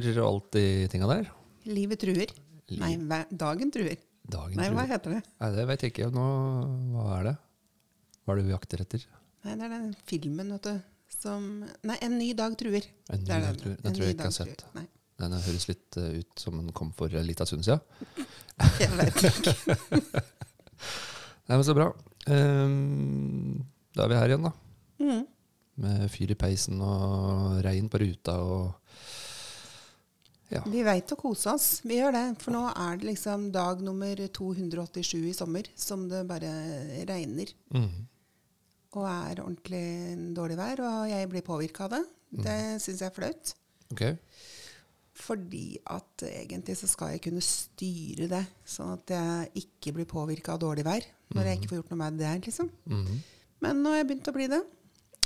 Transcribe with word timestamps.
nye 0.00 0.14
og 0.22 0.28
alt 0.30 0.48
de 0.56 0.64
tinga 0.92 1.08
der. 1.10 1.28
Livet 1.68 2.00
truer. 2.00 2.32
Liv- 2.72 2.80
Nei, 2.80 3.24
dagen 3.30 3.70
truer. 3.74 3.98
Dagen 4.32 4.56
Nei, 4.56 4.68
truer. 4.70 4.76
hva 4.78 4.86
heter 4.88 5.10
det? 5.16 5.22
Nei, 5.42 5.50
det 5.56 5.66
vet 5.68 5.82
jeg 5.84 5.92
ikke. 5.92 6.08
Nå, 6.14 6.24
hva 6.94 7.18
er 7.18 7.24
det? 7.28 7.34
Hva 8.24 8.32
er 8.32 8.36
det 8.40 8.46
vi 8.46 8.54
jakter 8.54 8.80
etter? 8.86 9.04
Nei, 9.44 9.54
det 9.58 9.66
er 9.66 9.72
den 9.74 9.92
filmen, 10.06 10.52
vet 10.54 10.62
du, 10.70 10.80
som 11.12 11.46
Nei, 11.82 11.96
En 12.00 12.16
ny 12.18 12.32
dag 12.38 12.56
truer. 12.56 12.86
En 13.10 13.20
ny 13.20 13.26
dag, 13.26 13.42
den. 13.50 13.56
tror 13.60 13.70
jeg. 13.74 13.82
Den 13.82 13.94
tror 13.96 14.04
jeg 14.06 14.14
ikke 14.16 14.28
jeg 14.28 14.32
har 14.32 14.38
sett. 14.38 14.64
Nei, 14.78 14.86
Den 15.22 15.32
høres 15.38 15.68
litt 15.68 15.96
eh, 16.00 16.20
ut 16.22 16.38
som 16.46 16.56
den 16.60 16.72
kom 16.72 16.92
for 16.96 17.12
en 17.14 17.26
liten 17.26 17.46
stund 17.46 17.66
siden. 17.66 17.80
jeg 18.80 18.90
vet 18.96 19.22
ikke. 19.28 19.76
Nei, 21.48 21.56
men 21.58 21.64
Så 21.66 21.74
bra. 21.76 21.90
Um, 22.30 23.62
da 23.96 24.04
er 24.06 24.12
vi 24.12 24.18
her 24.20 24.32
igjen, 24.32 24.46
da. 24.46 24.52
Mm. 25.02 25.24
Med 25.82 26.04
fyr 26.12 26.30
i 26.30 26.36
peisen 26.38 26.78
og 26.84 27.58
regn 27.64 27.88
på 27.90 27.98
ruta 28.02 28.36
og 28.44 28.81
Ja. 30.52 30.62
Vi 30.68 30.82
veit 30.84 31.12
å 31.14 31.16
kose 31.18 31.52
oss. 31.54 31.68
Vi 31.86 31.96
gjør 31.98 32.12
det. 32.16 32.24
For 32.42 32.52
nå 32.54 32.62
er 32.70 32.96
det 33.00 33.08
liksom 33.08 33.50
dag 33.54 33.80
nummer 33.84 34.16
287 34.28 35.28
i 35.30 35.34
sommer 35.36 35.68
som 35.74 36.08
det 36.10 36.22
bare 36.28 36.50
regner. 37.08 37.52
Mm. 37.72 38.06
Og 38.92 39.06
er 39.08 39.40
ordentlig 39.40 39.84
dårlig 40.36 40.58
vær. 40.60 40.82
Og 40.84 41.08
jeg 41.08 41.30
blir 41.32 41.46
påvirka 41.46 41.86
av 41.88 41.94
det. 41.96 42.02
Mm. 42.32 42.42
Det 42.44 42.58
syns 42.84 43.00
jeg 43.04 43.08
er 43.08 43.16
flaut. 43.16 43.54
Okay. 43.94 44.18
Fordi 45.22 45.78
at 45.92 46.24
egentlig 46.26 46.76
så 46.80 46.88
skal 46.88 47.14
jeg 47.14 47.22
kunne 47.26 47.42
styre 47.44 48.28
det, 48.30 48.42
sånn 48.64 48.94
at 48.94 49.12
jeg 49.12 49.64
ikke 49.66 49.92
blir 49.98 50.08
påvirka 50.08 50.54
av 50.56 50.62
dårlig 50.64 50.84
vær. 50.86 51.04
Når 51.32 51.48
jeg 51.48 51.58
ikke 51.60 51.70
får 51.72 51.80
gjort 51.82 51.92
noe 51.92 52.00
med 52.00 52.20
det, 52.20 52.32
liksom. 52.48 52.70
Mm. 52.88 53.18
Men 53.64 53.82
nå 53.84 53.92
har 53.92 54.00
jeg 54.02 54.08
begynt 54.10 54.30
å 54.32 54.34
bli 54.36 54.48
det. 54.52 54.60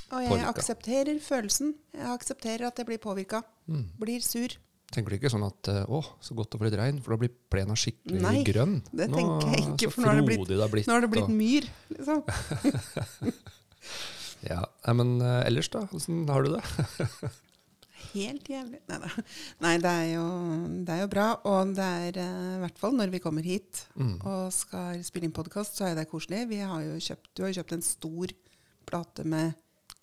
Og 0.07 0.23
jeg 0.23 0.31
Påvirka. 0.31 0.51
aksepterer 0.53 1.17
følelsen. 1.23 1.73
Jeg 1.95 2.11
aksepterer 2.13 2.67
at 2.69 2.79
jeg 2.79 2.87
blir 2.87 3.01
påvirka. 3.03 3.41
Mhm. 3.67 3.87
Blir 3.99 4.21
sur. 4.23 4.55
Tenker 4.95 5.11
du 5.11 5.17
ikke 5.19 5.31
sånn 5.33 5.43
at 5.47 5.69
eh, 5.73 5.83
å, 5.91 5.99
så 6.23 6.35
godt 6.39 6.55
å 6.55 6.61
få 6.61 6.69
litt 6.69 6.77
regn, 6.79 7.01
for 7.03 7.17
da 7.17 7.21
blir 7.25 7.33
plena 7.51 7.75
skikkelig 7.77 8.21
Nei, 8.23 8.37
grønn? 8.47 8.77
det 8.95 9.09
tenker 9.11 9.49
jeg 9.57 9.65
ikke, 9.73 9.91
for 9.91 10.03
nå 10.05 10.13
har 10.13 10.21
det 10.21 10.27
blitt- 10.29 10.47
det 10.49 10.61
har 10.63 10.71
blitt. 10.73 10.87
Har 10.93 11.03
det 11.03 11.11
blitt 11.11 11.33
myr, 11.33 11.67
liksom. 11.97 12.23
Ja, 14.47 14.61
men 14.95 15.17
eh, 15.25 15.47
ellers, 15.49 15.69
da? 15.73 15.87
Åssen 15.97 16.27
har 16.31 16.45
du 16.45 16.53
det? 16.55 16.63
Helt 18.17 18.47
jævlig. 18.49 18.79
Nei 18.89 18.99
da. 19.03 19.09
Nei, 19.65 19.73
det 19.83 19.91
er 19.93 20.07
jo, 20.13 20.25
det 20.87 20.93
er 20.95 21.01
jo 21.03 21.09
bra. 21.11 21.25
Og 21.51 21.73
det 21.77 21.87
er 22.07 22.19
eh, 22.23 22.51
i 22.55 22.61
hvert 22.63 22.79
fall 22.81 22.95
når 22.97 23.11
vi 23.15 23.21
kommer 23.25 23.45
hit 23.47 23.83
Mm. 23.97 24.19
og 24.29 24.53
skal 24.55 25.01
spille 25.05 25.27
inn 25.29 25.35
podkast, 25.35 25.79
så 25.81 25.89
er 25.91 25.97
det 25.99 26.07
koselig. 26.11 26.45
Vi 26.53 26.61
har 26.63 26.83
jo 26.85 26.99
kjøpt, 27.03 27.31
du 27.35 27.43
har 27.43 27.51
jo 27.51 27.59
kjøpt 27.63 27.75
en 27.79 27.83
stor 27.85 28.35
plate 28.87 29.25
med 29.27 29.57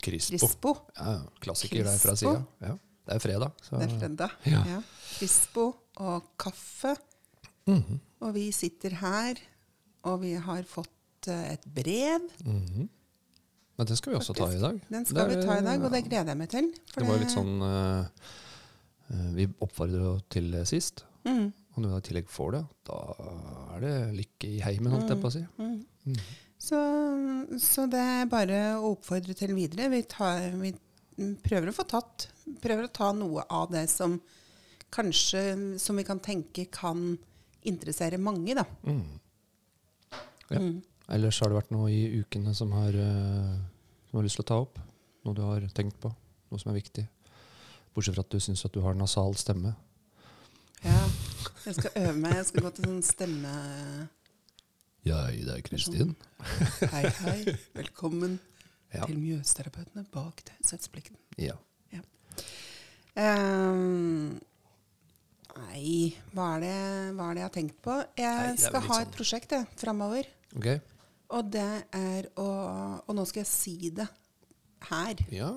Crispo. 0.04 0.36
Crispo. 0.42 0.74
Ja, 0.98 1.14
klassiker 1.46 1.86
der 1.88 2.02
fra 2.02 2.18
sida. 2.20 2.42
Ja. 2.66 2.74
Det 3.06 3.16
er 3.18 3.20
fredag. 3.24 3.52
Så. 3.62 3.78
Det 3.82 3.88
er 3.90 3.96
fredag. 4.00 4.36
Ja. 4.48 4.62
Ja. 4.70 4.82
Crispo 5.18 5.66
og 6.04 6.30
kaffe. 6.40 6.96
Mhm. 7.68 8.00
Og 8.24 8.34
vi 8.36 8.46
sitter 8.56 8.96
her, 9.02 9.40
og 10.08 10.22
vi 10.22 10.34
har 10.40 10.64
fått 10.68 11.28
uh, 11.30 11.52
et 11.54 11.64
brev. 11.76 12.30
Mhm. 12.46 12.88
Men 13.78 13.88
den 13.90 13.98
skal 13.98 14.14
vi 14.14 14.18
også 14.20 14.36
ta 14.38 14.48
i 14.54 14.60
dag. 14.62 14.80
Den 14.94 15.06
skal 15.06 15.24
er- 15.26 15.32
vi 15.36 15.42
ta 15.48 15.56
i 15.58 15.64
dag, 15.66 15.82
og 15.84 15.92
det 15.92 16.04
gleder 16.06 16.30
jeg 16.32 16.38
meg 16.38 16.50
til. 16.50 16.68
Det 16.94 17.08
var 17.08 17.18
litt 17.18 17.32
sånn 17.34 17.56
eh, 17.66 18.28
Vi 19.34 19.48
oppfordrer 19.66 20.20
til 20.30 20.54
sist. 20.70 21.04
Mm, 21.26 21.48
Og 21.74 21.82
når 21.82 21.90
vi 21.90 21.98
i 21.98 22.06
tillegg 22.08 22.28
får 22.30 22.52
det, 22.54 22.62
da 22.86 22.98
er 23.74 23.80
det 23.82 23.94
lykke 24.20 24.50
i 24.52 24.60
heimen, 24.62 24.92
holdt 24.94 25.10
jeg 25.10 25.22
på 25.24 25.30
å 25.32 25.34
si. 25.34 25.42
mm. 25.58 25.86
Mhm. 26.06 26.20
Så, 26.64 26.78
så 27.60 27.88
det 27.92 28.00
er 28.00 28.30
bare 28.32 28.60
å 28.78 28.94
oppfordre 28.94 29.34
til 29.36 29.52
videre. 29.58 29.90
Vi, 29.92 30.04
tar, 30.08 30.52
vi 30.62 30.70
prøver 31.44 31.70
å 31.70 31.76
få 31.76 31.86
tatt 31.90 32.28
Prøver 32.64 32.88
å 32.88 32.94
ta 32.94 33.12
noe 33.16 33.44
av 33.54 33.70
det 33.72 33.86
som 33.92 34.18
kanskje 34.94 35.42
som 35.82 35.98
vi 35.98 36.04
kan 36.06 36.20
tenke 36.22 36.66
kan 36.72 37.16
interessere 37.66 38.20
mange, 38.22 38.54
da. 38.54 38.66
Mm. 38.84 39.20
Ja. 40.50 40.60
Mm. 40.60 40.82
Ellers 41.16 41.40
har 41.42 41.50
det 41.50 41.58
vært 41.58 41.72
noe 41.74 41.90
i 41.92 42.20
ukene 42.22 42.54
som 42.56 42.72
har, 42.76 42.94
eh, 42.94 43.56
som 44.10 44.20
har 44.20 44.28
lyst 44.28 44.38
til 44.38 44.46
å 44.46 44.50
ta 44.52 44.60
opp? 44.66 44.78
Noe 45.24 45.38
du 45.38 45.42
har 45.48 45.66
tenkt 45.76 45.98
på? 46.04 46.12
Noe 46.52 46.62
som 46.62 46.74
er 46.74 46.80
viktig? 46.82 47.08
Bortsett 47.96 48.18
fra 48.18 48.26
at 48.28 48.36
du 48.36 48.40
syns 48.44 48.66
at 48.68 48.76
du 48.76 48.82
har 48.84 48.94
nasal 49.00 49.36
stemme. 49.40 49.74
Ja, 50.84 51.00
jeg 51.66 51.80
skal 51.80 51.92
øve 52.04 52.18
meg. 52.20 52.38
Jeg 52.42 52.50
skal 52.52 52.68
gå 52.68 52.74
til 52.76 52.90
sånn 52.92 53.04
stemme... 53.08 53.54
Ja, 55.04 55.26
det 55.32 55.52
er 55.52 55.64
Kristin. 55.66 56.14
Hei, 56.94 57.08
hei. 57.26 57.40
Velkommen 57.76 58.38
Ja. 58.94 59.06
til 59.06 59.18
Mjøsterapeutene 59.18 60.06
bak 60.12 60.44
taushetsplikten. 60.46 61.18
ja. 61.38 61.56
Ehm, 63.16 64.40
nei, 65.58 66.16
hva 66.34 66.48
er, 66.58 66.64
det, 66.64 66.78
hva 67.18 67.28
er 67.30 67.36
det 67.38 67.42
jeg 67.44 67.48
har 67.50 67.54
tenkt 67.58 67.78
på? 67.86 67.98
Jeg 68.18 68.48
Nei, 68.48 68.56
skal 68.58 68.82
ha 68.82 68.96
sånn- 68.96 69.02
et 69.08 69.12
prosjekt 69.18 69.52
jeg, 69.54 69.68
framover. 69.78 70.26
Ok. 70.58 70.68
Og 71.34 71.52
det 71.52 71.86
er 71.94 72.28
å 72.38 72.48
Og 73.08 73.16
nå 73.16 73.26
skal 73.28 73.42
jeg 73.44 73.48
si 73.48 73.90
det 73.90 74.08
her. 74.90 75.16
Ja. 75.32 75.52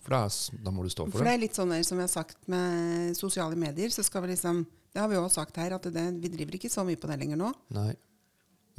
For 0.00 0.10
da, 0.10 0.28
da 0.64 0.70
må 0.70 0.82
du 0.82 0.88
stå 0.92 1.04
For 1.10 1.18
for 1.18 1.24
det 1.24 1.32
det. 1.32 1.34
er 1.34 1.42
litt 1.46 1.54
sånn 1.56 1.70
der, 1.70 1.82
som 1.84 1.98
jeg 1.98 2.08
har 2.08 2.14
sagt 2.24 2.48
med 2.48 3.16
sosiale 3.16 3.56
medier, 3.56 3.88
så 3.88 4.02
skal 4.04 4.22
vi 4.22 4.28
liksom 4.34 4.66
Det 4.92 5.00
har 5.00 5.08
vi 5.08 5.14
også 5.16 5.34
sagt 5.44 5.56
her, 5.56 5.72
at 5.72 5.82
det, 5.82 6.20
vi 6.20 6.28
driver 6.28 6.52
ikke 6.58 6.68
så 6.70 6.84
mye 6.84 6.96
på 6.98 7.06
det 7.08 7.18
lenger 7.20 7.36
nå. 7.36 7.52
Nei. 7.70 7.94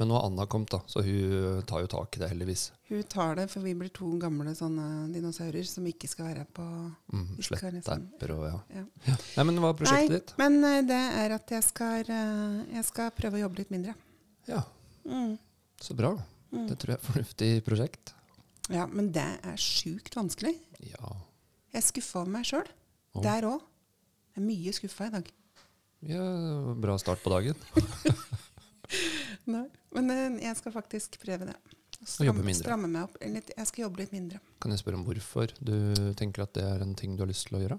Men 0.00 0.08
nå 0.08 0.14
har 0.16 0.24
Anna 0.26 0.46
kommet, 0.50 0.70
da, 0.72 0.78
så 0.88 1.02
hun 1.04 1.62
tar 1.68 1.82
jo 1.84 1.88
tak 1.92 2.16
i 2.16 2.20
det, 2.22 2.28
heldigvis. 2.32 2.62
Hun 2.88 3.02
tar 3.12 3.36
det, 3.38 3.44
for 3.52 3.60
vi 3.62 3.74
blir 3.78 3.90
to 3.94 4.08
gamle 4.18 4.54
sånne 4.56 4.86
dinosaurer 5.12 5.66
som 5.68 5.84
ikke 5.86 6.08
skal 6.08 6.30
være 6.30 6.46
på 6.56 6.64
Mm, 7.12 7.36
Vi 7.36 7.42
liksom- 7.42 8.08
og 8.32 8.46
ja. 8.48 8.58
ja. 8.74 8.84
ja. 9.06 9.16
Nei, 9.36 9.44
men 9.44 9.56
hva 9.60 9.70
er 9.70 9.78
prosjektet 9.78 10.08
Nei, 10.08 10.18
ditt? 10.18 10.32
men 10.38 10.64
eh, 10.64 10.80
det 10.88 11.00
er 11.22 11.34
at 11.36 11.50
jeg 11.50 11.62
skal, 11.64 12.00
eh, 12.08 12.74
jeg 12.74 12.84
skal 12.88 13.10
prøve 13.10 13.36
å 13.38 13.42
jobbe 13.44 13.58
litt 13.58 13.70
mindre. 13.70 13.94
Ja, 14.48 14.62
Mm. 15.04 15.38
så 15.80 15.94
bra. 15.94 16.16
Mm. 16.52 16.68
Det 16.68 16.78
tror 16.78 16.88
jeg 16.94 16.98
er 16.98 17.02
et 17.02 17.12
fornuftig 17.12 17.64
prosjekt. 17.64 18.12
Ja, 18.70 18.86
men 18.86 19.12
det 19.12 19.24
er 19.44 19.56
sjukt 19.56 20.14
vanskelig. 20.14 20.56
Ja. 20.80 21.12
Jeg 21.72 21.82
er 21.82 21.86
skuffa 21.86 22.20
over 22.20 22.30
meg 22.30 22.44
sjøl. 22.44 22.66
Oh. 23.14 23.22
Der 23.22 23.42
òg. 23.42 23.60
Jeg 24.34 24.42
er 24.42 24.46
mye 24.46 24.72
skuffa 24.72 25.06
i 25.06 25.10
dag. 25.10 25.30
ja. 26.08 26.74
Bra 26.74 26.96
start 26.98 27.22
på 27.22 27.30
dagen. 27.30 27.56
Nei. 29.46 29.66
Men 29.94 30.10
eh, 30.10 30.40
jeg 30.46 30.56
skal 30.60 30.72
faktisk 30.72 31.18
prøve 31.22 31.46
det. 31.48 31.56
Og 32.02 32.26
jobbe 32.26 32.42
mindre. 32.42 32.62
Stramme 32.64 32.88
meg 32.90 33.04
opp 33.06 33.16
litt. 33.22 33.50
Jeg 33.56 33.66
skal 33.68 33.84
jobbe 33.84 34.00
litt 34.02 34.12
mindre. 34.12 34.40
Kan 34.62 34.72
jeg 34.74 34.80
spørre 34.82 34.98
om 34.98 35.04
hvorfor 35.06 35.52
du 35.62 35.74
tenker 36.18 36.42
at 36.42 36.52
det 36.54 36.64
er 36.66 36.82
en 36.82 36.94
ting 36.98 37.14
du 37.16 37.22
har 37.22 37.30
lyst 37.30 37.46
til 37.48 37.58
å 37.58 37.62
gjøre? 37.62 37.78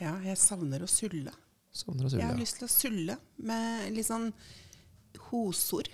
Ja, 0.00 0.16
jeg 0.24 0.36
savner 0.40 0.82
å 0.82 0.88
sulle. 0.90 1.32
Savner 1.70 2.06
å 2.08 2.10
Jeg 2.10 2.22
har 2.24 2.32
sulle. 2.32 2.40
lyst 2.40 2.58
til 2.58 2.66
å 2.66 2.72
sulle 2.72 3.16
med 3.46 3.92
litt 3.94 4.06
sånn 4.08 4.32
hosord. 5.30 5.90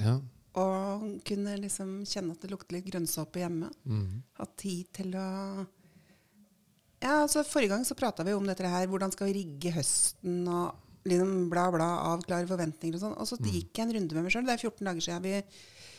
Ja. 0.00 0.16
Og 0.58 1.04
kunne 1.28 1.54
liksom 1.62 2.02
kjenne 2.08 2.34
at 2.34 2.42
det 2.42 2.50
lukter 2.52 2.76
litt 2.76 2.88
grønnsåpe 2.90 3.40
hjemme. 3.44 3.70
Mhm. 3.86 4.22
Ha 4.40 4.46
tid 4.56 4.90
til 4.92 5.14
å 5.14 5.66
Ja, 7.02 7.22
altså 7.24 7.42
Forrige 7.42 7.68
gang 7.74 7.84
så 7.84 7.96
prata 7.98 8.22
vi 8.22 8.32
om 8.32 8.46
dette 8.46 8.62
her. 8.68 8.86
Hvordan 8.86 9.10
skal 9.12 9.26
vi 9.26 9.40
rigge 9.42 9.72
høsten 9.74 10.46
og 10.46 10.76
liksom 11.04 11.48
bla, 11.50 11.70
bla, 11.74 11.88
avklare 12.12 12.46
forventninger 12.46 12.94
og 12.94 13.00
sånn. 13.02 13.16
Og 13.18 13.26
så 13.26 13.38
Mm. 13.40 13.50
gikk 13.52 13.72
jeg 13.74 13.86
en 13.88 13.94
runde 13.96 14.14
med 14.14 14.22
meg 14.24 14.32
sjøl. 14.32 14.46
Det 14.46 14.54
er 14.54 14.68
14 14.70 14.84
dager 14.86 15.00
siden 15.00 15.22
vi 15.22 15.42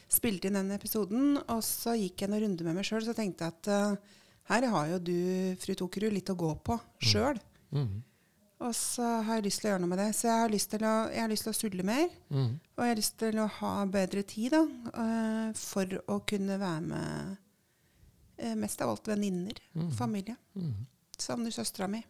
spilte 0.10 0.46
inn 0.48 0.54
den 0.54 0.72
episoden. 0.72 1.38
Og 1.50 1.62
så 1.64 1.96
gikk 1.98 2.18
jeg 2.22 2.30
en 2.30 2.40
runde 2.42 2.64
med 2.64 2.76
meg 2.76 2.86
sjøl, 2.86 3.02
så 3.04 3.14
tenkte 3.16 3.44
jeg 3.44 3.54
at 3.54 3.68
uh, 3.68 3.96
her 4.50 4.68
har 4.68 4.88
jo 4.88 5.00
du, 5.00 5.56
fru 5.60 5.74
Tokerud, 5.76 6.14
litt 6.14 6.30
å 6.30 6.36
gå 6.38 6.56
på 6.64 6.80
sjøl. 7.02 7.40
Mhm. 7.72 8.02
Og 8.64 8.72
så 8.74 9.04
har 9.26 9.36
jeg 9.42 9.44
lyst 9.44 9.60
til 9.60 9.68
å 9.68 9.72
gjøre 9.74 9.82
noe 9.82 9.90
med 9.90 10.00
det. 10.00 10.16
Så 10.16 10.22
jeg 10.30 10.40
har 10.40 10.50
lyst 10.50 10.70
til 10.72 10.80
å, 10.88 11.12
jeg 11.12 11.30
lyst 11.30 11.44
til 11.44 11.52
å 11.52 11.56
sulle 11.58 11.84
mer. 11.84 12.08
Mm. 12.32 12.60
Og 12.78 12.80
jeg 12.86 12.88
har 12.94 12.96
lyst 12.96 13.18
til 13.20 13.34
å 13.44 13.48
ha 13.50 13.86
bedre 13.86 14.24
tid 14.24 14.52
da, 14.52 14.62
uh, 14.94 15.52
for 15.54 15.86
å 16.08 16.20
kunne 16.26 16.56
være 16.62 16.82
med 16.82 17.38
uh, 18.40 18.56
mest 18.56 18.80
av 18.82 18.90
alt 18.94 19.04
venninner, 19.12 19.60
Mhm. 19.76 19.92
familie. 19.98 20.38
Mhm. 20.56 20.86
Savner 21.18 21.52
søstera 21.52 21.90
mi. 21.90 22.04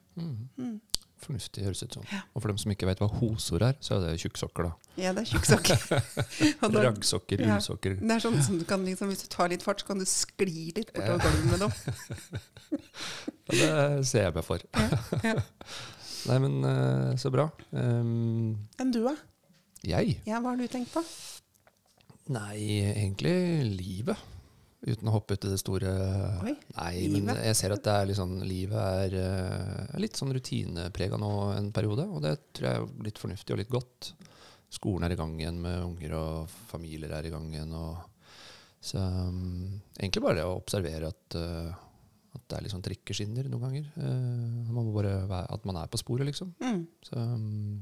Fornuftig 1.23 1.63
høres 1.65 1.81
ut 1.85 1.95
som. 1.95 2.03
Ja. 2.11 2.21
Og 2.35 2.43
for 2.43 2.51
dem 2.51 2.57
som 2.61 2.71
ikke 2.73 2.87
vet 2.89 2.99
hva 3.03 3.07
hosor 3.21 3.63
er, 3.69 3.77
så 3.83 3.95
er 3.97 4.03
det 4.05 4.19
tjukksokker, 4.23 4.67
da. 4.67 4.93
Ja, 4.99 5.13
det 5.15 5.23
er 5.23 5.29
tjukksokker. 5.31 5.85
Raggsokker, 6.87 7.43
ja. 7.45 7.55
ullsokker. 7.57 7.95
Det 8.01 8.15
er 8.17 8.23
sånn 8.23 8.39
som 8.45 8.59
du 8.59 8.65
kan 8.69 8.83
liksom, 8.85 9.09
Hvis 9.13 9.23
du 9.25 9.29
tar 9.33 9.49
litt 9.53 9.63
fart, 9.65 9.81
så 9.83 9.89
kan 9.93 10.01
du 10.03 10.05
skli 10.09 10.69
litt 10.75 10.91
Ja. 10.93 11.13
bortover 11.13 11.23
gulvet 11.23 11.51
med 11.51 11.63
dem. 11.63 12.41
Ja, 13.53 13.97
det 13.99 14.07
ser 14.07 14.23
jeg 14.29 14.33
meg 14.37 14.45
for. 14.47 14.61
ja. 14.73 15.33
Nei, 16.29 16.37
men 16.39 16.53
eh, 16.63 17.09
så 17.19 17.27
bra. 17.33 17.49
Um, 17.75 18.53
Enn 18.79 18.93
du, 18.95 19.01
da? 19.03 19.11
jeg? 19.83 20.13
Ja, 20.23 20.39
hva 20.39 20.53
har 20.53 20.61
du 20.61 20.63
tenkt 20.71 20.93
på? 20.95 21.03
Nei, 22.31 22.55
egentlig 22.93 23.33
livet. 23.75 24.17
Uten 24.83 25.07
å 25.07 25.13
hoppe 25.15 25.37
ut 25.37 25.45
i 25.47 25.51
det 25.53 25.59
store 25.61 25.91
Oi, 26.43 26.53
Nei, 26.75 27.07
men 27.13 27.37
jeg 27.37 27.55
ser 27.55 27.71
at 27.71 27.85
det 27.85 27.93
er 27.93 28.17
sånn, 28.17 28.35
livet 28.43 28.75
er, 28.75 29.13
eh, 29.15 29.83
er 29.95 30.03
litt 30.03 30.19
sånn 30.19 30.33
rutineprega 30.35 31.19
nå 31.21 31.29
en 31.55 31.69
periode, 31.75 32.03
og 32.11 32.19
det 32.25 32.33
tror 32.51 32.67
jeg 32.67 32.81
er 32.81 33.05
litt 33.07 33.21
fornuftig 33.21 33.55
og 33.55 33.61
litt 33.61 33.71
godt. 33.71 34.09
Skolen 34.73 35.07
er 35.07 35.15
i 35.15 35.19
gang 35.19 35.37
igjen 35.39 35.61
med 35.63 35.85
unger, 35.85 36.17
og 36.17 36.51
familier 36.71 37.13
er 37.15 37.29
i 37.29 37.31
gang 37.31 37.47
igjen. 37.53 37.71
og 37.77 38.01
Så 38.83 38.99
um, 38.99 39.79
egentlig 39.95 40.25
bare 40.25 40.41
det 40.41 40.47
å 40.49 40.57
observere 40.57 41.13
at, 41.13 41.37
uh, 41.37 41.71
at 42.33 42.45
det 42.49 42.59
er 42.59 42.69
sånn 42.73 42.83
trikkeskinner 42.83 43.47
noen 43.47 43.67
ganger. 43.67 43.87
Uh, 43.95 44.67
man 44.73 44.89
må 44.89 44.97
bare 44.97 45.15
være, 45.29 45.47
at 45.53 45.69
man 45.69 45.79
er 45.79 45.93
på 45.93 46.01
sporet, 46.01 46.27
liksom. 46.27 46.51
Mm. 46.59 46.83
Så 47.05 47.21
um, 47.21 47.79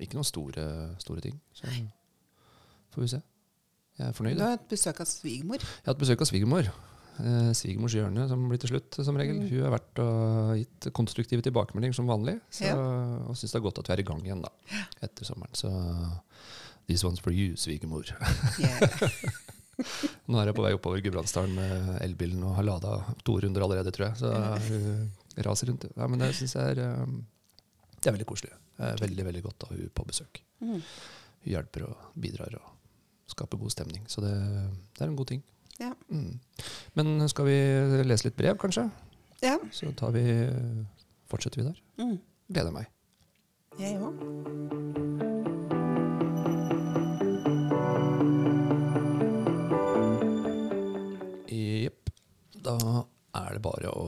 ikke 0.00 0.18
noen 0.18 0.26
store, 0.26 0.66
store 1.04 1.22
ting. 1.28 1.38
Så 1.54 1.70
får 2.96 3.06
vi 3.06 3.14
se. 3.14 3.22
Jeg 3.96 4.10
er 4.10 4.16
fornøyd. 4.16 4.36
Du 4.36 4.44
har 4.44 4.56
hatt 4.58 4.68
besøk 4.68 5.00
av 5.00 5.08
svigermor. 5.08 5.62
Jeg 5.62 5.86
har 5.86 5.94
hatt 5.94 6.02
besøk 6.02 6.20
av 6.24 6.28
svigermor. 6.28 6.68
Eh, 7.16 7.50
svigermors 7.56 7.94
hjørne, 7.96 8.26
som 8.28 8.42
blir 8.50 8.60
til 8.60 8.74
slutt, 8.74 8.98
som 9.06 9.16
regel. 9.16 9.38
Mm. 9.40 9.46
Hun 9.48 9.62
har 9.64 9.72
vært 9.78 10.00
og 10.04 10.50
gitt 10.60 10.88
konstruktive 10.96 11.44
tilbakemeldinger 11.46 11.96
som 11.96 12.10
vanlig. 12.10 12.36
Så, 12.52 12.68
Ja. 12.68 12.76
Og 12.76 13.38
syns 13.40 13.54
det 13.54 13.60
er 13.60 13.64
godt 13.64 13.80
at 13.80 13.88
vi 13.88 13.94
er 13.96 14.02
i 14.04 14.08
gang 14.10 14.20
igjen 14.26 14.42
da, 14.44 14.50
etter 15.02 15.24
sommeren. 15.24 15.56
Så 15.56 15.70
this 16.86 17.04
one's 17.08 17.22
for 17.24 17.32
you, 17.32 17.56
svigermor. 17.56 18.04
Yeah. 18.60 19.00
Nå 20.28 20.40
er 20.40 20.50
jeg 20.50 20.56
på 20.56 20.64
vei 20.64 20.74
oppover 20.76 21.00
Gudbrandsdalen 21.04 21.56
med 21.56 21.88
elbilen 22.04 22.44
og 22.48 22.54
har 22.56 22.64
lada 22.68 22.94
to 23.24 23.38
runder 23.40 23.64
allerede, 23.64 23.92
tror 23.92 24.10
jeg. 24.10 24.20
Så 24.20 24.30
hun 24.70 25.42
raser 25.44 25.68
rundt. 25.72 25.88
Ja, 25.96 26.06
men 26.08 26.20
det 26.20 26.34
syns 26.36 26.56
jeg 26.56 26.76
er, 26.76 26.84
eh, 26.84 27.90
det 27.96 28.08
er 28.12 28.16
veldig 28.16 28.28
koselig. 28.28 28.52
Veldig 28.76 29.24
veldig 29.24 29.42
godt 29.48 29.64
å 29.64 29.70
ha 29.70 29.76
hun 29.80 29.88
på 29.96 30.04
besøk. 30.08 30.42
Mm. 30.60 30.80
Hun 30.80 31.52
hjelper 31.52 31.88
og 31.88 32.10
bidrar 32.20 32.60
og 32.60 32.72
skaper 33.30 33.58
god 33.58 33.70
stemning. 33.74 34.04
Så 34.08 34.20
det, 34.24 34.32
det 34.96 35.02
er 35.04 35.10
en 35.10 35.16
god 35.18 35.26
ting. 35.32 35.42
Ja. 35.80 35.92
Mm. 36.08 36.38
Men 36.96 37.28
skal 37.28 37.44
vi 37.50 37.56
lese 38.08 38.28
litt 38.30 38.36
brev, 38.38 38.56
kanskje? 38.62 38.88
ja. 39.44 39.58
Så 39.72 39.90
tar 39.92 40.10
vi, 40.16 40.22
fortsetter 41.28 41.60
vi 41.62 41.68
der. 41.68 41.82
Mm. 42.00 42.16
Gleder 42.48 42.72
meg. 42.72 42.86
Jeg 43.78 43.98
òg. 44.00 45.26
Jepp. 51.50 52.10
Da 52.66 52.76
er 53.36 53.56
det 53.56 53.62
bare 53.64 53.90
å 53.92 54.06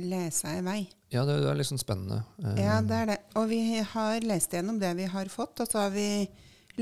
Lese 0.00 0.52
i 0.54 0.60
vei. 0.64 0.78
Ja, 1.12 1.24
det, 1.26 1.40
det 1.42 1.50
er 1.50 1.66
sånn 1.66 1.80
spennende. 1.82 2.20
Eh, 2.40 2.60
Ja, 2.62 2.76
det 2.86 2.94
er 3.02 3.08
det. 3.10 3.16
Og 3.36 3.48
vi 3.50 3.58
har 3.90 4.22
lest 4.24 4.54
gjennom 4.54 4.78
det 4.80 4.92
vi 4.96 5.08
har 5.10 5.28
fått, 5.28 5.60
og 5.60 5.68
så 5.68 5.82
har 5.82 5.90
vi 5.92 6.06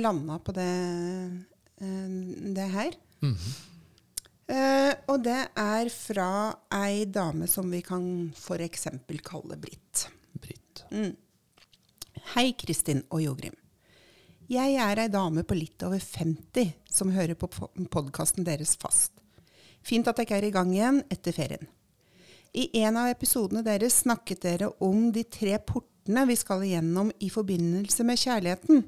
landa 0.03 0.39
på 0.39 0.55
det, 0.57 0.69
eh, 1.81 2.09
det 2.55 2.69
her. 2.75 2.93
Mm 3.21 3.35
-hmm. 3.35 3.65
Uh, 4.49 4.95
og 5.13 5.25
det 5.27 5.51
er 5.61 5.91
fra 5.93 6.57
ei 6.73 7.05
dame 7.05 7.45
som 7.47 7.69
vi 7.71 7.83
kan 7.85 8.33
f.eks. 8.33 8.87
kalle 9.21 9.57
Britt. 9.61 10.09
Britt. 10.41 10.85
Mm. 10.91 11.17
Hei, 12.33 12.53
Kristin 12.53 13.03
og 13.11 13.21
Jogrim. 13.23 13.57
Jeg 14.49 14.79
er 14.81 15.03
ei 15.03 15.11
dame 15.13 15.45
på 15.45 15.57
litt 15.59 15.85
over 15.85 16.01
50 16.01 16.73
som 16.89 17.13
hører 17.13 17.37
på 17.37 17.51
podkasten 17.93 18.47
deres 18.49 18.73
fast. 18.81 19.13
Fint 19.85 20.09
at 20.09 20.17
jeg 20.17 20.31
ikke 20.31 20.39
er 20.39 20.49
i 20.49 20.55
gang 20.55 20.73
igjen 20.73 21.03
etter 21.13 21.37
ferien. 21.37 21.69
I 22.57 22.71
en 22.81 22.97
av 22.97 23.11
episodene 23.13 23.61
deres 23.67 24.01
snakket 24.01 24.47
dere 24.47 24.71
om 24.81 25.11
de 25.13 25.27
tre 25.29 25.59
portene 25.61 26.25
vi 26.31 26.37
skal 26.41 26.65
igjennom 26.65 27.13
i 27.21 27.29
forbindelse 27.29 28.07
med 28.09 28.21
kjærligheten. 28.25 28.87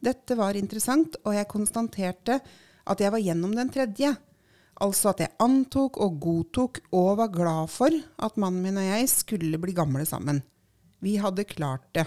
Dette 0.00 0.36
var 0.38 0.56
interessant, 0.56 1.18
og 1.28 1.36
jeg 1.36 1.48
konstaterte 1.50 2.40
at 2.90 3.02
jeg 3.02 3.12
var 3.12 3.22
gjennom 3.22 3.52
den 3.56 3.70
tredje. 3.72 4.14
Altså 4.80 5.10
at 5.12 5.20
jeg 5.20 5.36
antok 5.44 5.98
og 6.00 6.16
godtok 6.22 6.80
og 6.96 7.10
var 7.20 7.32
glad 7.34 7.68
for 7.72 7.92
at 7.92 8.40
mannen 8.40 8.64
min 8.64 8.80
og 8.80 8.88
jeg 8.88 9.10
skulle 9.12 9.60
bli 9.60 9.76
gamle 9.76 10.06
sammen. 10.08 10.40
Vi 11.04 11.18
hadde 11.20 11.44
klart 11.48 11.84
det. 11.96 12.06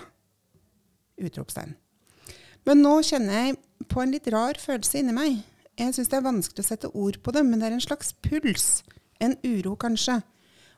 Utropstegn. 1.22 1.76
Men 2.66 2.82
nå 2.82 2.96
kjenner 3.06 3.40
jeg 3.40 3.58
på 3.92 4.02
en 4.02 4.14
litt 4.14 4.30
rar 4.34 4.58
følelse 4.58 5.02
inni 5.02 5.14
meg. 5.14 5.42
Jeg 5.78 5.94
syns 5.96 6.10
det 6.10 6.20
er 6.20 6.26
vanskelig 6.26 6.64
å 6.64 6.68
sette 6.68 6.92
ord 6.98 7.18
på 7.26 7.34
det, 7.36 7.44
men 7.46 7.62
det 7.62 7.70
er 7.70 7.78
en 7.78 7.84
slags 7.84 8.14
puls. 8.26 8.84
En 9.22 9.36
uro, 9.46 9.76
kanskje. 9.78 10.20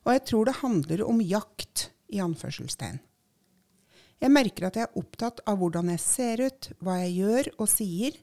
Og 0.05 0.15
jeg 0.15 0.23
tror 0.29 0.47
det 0.47 0.59
handler 0.61 1.03
om 1.07 1.23
jakt, 1.23 1.89
i 2.13 2.19
anførselstegn. 2.21 2.99
Jeg 4.23 4.31
merker 4.31 4.69
at 4.69 4.77
jeg 4.79 4.87
er 4.87 4.99
opptatt 4.99 5.41
av 5.49 5.59
hvordan 5.59 5.91
jeg 5.91 6.01
ser 6.01 6.45
ut, 6.45 6.69
hva 6.79 6.99
jeg 7.03 7.17
gjør 7.19 7.49
og 7.57 7.69
sier, 7.69 8.15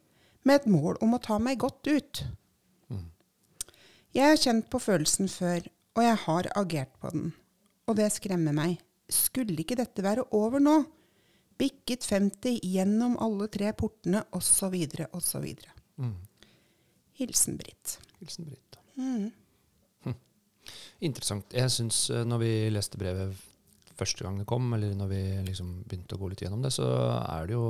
med 0.43 0.63
et 0.63 0.71
mål 0.71 0.97
om 1.05 1.15
å 1.15 1.21
ta 1.23 1.37
meg 1.39 1.61
godt 1.63 1.91
ut. 1.93 2.23
Jeg 4.13 4.29
har 4.29 4.41
kjent 4.41 4.67
på 4.69 4.81
følelsen 4.83 5.31
før, 5.33 5.65
og 5.97 6.03
jeg 6.05 6.17
har 6.27 6.49
agert 6.59 6.91
på 7.01 7.13
den. 7.15 7.31
Og 7.89 7.97
det 7.97 8.11
skremmer 8.13 8.53
meg. 8.57 8.75
Skulle 9.13 9.57
ikke 9.63 9.79
dette 9.79 10.05
være 10.05 10.27
over 10.37 10.61
nå? 10.61 10.83
Bikket 11.61 12.05
50 12.05 12.59
gjennom 12.61 13.15
alle 13.23 13.49
tre 13.53 13.71
portene, 13.77 14.25
osv., 14.37 14.75
osv. 15.17 15.47
Mm. 15.97 16.19
Hilsen 17.21 17.57
Britt. 17.61 17.97
Hilsen 18.19 18.51
Britt. 18.51 18.79
Mm. 19.01 19.31
Hm. 20.05 20.19
Interessant. 21.09 21.57
Jeg 21.57 21.73
syns 21.73 22.05
eh, 22.13 22.25
når 22.29 22.43
vi 22.45 22.53
leste 22.73 23.01
brevet 23.01 23.33
første 24.03 24.27
gang 24.27 24.41
det 24.43 24.49
kom, 24.51 24.67
eller 24.77 24.93
når 24.99 25.11
vi 25.15 25.23
liksom 25.49 25.73
begynte 25.89 26.19
å 26.19 26.21
gå 26.23 26.29
litt 26.33 26.45
gjennom 26.45 26.63
det, 26.65 26.73
så 26.75 26.87
er 27.23 27.49
det 27.49 27.57
jo 27.57 27.67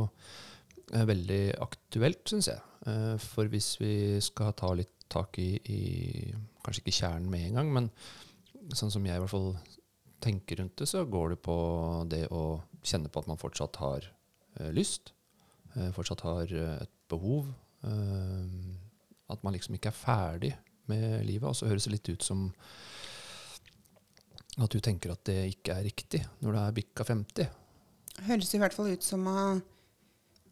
eh, 0.92 1.04
veldig 1.08 1.40
aktuelt, 1.64 2.24
syns 2.32 2.50
jeg. 2.50 2.62
Eh, 2.88 3.14
For 3.22 3.52
hvis 3.52 3.70
vi 3.82 3.94
skal 4.24 4.52
ta 4.58 4.72
litt 4.76 4.96
tak 5.12 5.36
i, 5.42 5.50
i 5.68 5.80
kanskje 6.64 6.82
ikke 6.86 6.98
kjernen 7.02 7.30
med 7.32 7.46
en 7.50 7.60
gang, 7.60 7.72
men 7.76 7.90
sånn 8.72 8.92
som 8.94 9.04
jeg 9.06 9.18
i 9.18 9.22
hvert 9.22 9.32
fall 9.34 9.50
tenker 10.22 10.60
rundt 10.62 10.76
det, 10.80 10.86
så 10.88 11.02
går 11.04 11.34
det 11.34 11.40
på 11.44 11.56
det 12.08 12.22
å 12.32 12.44
kjenne 12.86 13.10
på 13.12 13.20
at 13.22 13.28
man 13.30 13.40
fortsatt 13.40 13.76
har 13.82 14.06
eh, 14.60 14.70
lyst, 14.72 15.12
fortsatt 15.96 16.20
har 16.26 16.50
et 16.52 16.90
behov. 17.08 17.46
eh, 17.86 18.80
at 19.32 19.42
man 19.44 19.54
liksom 19.56 19.76
ikke 19.78 19.88
er 19.92 19.96
ferdig 19.96 20.52
med 20.90 21.22
livet. 21.24 21.48
Og 21.48 21.56
så 21.56 21.68
høres 21.70 21.86
det 21.88 21.94
litt 21.94 22.10
ut 22.12 22.26
som 22.26 22.46
at 24.60 24.70
du 24.74 24.80
tenker 24.84 25.14
at 25.14 25.22
det 25.24 25.38
ikke 25.54 25.72
er 25.78 25.86
riktig 25.86 26.20
når 26.42 26.52
du 26.52 26.58
er 26.60 26.74
bikka 26.76 27.06
50. 27.08 27.48
Høres 28.26 28.50
i 28.52 28.60
hvert 28.60 28.74
fall 28.76 28.90
ut 28.92 29.06
som 29.06 29.24
å 29.30 29.36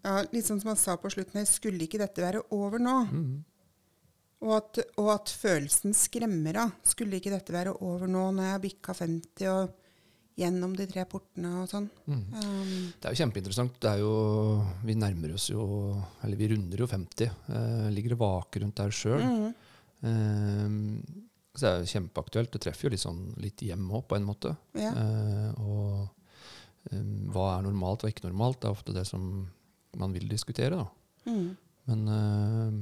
ja, 0.00 0.22
Litt 0.32 0.46
sånn 0.48 0.60
som 0.62 0.70
han 0.72 0.78
sa 0.80 0.94
på 0.96 1.10
slutten 1.12 1.36
her, 1.42 1.44
skulle 1.44 1.84
ikke 1.84 2.00
dette 2.00 2.22
være 2.24 2.40
over 2.56 2.80
nå? 2.80 2.94
Mm. 3.12 3.34
Og 4.40 4.54
at, 4.56 4.78
og 4.96 5.10
at 5.12 5.28
følelsen 5.36 5.92
skremmer 5.92 6.56
av. 6.62 6.70
Skulle 6.88 7.18
ikke 7.18 7.34
dette 7.34 7.52
være 7.52 7.74
over 7.84 8.08
nå 8.08 8.22
når 8.32 8.46
jeg 8.46 8.54
har 8.54 8.62
bikka 8.62 8.94
50 8.96 9.50
og 9.52 9.74
gjennom 10.40 10.72
de 10.78 10.86
tre 10.88 11.04
portene 11.04 11.50
og 11.60 11.68
sånn? 11.68 11.90
Mm. 12.08 12.22
Um, 12.32 12.70
Det 12.96 13.10
er 13.10 13.12
jo 13.12 13.20
kjempeinteressant. 13.20 13.76
Det 13.84 13.90
er 13.92 14.00
jo, 14.00 14.14
vi 14.88 14.96
nærmer 14.96 15.34
oss 15.36 15.50
jo 15.52 15.66
Eller 16.24 16.40
vi 16.40 16.48
runder 16.54 16.80
jo 16.80 16.88
50. 16.88 17.28
Eh, 17.52 17.90
ligger 17.92 18.16
og 18.16 18.22
vaker 18.24 18.64
rundt 18.64 18.80
der 18.80 18.96
sjøl. 18.96 19.20
mm, 19.20 19.50
Eh, 20.00 20.68
så 21.54 21.64
det 21.64 21.70
er 21.70 21.82
jo 21.82 21.92
kjempeaktuelt. 21.94 22.52
Det 22.54 22.62
treffer 22.62 22.86
jo 22.86 22.92
litt 22.94 23.02
sånn 23.02 23.22
litt 23.42 23.62
hjem 23.66 23.88
òg, 23.90 24.04
på 24.10 24.18
en 24.18 24.26
måte. 24.28 24.54
ja. 24.78 24.92
Eh, 24.94 25.48
og 25.58 26.94
um, 26.94 27.30
hva 27.34 27.46
er 27.56 27.66
normalt 27.66 28.04
og 28.04 28.12
ikke 28.12 28.28
normalt? 28.28 28.60
Det 28.62 28.70
er 28.70 28.76
ofte 28.76 28.94
det 28.94 29.06
som 29.08 29.24
man 29.98 30.14
vil 30.14 30.28
diskutere, 30.30 30.78
da. 30.78 30.86
Mm. 31.26 31.48
Men 31.90 32.04
uh, 32.06 32.76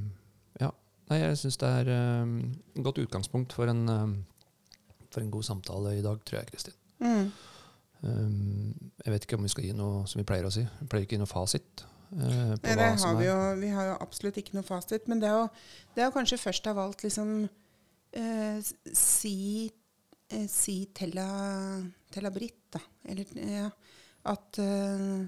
ja. 0.60 0.72
Nei, 1.08 1.22
jeg 1.22 1.38
syns 1.40 1.56
det 1.62 1.68
er 1.80 1.92
et 1.94 2.82
godt 2.84 3.00
utgangspunkt 3.00 3.56
for 3.56 3.72
en, 3.72 3.86
um, 3.88 4.16
for 5.08 5.24
en 5.24 5.30
god 5.32 5.46
samtale 5.48 5.96
i 5.96 6.04
dag, 6.04 6.20
tror 6.28 6.42
jeg, 6.42 6.50
Kristin. 6.52 6.76
Mm. 7.00 7.30
Um, 8.02 8.90
jeg 9.04 9.14
vet 9.14 9.24
ikke 9.24 9.38
om 9.38 9.46
vi 9.46 9.52
skal 9.54 9.64
gi 9.64 9.76
noe 9.76 10.04
som 10.06 10.20
vi 10.20 10.26
pleier 10.28 10.46
å 10.46 10.52
si. 10.52 10.66
Vi 10.82 10.90
pleier 10.90 11.06
ikke 11.06 11.16
å 11.16 11.18
gi 11.18 11.22
noe 11.24 11.30
fasit. 11.30 11.86
Uh, 12.12 12.52
på 12.60 12.76
Nei, 12.76 12.92
har 13.00 13.16
vi, 13.16 13.24
jo, 13.26 13.38
vi 13.60 13.72
har 13.72 13.88
jo 13.94 13.96
absolutt 14.04 14.38
ikke 14.40 14.58
noe 14.58 14.68
fasit. 14.68 15.08
Men 15.08 15.24
det 15.24 15.32
er 15.32 15.40
jo, 15.40 15.48
det 15.96 16.04
er 16.04 16.10
jo 16.10 16.14
kanskje 16.20 16.40
først 16.44 16.68
av 16.68 16.82
alt 16.84 17.02
liksom 17.06 17.48
eh, 18.12 18.60
si, 18.92 19.70
eh, 20.28 20.46
si 20.48 20.86
Tella 20.94 22.30
Britt, 22.32 22.70
da. 22.72 22.80
Eller 23.08 23.26
ja, 23.34 23.70
at 24.24 24.58
eh, 24.58 25.18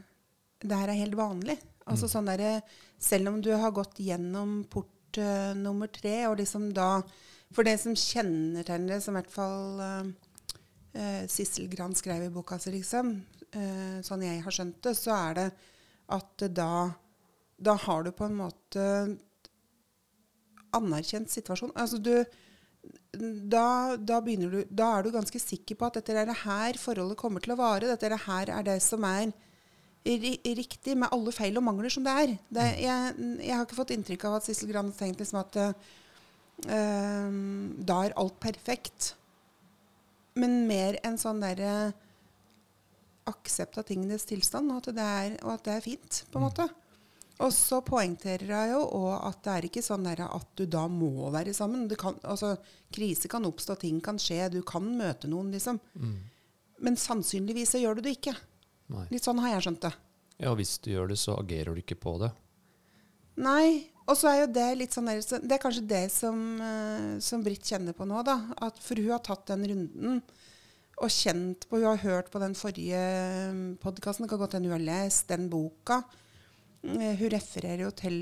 det 0.61 0.77
her 0.77 0.89
er 0.93 1.03
helt 1.05 1.19
vanlig. 1.19 1.59
Altså 1.87 2.07
Mm. 2.07 2.13
sånn 2.13 2.27
derre 2.29 2.63
Selv 3.01 3.29
om 3.29 3.41
du 3.41 3.51
har 3.57 3.71
gått 3.73 3.97
gjennom 3.99 4.65
port 4.69 5.17
eh, 5.19 5.55
nummer 5.57 5.89
tre, 5.89 6.27
og 6.29 6.37
liksom 6.39 6.73
da 6.77 7.03
For 7.53 7.65
det 7.65 7.81
som 7.81 7.95
kjennetegner 7.97 8.95
det, 8.95 9.03
som 9.03 9.17
i 9.17 9.21
hvert 9.21 9.33
fall 9.33 9.81
eh, 9.81 10.11
eh, 10.95 11.27
Sissel 11.27 11.67
Gran 11.73 11.95
skrev 11.95 12.23
i 12.23 12.31
boka 12.31 12.59
si, 12.61 12.71
liksom, 12.71 13.25
eh, 13.53 13.99
sånn 14.07 14.23
jeg 14.23 14.43
har 14.45 14.53
skjønt 14.55 14.83
det, 14.83 14.93
så 14.95 15.17
er 15.17 15.35
det 15.35 15.49
at 16.11 16.45
da, 16.55 16.93
da 17.59 17.75
har 17.75 18.05
du 18.05 18.13
på 18.13 18.29
en 18.29 18.37
måte 18.39 18.85
anerkjent 20.77 21.31
situasjonen. 21.33 21.75
Altså 21.77 21.99
du, 21.99 22.15
da, 23.13 23.97
da, 23.97 24.21
du, 24.23 24.65
da 24.71 24.89
er 24.97 25.05
du 25.05 25.13
ganske 25.15 25.41
sikker 25.43 25.77
på 25.79 25.89
at 25.89 25.99
dette 25.99 26.15
er 26.17 26.29
det 26.29 26.41
her 26.45 26.79
forholdet 26.81 27.19
kommer 27.21 27.43
til 27.43 27.55
å 27.55 27.61
vare. 27.61 27.89
Dette 27.91 28.07
er 28.09 28.15
det 28.15 28.25
her 28.27 28.53
er 28.59 28.67
det 28.69 28.79
som 28.85 29.05
er 29.09 29.33
ri, 30.07 30.35
riktig, 30.57 30.97
med 30.97 31.11
alle 31.13 31.35
feil 31.35 31.59
og 31.61 31.67
mangler 31.67 31.93
som 31.93 32.07
det 32.07 32.17
er. 32.25 32.37
Det, 32.49 32.67
jeg, 32.81 33.17
jeg 33.45 33.57
har 33.57 33.67
ikke 33.67 33.81
fått 33.81 33.95
inntrykk 33.97 34.29
av 34.29 34.39
at 34.39 34.47
Sissel 34.47 34.71
Gran 34.71 34.93
har 34.93 35.01
tenkt 35.01 35.23
liksom 35.23 35.41
at 35.43 35.59
uh, 35.61 35.73
da 36.71 37.99
er 38.07 38.17
alt 38.21 38.39
perfekt. 38.43 39.15
Men 40.39 40.63
mer 40.71 41.01
en 41.05 41.19
sånn 41.21 41.43
derre 41.43 41.93
aksept 43.31 43.77
av 43.79 43.87
tingenes 43.87 44.25
tilstand, 44.27 44.71
og 44.73 44.81
at, 44.81 44.95
det 44.97 45.07
er, 45.07 45.35
og 45.45 45.53
at 45.59 45.67
det 45.67 45.75
er 45.77 45.85
fint, 45.85 46.23
på 46.31 46.41
en 46.41 46.47
måte. 46.47 46.67
Og 47.41 47.53
så 47.57 47.79
poengterer 47.85 48.51
jeg 48.53 48.73
jo 48.75 48.83
at 49.17 49.39
det 49.47 49.53
er 49.55 49.67
ikke 49.71 49.83
sånn 49.85 50.09
at 50.11 50.51
du 50.59 50.67
da 50.69 50.85
må 50.93 51.31
være 51.33 51.55
sammen. 51.57 51.87
Kan, 51.99 52.19
altså, 52.29 52.55
krise 52.93 53.31
kan 53.33 53.49
oppstå, 53.49 53.79
ting 53.81 54.01
kan 54.05 54.21
skje, 54.21 54.51
du 54.53 54.61
kan 54.67 54.85
møte 54.99 55.31
noen, 55.31 55.49
liksom. 55.55 55.81
Mm. 55.97 56.19
Men 56.85 57.01
sannsynligvis 57.01 57.73
så 57.73 57.81
gjør 57.81 57.99
du 57.99 58.05
det 58.05 58.19
ikke. 58.19 58.35
Nei. 58.93 59.07
Litt 59.15 59.25
sånn 59.25 59.41
har 59.41 59.55
jeg 59.55 59.67
skjønt 59.67 59.87
det. 59.87 59.95
Ja, 60.41 60.53
hvis 60.57 60.77
du 60.85 60.91
gjør 60.93 61.11
det, 61.13 61.19
så 61.21 61.37
agerer 61.41 61.77
du 61.77 61.83
ikke 61.83 61.99
på 62.01 62.17
det. 62.21 62.31
Nei. 63.41 63.89
Og 64.11 64.17
så 64.19 64.31
er 64.31 64.41
jo 64.41 64.53
det 64.53 64.69
litt 64.81 64.95
sånn 64.97 65.07
der, 65.07 65.21
så 65.23 65.39
Det 65.39 65.55
er 65.55 65.63
kanskje 65.63 65.87
det 65.87 66.07
som, 66.13 66.39
eh, 66.61 67.19
som 67.23 67.45
Britt 67.45 67.63
kjenner 67.63 67.95
på 67.95 68.09
nå, 68.09 68.25
da. 68.27 68.41
At 68.59 68.81
for 68.83 68.99
hun 68.99 69.13
har 69.13 69.23
tatt 69.23 69.47
den 69.53 69.69
runden 69.71 70.23
og 71.01 71.09
kjent 71.09 71.69
på 71.69 71.79
Hun 71.79 71.97
har 71.97 72.03
hørt 72.03 72.31
på 72.33 72.41
den 72.43 72.55
forrige 72.59 73.79
podkasten. 73.81 74.27
Det 74.27 74.33
kan 74.33 74.43
godt 74.43 74.59
hende 74.59 74.69
hun 74.69 74.77
har 74.77 74.89
lest 74.89 75.29
den 75.29 75.49
boka. 75.49 76.03
Eh, 76.83 77.17
Hun 77.21 77.31
refererer 77.35 77.83
jo 77.85 77.91
til, 77.93 78.19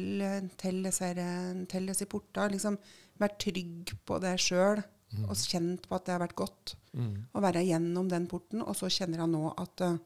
til, 0.58 0.82
disse, 0.82 1.12
portene 1.14 1.66
til 1.70 1.86
disse 1.86 2.06
porta. 2.10 2.48
Liksom 2.50 2.78
vært 3.20 3.38
trygg 3.42 3.92
på 4.06 4.18
det 4.22 4.36
sjøl 4.42 4.82
og 5.24 5.34
kjent 5.40 5.86
på 5.88 5.94
at 5.96 6.04
det 6.06 6.12
har 6.16 6.24
vært 6.26 6.36
godt 6.36 6.74
Mm. 6.98 7.26
å 7.36 7.40
være 7.44 7.60
gjennom 7.62 8.08
den 8.10 8.26
porten. 8.26 8.62
Og 8.64 8.74
så 8.74 8.88
kjenner 8.90 9.20
han 9.22 9.30
nå 9.30 9.52
at 9.60 9.80
uh, 9.84 9.98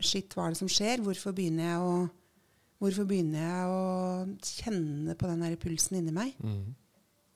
shit, 0.00 0.32
hva 0.34 0.46
er 0.48 0.54
det 0.54 0.58
som 0.58 0.68
skjer? 0.72 1.02
Hvorfor 1.04 1.32
begynner 1.36 1.68
jeg 1.68 1.80
å 1.86 2.10
Hvorfor 2.82 3.06
begynner 3.06 3.38
jeg 3.44 3.66
å 3.70 3.82
kjenne 4.42 5.14
på 5.14 5.28
den 5.30 5.44
der 5.44 5.54
pulsen 5.60 6.00
inni 6.00 6.10
meg? 6.16 6.32
Mm. 6.42 6.72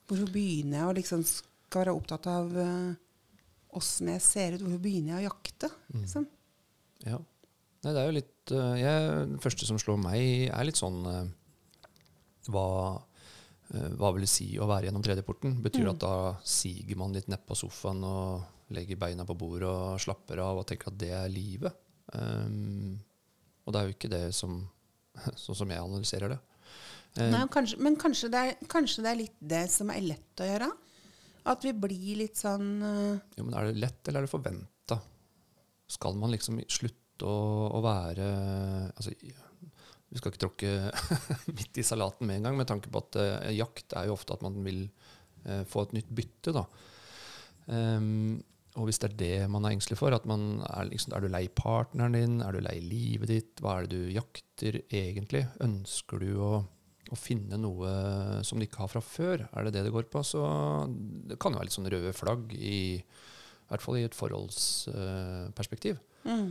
Hvorfor 0.09 0.33
begynner 0.35 0.80
jeg 0.80 0.88
å 0.88 0.97
liksom 0.97 1.23
skal 1.23 1.85
være 1.85 1.95
opptatt 1.95 2.26
av 2.33 2.50
åssen 3.78 4.11
jeg 4.11 4.25
ser 4.25 4.56
ut? 4.56 4.64
Hvorfor 4.64 4.83
begynner 4.83 5.14
jeg 5.14 5.21
å 5.21 5.28
jakte? 5.30 5.71
Liksom? 5.95 6.26
Ja. 7.06 7.21
Nei, 7.87 7.93
det 7.95 8.00
er 8.02 8.09
jo 8.09 8.14
litt 8.16 8.50
eh, 8.50 8.78
jeg, 8.81 9.26
Det 9.31 9.43
første 9.45 9.66
som 9.69 9.78
slår 9.78 10.00
meg, 10.02 10.23
er 10.50 10.66
litt 10.66 10.78
sånn 10.81 11.05
eh, 11.07 11.28
hva, 12.50 12.66
eh, 13.71 13.93
hva 13.95 14.11
vil 14.16 14.26
det 14.26 14.31
si 14.33 14.49
å 14.59 14.66
være 14.66 14.88
gjennom 14.88 15.05
tredjeporten? 15.07 15.61
Betyr 15.62 15.85
det 15.85 15.93
Mm. 15.93 15.95
at 15.95 16.02
da 16.02 16.16
siger 16.43 16.99
man 16.99 17.14
litt 17.14 17.31
nedpå 17.31 17.55
sofaen 17.55 18.02
og 18.07 18.75
legger 18.75 18.99
beina 18.99 19.23
på 19.26 19.38
bordet 19.38 19.71
og 19.71 20.00
slapper 20.02 20.43
av 20.43 20.59
og 20.59 20.66
tenker 20.66 20.90
at 20.90 20.99
det 20.99 21.12
er 21.14 21.31
livet? 21.31 21.78
Um, 22.11 22.99
og 23.66 23.73
det 23.75 23.78
er 23.78 23.87
jo 23.87 23.95
ikke 23.95 24.11
det 24.11 24.25
som 24.35 24.64
Sånn 25.43 25.57
som 25.57 25.71
jeg 25.73 25.81
analyserer 25.81 26.35
det. 26.35 26.40
Uh, 27.16 27.31
Nei, 27.33 27.47
kanskje, 27.49 27.78
men 27.81 27.95
kanskje 27.97 28.28
det, 28.35 28.43
er, 28.43 28.66
kanskje 28.69 29.07
det 29.07 29.12
er 29.12 29.21
litt 29.23 29.38
det 29.40 29.62
som 29.73 29.95
er 29.95 30.02
lett 30.05 30.43
å 30.43 30.50
gjøre? 30.50 30.69
At 31.55 31.64
vi 31.64 31.73
blir 31.87 32.19
litt 32.19 32.37
sånn 32.37 32.69
uh... 32.83 33.16
Jo, 33.38 33.47
men 33.47 33.55
Er 33.57 33.71
det 33.71 33.81
lett, 33.81 34.02
eller 34.05 34.21
er 34.21 34.26
det 34.26 34.35
forventa? 34.35 34.99
Skal 35.88 36.19
man 36.19 36.35
liksom 36.35 36.59
slutte 36.66 37.05
å, 37.25 37.37
å 37.76 37.80
være 37.85 38.26
altså, 38.92 39.14
Vi 39.16 40.18
skal 40.18 40.32
ikke 40.32 40.42
tråkke 40.44 40.73
midt 41.56 41.80
i 41.80 41.87
salaten 41.87 42.28
med 42.28 42.40
en 42.40 42.50
gang, 42.50 42.58
med 42.61 42.68
tanke 42.70 42.92
på 42.92 43.04
at 43.04 43.20
eh, 43.23 43.54
jakt 43.56 43.96
er 43.96 44.11
jo 44.11 44.16
ofte 44.18 44.37
at 44.37 44.44
man 44.44 44.58
vil 44.66 44.85
eh, 45.46 45.64
få 45.68 45.87
et 45.87 45.96
nytt 45.99 46.12
bytte. 46.16 46.54
da. 46.56 46.66
Um, 47.66 48.37
og 48.76 48.87
hvis 48.87 49.00
det 49.00 49.08
er 49.08 49.16
det 49.20 49.50
man 49.50 49.64
er 49.64 49.75
engstelig 49.75 49.99
for, 49.99 50.12
at 50.12 50.26
man 50.28 50.61
er, 50.68 50.88
liksom, 50.90 51.14
er 51.16 51.25
du 51.25 51.32
lei 51.32 51.46
partneren 51.49 52.16
din, 52.16 52.40
er 52.44 52.56
du 52.56 52.61
lei 52.64 52.76
livet 52.85 53.32
ditt, 53.32 53.62
hva 53.64 53.78
er 53.78 53.87
det 53.87 53.96
du 53.96 54.12
jakter 54.12 54.82
egentlig? 54.85 55.46
Ønsker 55.64 56.20
du 56.20 56.28
å, 56.44 56.50
å 56.61 57.18
finne 57.18 57.56
noe 57.61 58.42
som 58.44 58.61
du 58.61 58.66
ikke 58.66 58.82
har 58.85 58.92
fra 58.92 59.02
før? 59.04 59.46
Er 59.49 59.66
det 59.66 59.78
det 59.78 59.87
det 59.88 59.94
går 59.94 60.11
på? 60.12 60.20
Så 60.26 60.42
det 61.30 61.40
kan 61.40 61.56
jo 61.56 61.62
være 61.62 61.70
litt 61.70 61.78
sånn 61.78 61.90
røde 61.92 62.12
flagg, 62.16 62.52
i, 62.52 63.00
i 63.00 63.73
hvert 63.73 63.85
fall 63.85 63.99
i 64.00 64.04
et 64.06 64.18
forholdsperspektiv. 64.18 66.02
mm, 66.28 66.50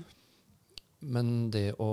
Men 1.02 1.50
det 1.52 1.74
å 1.82 1.90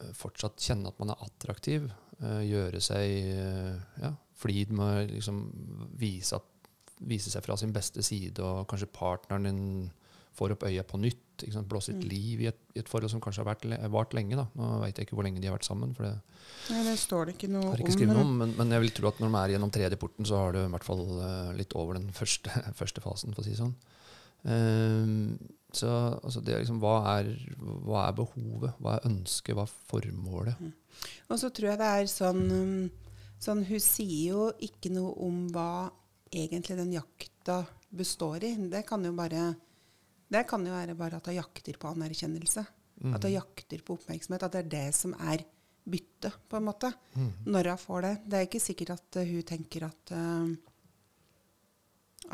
eh, 0.00 0.12
fortsatt 0.16 0.58
kjenne 0.62 0.88
at 0.88 0.98
man 0.98 1.10
er 1.14 1.24
attraktiv, 1.26 1.90
eh, 2.22 2.40
gjøre 2.48 2.80
seg 2.80 3.12
eh, 3.34 3.76
ja, 4.02 4.12
flid 4.38 4.72
med 4.72 5.10
liksom 5.12 5.42
vise, 5.98 6.36
at, 6.40 6.44
vise 7.06 7.30
seg 7.30 7.44
fra 7.44 7.56
sin 7.56 7.72
beste 7.74 8.02
side, 8.02 8.38
og 8.42 8.66
kanskje 8.70 8.88
partneren 8.90 9.44
din 9.46 9.62
får 10.38 10.52
opp 10.54 10.62
øya 10.68 10.84
på 10.86 10.98
nytt, 11.02 11.42
ikke 11.42 11.52
sant? 11.56 11.66
blåse 11.70 11.90
litt 11.90 12.04
Mm. 12.04 12.10
liv 12.10 12.40
i 12.42 12.46
et, 12.46 12.58
i 12.74 12.78
et 12.78 12.86
forhold 12.88 13.10
som 13.10 13.20
kanskje 13.20 13.42
har 13.42 13.48
vært, 13.54 13.64
vart 13.90 14.12
lenge. 14.14 14.36
Da. 14.38 14.44
Nå 14.54 14.80
veit 14.84 14.94
jeg 14.98 15.06
ikke 15.08 15.16
hvor 15.18 15.26
lenge 15.26 15.40
de 15.42 15.48
har 15.50 15.56
vært 15.56 15.66
sammen, 15.66 15.94
for 15.96 16.06
det 16.06 16.12
Nei, 16.70 16.82
det 16.86 16.94
står 16.98 17.26
det 17.26 17.34
ikke 17.34 17.50
noe 17.50 17.74
ikke 17.78 18.06
om. 18.06 18.14
noe. 18.14 18.24
Men, 18.44 18.52
men 18.56 18.70
jeg 18.70 18.80
vil 18.84 18.90
tro 18.94 19.08
at 19.10 19.18
når 19.18 19.32
de 19.32 19.38
er 19.40 19.52
gjennom 19.56 19.70
tredje 19.74 19.98
porten, 19.98 20.24
så 20.26 20.38
har 20.38 20.52
du 20.54 20.60
i 20.62 20.70
hvert 20.70 20.86
fall 20.86 21.02
litt 21.58 21.74
over 21.74 21.98
den 21.98 22.10
første, 22.14 22.50
første 22.80 23.02
fasen, 23.02 23.34
for 23.34 23.42
å 23.42 23.46
si 23.48 23.54
det 23.56 23.58
sånn. 23.62 23.74
Ehm, 24.46 25.38
så 25.74 25.88
altså 26.22 26.40
det 26.40 26.54
er 26.54 26.62
liksom, 26.62 26.80
hva 26.80 26.96
er, 27.18 27.28
hva 27.58 28.06
er 28.06 28.16
behovet? 28.16 28.78
Hva 28.80 28.96
er 28.96 29.08
ønsket? 29.10 29.54
Hva 29.56 29.66
er 29.66 29.74
formålet? 29.90 30.62
Og 31.28 31.40
så 31.40 31.50
tror 31.54 31.72
jeg 31.72 31.80
det 31.80 31.90
er 31.98 32.10
sånn, 32.10 32.44
um, 32.48 33.18
sånn 33.38 33.64
Hun 33.68 33.82
sier 33.84 34.32
jo 34.32 34.46
ikke 34.64 34.92
noe 34.94 35.12
om 35.26 35.44
hva 35.52 35.90
egentlig 36.32 36.78
den 36.78 36.94
jakta 36.96 37.60
består 37.88 38.44
i. 38.48 38.54
Det 38.72 38.82
kan 38.88 39.04
jo 39.04 39.12
bare 39.16 39.52
det 40.28 40.44
kan 40.48 40.64
jo 40.64 40.74
være 40.74 40.96
bare 40.96 41.20
at 41.20 41.28
hun 41.30 41.38
jakter 41.38 41.78
på 41.80 41.92
anerkjennelse. 41.94 42.64
Mm. 43.00 43.14
At 43.16 43.24
hun 43.24 43.32
jakter 43.32 43.84
på 43.84 43.96
oppmerksomhet. 43.96 44.44
At 44.44 44.56
det 44.56 44.64
er 44.64 44.72
det 44.74 44.88
som 44.96 45.14
er 45.16 45.44
byttet, 45.88 46.34
på 46.48 46.58
en 46.58 46.66
måte. 46.66 46.90
Mm. 47.16 47.30
Når 47.48 47.70
hun 47.72 47.80
får 47.80 48.04
det. 48.04 48.14
Det 48.26 48.38
er 48.38 48.48
ikke 48.48 48.60
sikkert 48.60 48.92
at 48.98 49.20
hun 49.30 49.46
tenker 49.48 49.86
at 49.88 50.12
uh, 50.12 50.67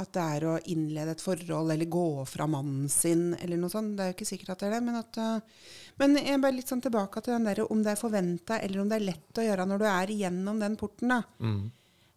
at 0.00 0.10
det 0.16 0.24
er 0.36 0.46
å 0.48 0.56
innlede 0.72 1.14
et 1.14 1.22
forhold 1.22 1.72
eller 1.74 1.90
gå 1.90 2.08
fra 2.28 2.46
mannen 2.50 2.88
sin 2.92 3.32
eller 3.38 3.60
noe 3.60 3.72
sånt. 3.72 3.94
Det 3.96 4.04
er 4.04 4.10
jo 4.12 4.16
ikke 4.16 4.28
sikkert 4.28 4.54
at 4.54 4.64
det 4.64 4.68
er 4.68 4.76
det. 4.76 4.82
Men, 4.86 4.98
at, 5.00 5.20
uh, 5.20 5.70
men 6.02 6.18
jeg 6.18 6.34
er 6.34 6.42
bare 6.42 6.56
litt 6.56 6.72
sånn 6.72 6.82
tilbake 6.84 7.22
til 7.22 7.36
den 7.36 7.48
der, 7.48 7.62
om 7.70 7.84
det 7.84 7.94
er 7.94 8.00
forventa 8.00 8.58
eller 8.58 8.82
om 8.82 8.90
det 8.90 8.98
er 8.98 9.08
lett 9.12 9.40
å 9.40 9.46
gjøre 9.46 9.66
når 9.70 9.82
du 9.82 9.86
er 9.90 10.14
igjennom 10.16 10.60
den 10.62 10.76
porten. 10.80 11.14
da. 11.14 11.22
Mm. 11.38 11.64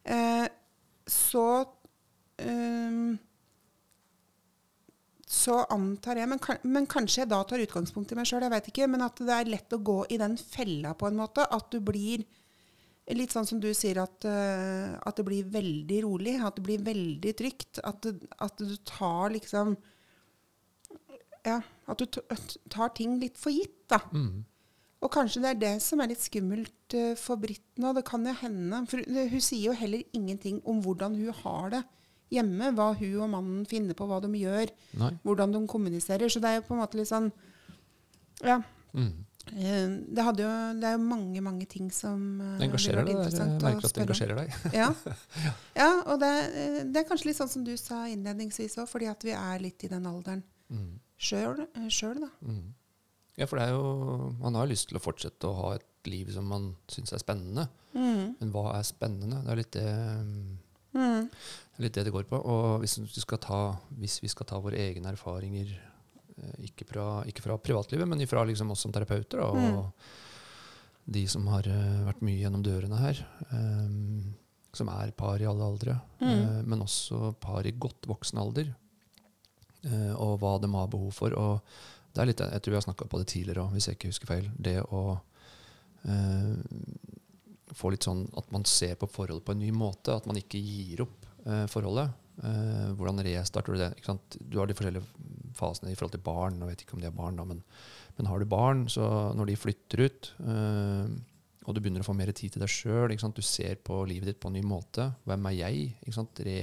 Eh, 0.08 0.48
så 1.08 1.48
eh, 2.38 3.16
Så 5.28 5.58
antar 5.76 6.22
jeg, 6.22 6.30
men, 6.32 6.40
men 6.64 6.88
kanskje 6.88 7.22
jeg 7.26 7.32
da 7.34 7.42
tar 7.44 7.60
utgangspunkt 7.60 8.14
i 8.14 8.18
meg 8.18 8.30
sjøl, 8.30 8.46
jeg 8.46 8.54
vet 8.54 8.70
ikke, 8.72 8.88
men 8.88 9.04
at 9.04 9.20
det 9.20 9.36
er 9.36 9.52
lett 9.52 9.76
å 9.76 9.84
gå 9.84 9.98
i 10.16 10.20
den 10.22 10.38
fella 10.40 10.94
på 10.96 11.10
en 11.10 11.20
måte. 11.20 11.44
At 11.44 11.68
du 11.74 11.82
blir 11.84 12.24
litt 13.16 13.32
sånn 13.32 13.48
som 13.48 13.60
du 13.64 13.70
sier, 13.76 14.02
at, 14.02 14.26
eh, 14.28 14.98
at 15.00 15.16
det 15.20 15.26
blir 15.28 15.48
veldig 15.52 16.02
rolig. 16.04 16.36
At 16.44 16.58
det 16.58 16.66
blir 16.66 16.84
veldig 16.84 17.34
trygt. 17.40 17.80
At, 17.88 18.08
at 18.44 18.60
du 18.60 18.76
tar 18.88 19.32
liksom 19.36 19.78
Ja, 21.48 21.62
at 21.88 22.02
du 22.02 22.06
tar 22.68 22.90
ting 22.92 23.20
litt 23.22 23.38
for 23.40 23.54
gitt, 23.56 23.86
da. 23.88 24.02
Mm. 24.12 24.44
Og 25.06 25.12
kanskje 25.14 25.40
det 25.44 25.52
er 25.54 25.60
det 25.62 25.76
som 25.86 26.02
er 26.02 26.10
litt 26.12 26.24
skummelt 26.26 26.96
eh, 26.98 27.14
for 27.20 27.40
Britt 27.40 27.80
nå. 27.80 27.94
Det 27.96 28.04
kan 28.08 28.26
jo 28.28 28.34
hende. 28.42 28.82
For 28.92 29.04
hun 29.06 29.44
sier 29.44 29.70
jo 29.70 29.78
heller 29.78 30.04
ingenting 30.18 30.60
om 30.68 30.82
hvordan 30.84 31.16
hun 31.16 31.38
har 31.44 31.70
det 31.78 31.84
hjemme. 32.34 32.74
Hva 32.76 32.90
hun 32.98 33.22
og 33.22 33.32
mannen 33.32 33.64
finner 33.70 33.96
på, 33.96 34.08
hva 34.10 34.20
de 34.24 34.32
gjør, 34.42 34.74
Nei. 35.00 35.14
hvordan 35.24 35.54
de 35.56 35.64
kommuniserer. 35.70 36.28
Så 36.28 36.42
det 36.44 36.52
er 36.52 36.60
jo 36.60 36.68
på 36.68 36.76
en 36.76 36.84
måte 36.84 37.00
litt 37.00 37.12
sånn 37.12 37.32
Ja. 38.44 38.60
Mm. 38.94 39.27
Eh, 39.54 39.88
Det, 40.18 40.26
jo, 40.42 40.52
det 40.82 40.90
er 40.90 40.96
jo 40.98 41.04
mange, 41.04 41.42
mange 41.46 41.66
ting 41.70 41.92
som 41.94 42.42
eh, 42.42 42.58
Det 42.60 42.68
engasjerer 42.70 43.06
deg. 43.08 43.20
Jeg 43.32 43.50
merker 43.64 43.88
at 43.90 43.94
det 43.98 44.04
engasjerer 44.06 44.42
deg. 44.42 44.56
Ja. 44.76 44.90
ja, 45.78 45.90
og 46.06 46.20
det, 46.24 46.32
eh, 46.52 46.80
det 46.90 47.04
er 47.04 47.08
kanskje 47.10 47.30
litt 47.32 47.40
sånn 47.40 47.52
som 47.52 47.64
du 47.68 47.74
sa 47.80 48.04
innledningsvis 48.12 48.78
òg, 48.82 48.90
fordi 48.92 49.08
at 49.12 49.24
vi 49.24 49.32
er 49.38 49.64
litt 49.64 49.84
i 49.88 49.92
den 49.94 50.06
alderen 50.10 50.44
Mm. 50.68 50.98
sjøl, 51.16 51.62
sjøl 51.88 52.18
da. 52.26 52.28
Mm. 52.44 52.74
Ja, 53.40 53.46
for 53.48 53.56
det 53.56 53.70
er 53.70 53.76
jo 53.78 54.34
Man 54.42 54.58
har 54.58 54.66
jo 54.66 54.74
lyst 54.74 54.90
til 54.90 54.98
å 55.00 55.02
fortsette 55.04 55.48
å 55.48 55.54
ha 55.62 55.70
et 55.78 55.86
liv 56.12 56.28
som 56.36 56.44
man 56.50 56.74
syns 56.92 57.14
er 57.16 57.22
spennende. 57.24 57.70
Mm. 57.94 58.34
Men 58.42 58.52
hva 58.52 58.74
er 58.76 58.84
spennende? 58.84 59.40
Det 59.46 59.54
er 59.54 59.62
litt 59.62 59.72
det, 59.78 59.86
mm, 60.98 61.30
det 61.78 61.86
litt 61.86 61.96
det 61.96 62.04
det 62.10 62.14
går 62.18 62.28
på. 62.28 62.40
Og 62.44 62.82
hvis 62.84 62.98
vi 63.00 63.24
skal 63.24 63.40
ta, 63.44 63.62
hvis 63.96 64.20
vi 64.24 64.28
skal 64.32 64.48
ta 64.50 64.60
våre 64.60 64.76
egne 64.76 65.12
erfaringer, 65.14 65.72
eh, 65.72 65.87
ikke 66.64 66.86
fra, 66.88 67.24
ikke 67.26 67.42
fra 67.42 67.58
privatlivet, 67.58 68.08
men 68.08 68.22
fra 68.28 68.44
liksom 68.46 68.72
oss 68.72 68.84
som 68.86 68.92
terapeuter, 68.94 69.40
da, 69.40 69.48
og 69.50 69.58
Mm. 69.58 69.92
de 71.10 71.28
som 71.28 71.48
har 71.48 71.68
eh, 71.68 72.04
vært 72.06 72.22
mye 72.22 72.42
gjennom 72.42 72.64
dørene 72.64 72.98
her, 73.00 73.26
Um, 73.52 74.34
som 74.74 74.90
er 74.90 75.12
par 75.12 75.40
i 75.42 75.46
alle 75.46 75.64
aldre, 75.64 76.00
Mm. 76.22 76.28
uh, 76.28 76.62
men 76.64 76.82
også 76.82 77.34
par 77.40 77.66
i 77.66 77.72
godt 77.72 78.08
voksen 78.08 78.38
alder, 78.40 78.76
Uh, 79.86 80.14
og 80.20 80.40
hva 80.42 80.60
de 80.60 80.68
har 80.74 80.88
behov 80.88 81.14
for. 81.14 81.32
Og 81.38 81.62
det 82.14 82.22
er 82.22 82.26
litt, 82.26 82.40
jeg 82.40 82.62
tror 82.62 82.72
vi 82.72 82.76
har 82.76 82.82
snakka 82.94 83.08
på 83.08 83.18
det 83.20 83.28
tidligere 83.28 83.64
òg, 83.64 83.72
hvis 83.74 83.86
jeg 83.88 83.96
ikke 83.96 84.10
husker 84.10 84.28
feil. 84.28 84.52
Det 84.60 84.82
å 84.84 85.20
uh, 86.10 86.56
få 87.74 87.92
litt 87.92 88.04
sånn 88.08 88.26
at 88.38 88.52
man 88.52 88.66
ser 88.66 88.96
på 88.96 89.08
forholdet 89.12 89.46
på 89.46 89.52
en 89.54 89.60
ny 89.60 89.72
måte. 89.72 90.16
At 90.16 90.26
man 90.26 90.36
ikke 90.40 90.60
gir 90.60 91.02
opp 91.06 91.26
eh, 91.46 91.66
forholdet. 91.68 92.10
Eh, 92.44 92.94
hvordan 92.96 93.20
restarter 93.26 93.74
du 93.76 93.82
det? 93.82 93.90
Ikke 93.98 94.06
sant? 94.14 94.38
Du 94.40 94.58
har 94.60 94.68
de 94.70 94.74
forskjellige 94.78 95.47
fasene 95.58 95.92
i 95.92 95.98
forhold 95.98 96.16
til 96.16 96.26
barn. 96.26 96.60
Jeg 96.62 96.72
vet 96.72 96.86
ikke 96.86 96.98
om 96.98 97.02
de 97.04 97.10
har 97.10 97.18
barn, 97.18 97.40
da, 97.40 97.48
men, 97.48 97.64
men 98.20 98.30
har 98.30 98.40
du 98.40 98.50
barn, 98.50 98.86
så 98.92 99.08
når 99.38 99.52
de 99.52 99.58
flytter 99.60 100.06
ut, 100.06 100.32
øh, 100.46 101.18
og 101.68 101.76
du 101.76 101.82
begynner 101.82 102.06
å 102.06 102.08
få 102.08 102.16
mer 102.16 102.32
tid 102.32 102.56
til 102.56 102.64
deg 102.64 102.72
sjøl, 102.72 103.12
du 103.12 103.44
ser 103.44 103.76
på 103.84 104.00
livet 104.08 104.32
ditt 104.32 104.40
på 104.40 104.52
en 104.52 104.56
ny 104.56 104.64
måte. 104.64 105.10
Hvem 105.28 105.50
er 105.50 105.58
jeg? 105.58 105.90
Re, 106.48 106.60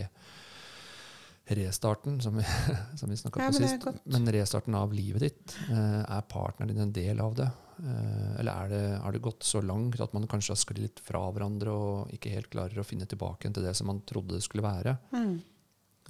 restarten, 1.45 2.17
som 2.25 2.39
vi, 2.41 2.47
som 3.01 3.13
vi 3.13 3.19
snakka 3.21 3.43
Ja, 3.43 3.51
på 3.53 3.59
sist. 3.59 3.85
Men 4.09 4.33
restarten 4.33 4.79
av 4.79 4.95
livet 4.97 5.27
ditt, 5.27 5.59
øh, 5.69 6.01
er 6.01 6.25
partneren 6.31 6.73
din 6.73 6.87
en 6.87 6.97
del 6.97 7.21
av 7.21 7.37
det? 7.37 7.51
Uh, 7.75 8.39
eller 8.39 8.53
er 8.55 8.69
det, 8.71 8.83
er 9.03 9.15
det 9.17 9.21
gått 9.25 9.43
så 9.43 9.59
langt 9.59 9.99
at 9.99 10.13
man 10.15 10.29
kanskje 10.31 10.53
har 10.55 10.59
sklidd 10.61 10.85
litt 10.85 11.01
fra 11.03 11.25
hverandre 11.35 11.73
og 11.75 12.13
ikke 12.15 12.31
helt 12.31 12.47
klarer 12.53 12.79
å 12.79 12.87
finne 12.87 13.09
tilbake 13.11 13.51
til 13.51 13.67
det 13.67 13.73
som 13.75 13.91
man 13.91 13.99
trodde 14.07 14.37
det 14.37 14.45
skulle 14.47 14.63
være? 14.63 14.95
Mm. 15.11 15.33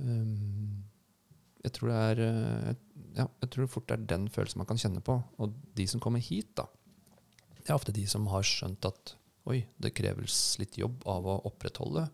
Um, 0.04 0.82
jeg 1.64 1.74
tror 1.76 1.90
det 1.90 1.98
er 1.98 2.22
eh, 2.28 2.70
ja, 3.14 3.26
jeg 3.44 3.50
tror 3.54 3.70
fort 3.70 3.88
det 3.88 3.96
er 3.96 4.08
den 4.14 4.28
følelsen 4.32 4.60
man 4.60 4.68
kan 4.68 4.80
kjenne 4.80 5.02
på. 5.04 5.18
Og 5.42 5.54
de 5.78 5.86
som 5.90 6.02
kommer 6.02 6.22
hit, 6.22 6.50
da, 6.58 6.66
det 7.60 7.70
er 7.70 7.76
ofte 7.76 7.94
de 7.94 8.04
som 8.10 8.26
har 8.32 8.44
skjønt 8.46 8.84
at 8.88 9.14
oi, 9.50 9.62
det 9.80 9.94
kreves 9.96 10.56
litt 10.60 10.78
jobb 10.80 11.04
av 11.10 11.26
å 11.28 11.36
opprettholde 11.50 12.06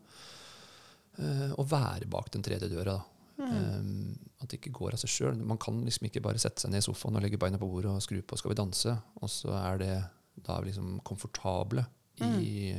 eh, 1.17 1.49
å 1.55 1.65
være 1.67 2.09
bak 2.11 2.31
den 2.35 2.45
tredje 2.45 2.71
døra. 2.71 2.99
da. 2.99 3.07
Um, 3.41 4.11
at 4.37 4.51
det 4.51 4.59
ikke 4.59 4.73
går 4.75 4.93
av 4.93 5.01
seg 5.01 5.09
sjøl. 5.09 5.39
Man 5.47 5.57
kan 5.61 5.79
liksom 5.81 6.05
ikke 6.05 6.21
bare 6.21 6.37
sette 6.41 6.61
seg 6.61 6.69
ned 6.69 6.83
i 6.83 6.85
sofaen 6.85 7.15
og 7.17 7.23
legge 7.25 7.39
beina 7.41 7.57
på 7.57 7.69
bordet 7.71 7.89
og 7.89 8.03
skru 8.05 8.19
på 8.21 8.37
'Skal 8.37 8.51
vi 8.51 8.59
danse', 8.59 8.93
og 9.17 9.29
så 9.29 9.55
er 9.57 9.77
det 9.81 9.95
da 10.45 10.57
er 10.57 10.61
vi 10.61 10.69
liksom 10.69 10.99
komfortable 11.03 11.85
i, 12.21 12.73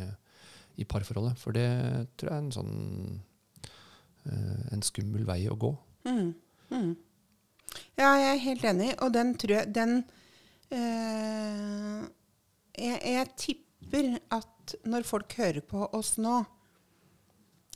i 0.77 0.85
parforholdet. 0.85 1.39
For 1.39 1.53
det 1.53 1.67
tror 2.17 2.31
jeg 2.31 2.37
er 2.37 2.45
en 2.45 2.55
sånn 2.55 2.77
uh, 4.27 4.63
en 4.73 4.83
skummel 4.83 5.27
vei 5.27 5.49
å 5.51 5.59
gå. 5.59 5.73
Mm. 6.07 6.35
Mm. 6.73 6.97
Ja, 7.97 8.09
jeg 8.19 8.31
er 8.31 8.43
helt 8.47 8.67
enig, 8.69 8.91
og 9.05 9.13
den 9.15 9.35
tror 9.41 9.55
jeg 9.59 9.75
Den 9.75 9.95
eh, 10.73 12.03
jeg, 12.77 12.99
jeg 13.15 13.31
tipper 13.37 14.19
at 14.33 14.75
når 14.89 15.07
folk 15.09 15.33
hører 15.37 15.65
på 15.67 15.87
oss 15.93 16.17
nå 16.23 16.43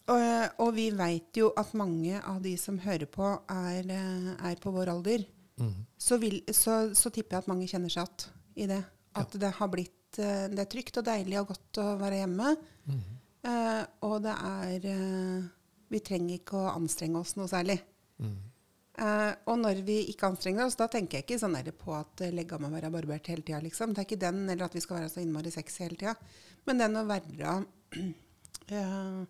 og, 0.07 0.61
og 0.63 0.69
vi 0.77 0.87
veit 0.95 1.35
jo 1.39 1.51
at 1.59 1.73
mange 1.79 2.21
av 2.21 2.39
de 2.45 2.53
som 2.61 2.79
hører 2.79 3.09
på, 3.11 3.27
er, 3.51 3.89
eh, 3.91 4.29
er 4.51 4.61
på 4.63 4.71
vår 4.75 4.93
alder. 4.93 5.25
Mm. 5.59 5.73
Så, 5.99 6.19
vil, 6.23 6.43
så, 6.55 6.95
så 6.95 7.11
tipper 7.11 7.37
jeg 7.37 7.43
at 7.43 7.51
mange 7.51 7.67
kjenner 7.71 7.91
seg 7.91 8.07
igjen 8.07 8.37
i 8.63 8.69
det. 8.71 8.83
At 9.17 9.35
det 9.41 9.51
har 9.59 9.71
blitt 9.73 10.19
eh, 10.21 10.47
Det 10.53 10.63
er 10.63 10.71
trygt 10.71 11.01
og 11.01 11.07
deilig 11.09 11.41
og 11.41 11.51
godt 11.51 11.81
å 11.83 11.89
være 11.99 12.21
hjemme. 12.23 12.55
Mm. 12.87 13.05
Eh, 13.51 13.83
og 14.07 14.17
det 14.25 14.35
er 14.37 14.89
eh, 14.93 15.49
Vi 15.91 16.03
trenger 16.05 16.39
ikke 16.39 16.61
å 16.61 16.75
anstrenge 16.77 17.23
oss 17.23 17.35
noe 17.39 17.51
særlig. 17.51 17.81
Mm. 18.23 18.37
Eh, 18.97 19.33
og 19.51 19.59
når 19.61 19.83
vi 19.85 19.99
ikke 20.09 20.31
anstrenger 20.31 20.65
oss, 20.65 20.79
da 20.79 20.87
tenker 20.89 21.19
jeg 21.19 21.27
ikke 21.27 21.41
sånn 21.43 21.57
på 21.77 21.93
at 21.93 22.23
eh, 22.25 22.33
legga 22.33 22.57
må 22.61 22.71
være 22.73 22.91
barbert 22.95 23.29
hele 23.29 23.45
tida. 23.45 23.61
Liksom. 23.65 23.93
Det 23.93 24.03
er 24.03 24.09
ikke 24.09 24.23
den, 24.25 24.45
eller 24.49 24.69
at 24.69 24.77
vi 24.77 24.83
skal 24.85 25.03
være 25.03 25.11
så 25.13 25.21
innmari 25.21 25.53
sexy 25.53 25.83
hele 25.85 25.99
tida. 26.01 26.15
Men 26.67 26.81
den 26.81 26.97
å 26.99 27.05
være 27.07 27.59
uh, 28.73 29.21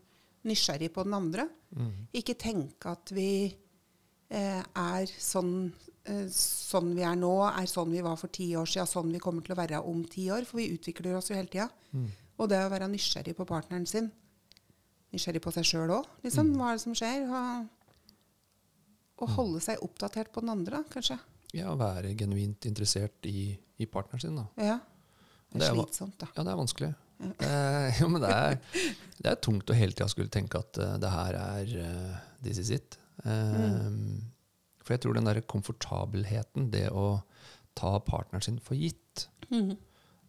nysgjerrig 0.46 0.92
på 0.94 1.04
den 1.04 1.16
andre. 1.18 1.48
Mm. 1.74 1.90
Ikke 2.16 2.36
tenke 2.38 2.94
at 2.94 3.10
vi 3.12 3.30
uh, 3.50 4.62
er 4.62 5.10
sånn, 5.10 5.58
sånn 6.30 6.94
vi 6.96 7.02
er 7.04 7.18
nå, 7.18 7.34
er 7.50 7.66
sånn 7.68 7.90
vi 7.92 8.04
var 8.06 8.16
for 8.20 8.32
ti 8.32 8.52
år 8.56 8.70
siden, 8.70 8.88
sånn 8.88 9.10
vi 9.12 9.20
kommer 9.20 9.44
til 9.44 9.56
å 9.56 9.58
være 9.58 9.82
om 9.82 10.04
ti 10.08 10.28
år. 10.32 10.46
For 10.48 10.62
vi 10.62 10.70
utvikler 10.78 11.18
oss 11.18 11.32
jo 11.32 11.36
hele 11.36 11.50
tida. 11.50 11.66
Mm. 11.90 12.06
Og 12.38 12.52
det 12.52 12.62
å 12.62 12.70
være 12.70 12.88
nysgjerrig 12.92 13.34
på 13.36 13.48
partneren 13.48 13.84
sin, 13.90 14.12
nysgjerrig 15.12 15.42
på 15.42 15.52
seg 15.58 15.66
sjøl 15.66 15.98
òg, 15.98 16.06
liksom. 16.22 16.54
Mm. 16.54 16.60
Hva 16.60 16.70
er 16.70 16.78
det 16.78 16.84
som 16.86 16.96
skjer? 16.96 17.26
Og, 17.26 17.72
og 19.16 19.32
holde 19.36 19.62
seg 19.64 19.80
oppdatert 19.84 20.32
på 20.34 20.42
den 20.44 20.52
andre, 20.52 20.82
da, 20.82 20.92
kanskje. 20.92 21.16
Ja, 21.56 21.70
å 21.72 21.78
være 21.80 22.12
genuint 22.18 22.66
interessert 22.68 23.26
i, 23.28 23.48
i 23.80 23.88
partneren 23.88 24.22
sin. 24.22 24.36
da. 24.36 24.46
Ja. 24.60 24.78
Det 25.50 25.60
Det 25.62 25.68
er 25.68 25.76
slitsomt, 25.78 26.16
da. 26.20 26.28
Ja, 26.34 26.44
det 26.44 26.52
er 26.52 26.60
vanskelig. 26.60 26.92
Eh, 27.24 27.96
jo, 28.00 28.08
men 28.12 28.24
det 28.24 28.32
er, 28.32 28.56
det 29.16 29.30
er 29.30 29.42
tungt 29.44 29.70
å 29.72 29.76
hele 29.76 29.96
tida 29.96 30.08
skulle 30.12 30.32
tenke 30.32 30.60
at 30.60 30.80
uh, 30.82 30.96
det 31.00 31.12
her 31.12 31.38
er 31.40 31.76
uh, 31.80 32.16
this 32.44 32.60
is 32.60 32.72
it. 32.74 32.98
Eh, 33.24 33.88
For 34.84 34.94
jeg 34.94 35.02
tror 35.02 35.16
den 35.16 35.26
der 35.26 35.40
komfortabelheten, 35.48 36.68
det 36.74 36.88
å 36.92 37.22
ta 37.76 37.96
partneren 38.04 38.44
sin 38.44 38.60
for 38.62 38.78
gitt, 38.78 39.26
mm. 39.50 39.72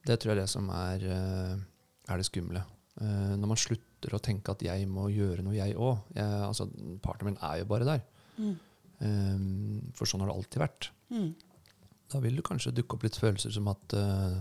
det 0.08 0.18
tror 0.18 0.32
jeg 0.32 0.38
er 0.38 0.42
det 0.42 0.52
som 0.52 0.72
er, 0.74 1.04
er 1.04 2.18
det 2.18 2.26
skumle. 2.26 2.64
Når 2.98 3.52
man 3.52 3.60
slutter 3.62 4.16
å 4.18 4.22
tenke 4.24 4.56
at 4.56 4.64
jeg 4.66 4.88
må 4.90 5.06
gjøre 5.14 5.46
noe, 5.46 5.54
jeg 5.54 5.78
òg. 5.78 6.10
Altså, 6.18 6.66
partneren 7.04 7.36
min 7.36 7.38
er 7.46 7.60
jo 7.62 7.68
bare 7.70 7.86
der. 7.88 8.02
Mm. 8.40 8.56
Eh, 9.04 9.42
for 9.98 10.10
sånn 10.10 10.24
har 10.24 10.32
det 10.32 10.38
alltid 10.38 10.64
vært. 10.64 10.90
Mm. 11.14 11.32
Da 12.12 12.22
vil 12.24 12.40
det 12.40 12.46
kanskje 12.48 12.76
dukke 12.76 12.98
opp 12.98 13.06
litt 13.06 13.20
følelser 13.20 13.54
som 13.54 13.68
at 13.72 13.98
uh, 13.98 14.38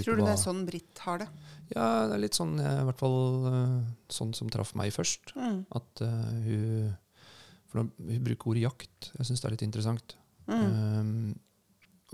Tror 0.00 0.16
du 0.16 0.24
det 0.24 0.32
er 0.32 0.40
sånn 0.40 0.62
Britt 0.66 1.00
har 1.04 1.20
det? 1.20 1.26
Ja, 1.74 2.06
det 2.08 2.16
er 2.16 2.22
litt 2.22 2.36
sånn, 2.38 2.54
eh, 2.58 2.78
i 2.80 2.86
hvert 2.88 2.98
fall 2.98 3.18
uh, 3.44 3.82
sånn 4.10 4.32
som 4.36 4.48
traff 4.50 4.72
meg 4.78 4.94
først. 4.96 5.34
Mm. 5.36 5.60
At 5.76 6.02
uh, 6.02 6.30
hun 6.46 6.94
For 7.70 7.82
hun 7.84 8.24
bruker 8.24 8.52
ordet 8.52 8.64
jakt. 8.64 9.10
Jeg 9.18 9.28
syns 9.28 9.42
det 9.42 9.48
er 9.48 9.54
litt 9.56 9.66
interessant. 9.66 10.16
Mm. 10.48 10.64
Um, 10.64 11.30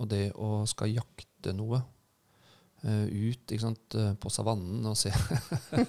og 0.00 0.10
det 0.12 0.30
å 0.38 0.62
skal 0.70 0.92
jakte 0.92 1.54
noe 1.56 1.82
ut 2.80 3.52
sant, 3.60 3.94
på 4.16 4.30
savannen 4.32 4.86
og 4.88 4.94
se 4.96 5.10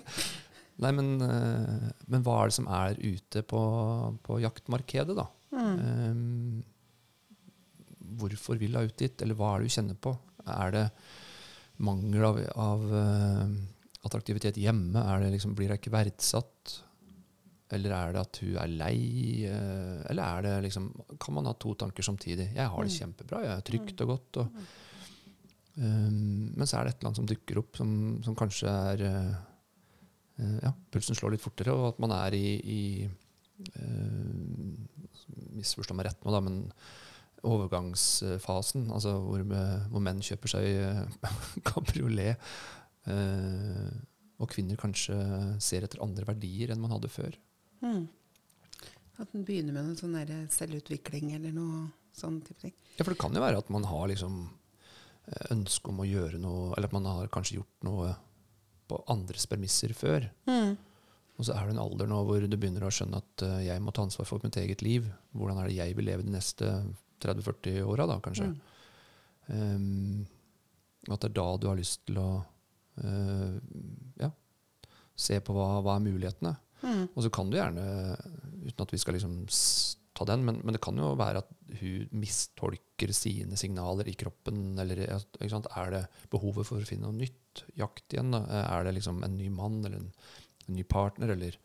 Nei, 0.83 0.89
men, 0.91 1.13
men 1.23 2.25
hva 2.25 2.33
er 2.41 2.51
det 2.51 2.55
som 2.57 2.67
er 2.67 2.97
ute 2.99 3.45
på, 3.47 3.61
på 4.25 4.39
jaktmarkedet, 4.43 5.15
da? 5.15 5.23
Mm. 5.77 5.81
Um, 6.11 6.63
hvorfor 8.21 8.59
vil 8.59 8.75
hun 8.77 8.85
ut 8.89 8.97
dit, 8.99 9.21
eller 9.23 9.35
hva 9.39 9.53
er 9.55 9.59
det 9.63 9.69
hun 9.69 9.75
kjenner 9.77 9.97
på? 10.03 10.11
Er 10.51 10.71
det 10.75 10.85
mangel 11.81 12.23
av, 12.27 12.39
av 12.61 12.81
uh, 12.93 13.49
attraktivitet 14.05 14.57
hjemme? 14.61 14.99
Er 15.01 15.23
det 15.23 15.31
liksom, 15.37 15.55
blir 15.57 15.71
hun 15.71 15.77
ikke 15.79 15.93
verdsatt? 15.95 16.79
Eller 17.71 17.93
er 17.95 18.11
det 18.17 18.21
at 18.25 18.39
hun 18.43 18.57
er 18.59 18.67
lei? 18.75 18.97
Uh, 19.47 20.01
eller 20.11 20.23
er 20.25 20.41
det 20.47 20.55
liksom 20.67 20.89
Kan 21.21 21.37
man 21.37 21.47
ha 21.47 21.53
to 21.55 21.71
tanker 21.79 22.03
samtidig? 22.03 22.49
Jeg 22.55 22.67
har 22.67 22.83
det 22.83 22.91
Mm. 22.91 22.97
kjempebra, 22.99 23.43
jeg 23.45 23.53
er 23.57 23.61
trygt 23.69 24.01
og 24.03 24.07
godt. 24.11 24.37
Og, 24.43 24.47
um, 25.77 26.51
men 26.57 26.67
så 26.67 26.77
er 26.77 26.83
det 26.83 26.91
et 26.93 26.99
eller 26.99 27.09
annet 27.13 27.21
som 27.21 27.29
dukker 27.31 27.61
opp 27.63 27.77
som, 27.79 27.93
som 28.25 28.35
kanskje 28.35 28.67
er 28.91 29.05
eh, 29.07 29.31
Ja, 30.63 30.71
pulsen 30.91 31.15
slår 31.15 31.35
litt 31.35 31.43
fortere, 31.43 31.71
og 31.75 31.91
at 31.93 31.99
man 32.01 32.11
er 32.15 32.33
i, 32.33 32.47
i 32.65 32.81
Misforstå 35.57 35.95
meg 35.97 36.09
rett 36.09 36.25
nå, 36.25 36.33
da, 36.33 36.41
men 36.43 36.59
overgangsfasen, 37.47 38.85
altså 38.93 39.15
hvor, 39.23 39.43
hvor 39.89 40.03
menn 40.03 40.21
kjøper 40.25 40.51
seg 40.53 40.67
eh, 40.69 41.31
kabriolet, 41.69 42.51
eh, 43.09 43.91
og 44.41 44.49
kvinner 44.49 44.79
kanskje 44.79 45.17
ser 45.61 45.85
etter 45.85 46.01
andre 46.01 46.25
verdier 46.27 46.73
enn 46.73 46.81
man 46.81 46.93
hadde 46.95 47.11
før. 47.13 47.37
Mm. 47.81 48.05
At 49.21 49.33
en 49.37 49.45
begynner 49.45 49.75
med 49.75 49.91
en 49.91 49.97
sånn 49.99 50.47
selvutvikling 50.53 51.35
eller 51.37 51.53
noe 51.53 51.87
sånn 52.17 52.39
type 52.45 52.61
ting. 52.63 52.73
Ja, 52.97 53.03
for 53.03 53.13
det 53.13 53.21
kan 53.21 53.35
jo 53.35 53.43
være 53.43 53.61
at 53.61 53.69
man 53.73 53.85
har 53.89 54.09
liksom 54.11 54.41
eh, 54.45 55.45
ønske 55.53 55.93
om 55.93 56.01
å 56.01 56.09
gjøre 56.09 56.41
noe, 56.41 56.71
eller 56.75 56.89
at 56.89 56.97
man 56.97 57.09
har 57.09 57.33
kanskje 57.33 57.59
gjort 57.59 57.87
noe 57.87 58.13
på 58.91 59.01
andres 59.11 59.47
premisser 59.49 59.93
før. 59.97 60.27
Mm. 60.49 60.75
Og 61.39 61.47
så 61.47 61.55
er 61.55 61.67
det 61.67 61.75
en 61.75 61.83
alder 61.83 62.09
nå 62.09 62.19
hvor 62.27 62.43
du 62.43 62.57
begynner 62.57 62.85
å 62.85 62.91
skjønne 62.93 63.21
at 63.21 63.45
eh, 63.47 63.61
jeg 63.69 63.83
må 63.83 63.93
ta 63.95 64.03
ansvar 64.05 64.27
for 64.29 64.43
mitt 64.43 64.57
eget 64.61 64.83
liv. 64.85 65.07
Hvordan 65.37 65.61
er 65.61 65.69
det 65.69 65.79
jeg 65.79 65.95
vil 65.97 66.09
leve 66.11 66.25
de 66.27 66.33
neste 66.35 66.69
30-40 67.21 67.81
åra, 67.87 68.07
da, 68.09 68.17
kanskje. 68.23 68.49
Mm. 68.51 68.59
Um, 69.51 70.25
at 71.09 71.23
det 71.23 71.31
er 71.31 71.37
da 71.37 71.47
du 71.57 71.69
har 71.69 71.79
lyst 71.79 72.03
til 72.07 72.19
å 72.21 72.27
uh, 72.41 73.55
ja, 74.21 74.29
se 75.17 75.39
på 75.41 75.55
hva, 75.55 75.79
hva 75.85 75.97
er 75.97 76.05
mulighetene. 76.05 76.53
Mm. 76.81 77.01
Og 77.13 77.25
så 77.25 77.31
kan 77.33 77.49
du 77.49 77.57
gjerne, 77.57 77.87
uten 78.65 78.85
at 78.85 78.93
vi 78.93 79.01
skal 79.01 79.17
liksom 79.17 79.41
ta 80.17 80.25
den, 80.27 80.45
men, 80.45 80.59
men 80.65 80.75
det 80.75 80.81
kan 80.83 80.97
jo 80.97 81.13
være 81.17 81.41
at 81.43 81.51
hun 81.79 82.21
mistolker 82.21 83.13
sine 83.15 83.57
signaler 83.57 84.09
i 84.11 84.15
kroppen. 84.17 84.73
Eller 84.81 85.05
er 85.07 85.93
det 85.93 86.05
behovet 86.33 86.67
for 86.67 86.81
å 86.81 86.87
finne 86.87 87.07
noe 87.07 87.17
nytt? 87.21 87.63
Jakt 87.79 88.13
igjen? 88.13 88.33
Da? 88.33 88.43
Er 88.63 88.87
det 88.87 88.97
liksom 88.99 89.21
en 89.25 89.37
ny 89.37 89.49
mann 89.53 89.79
eller 89.81 90.01
en, 90.01 90.11
en 90.71 90.79
ny 90.79 90.85
partner? 90.87 91.33
Eller, 91.35 91.57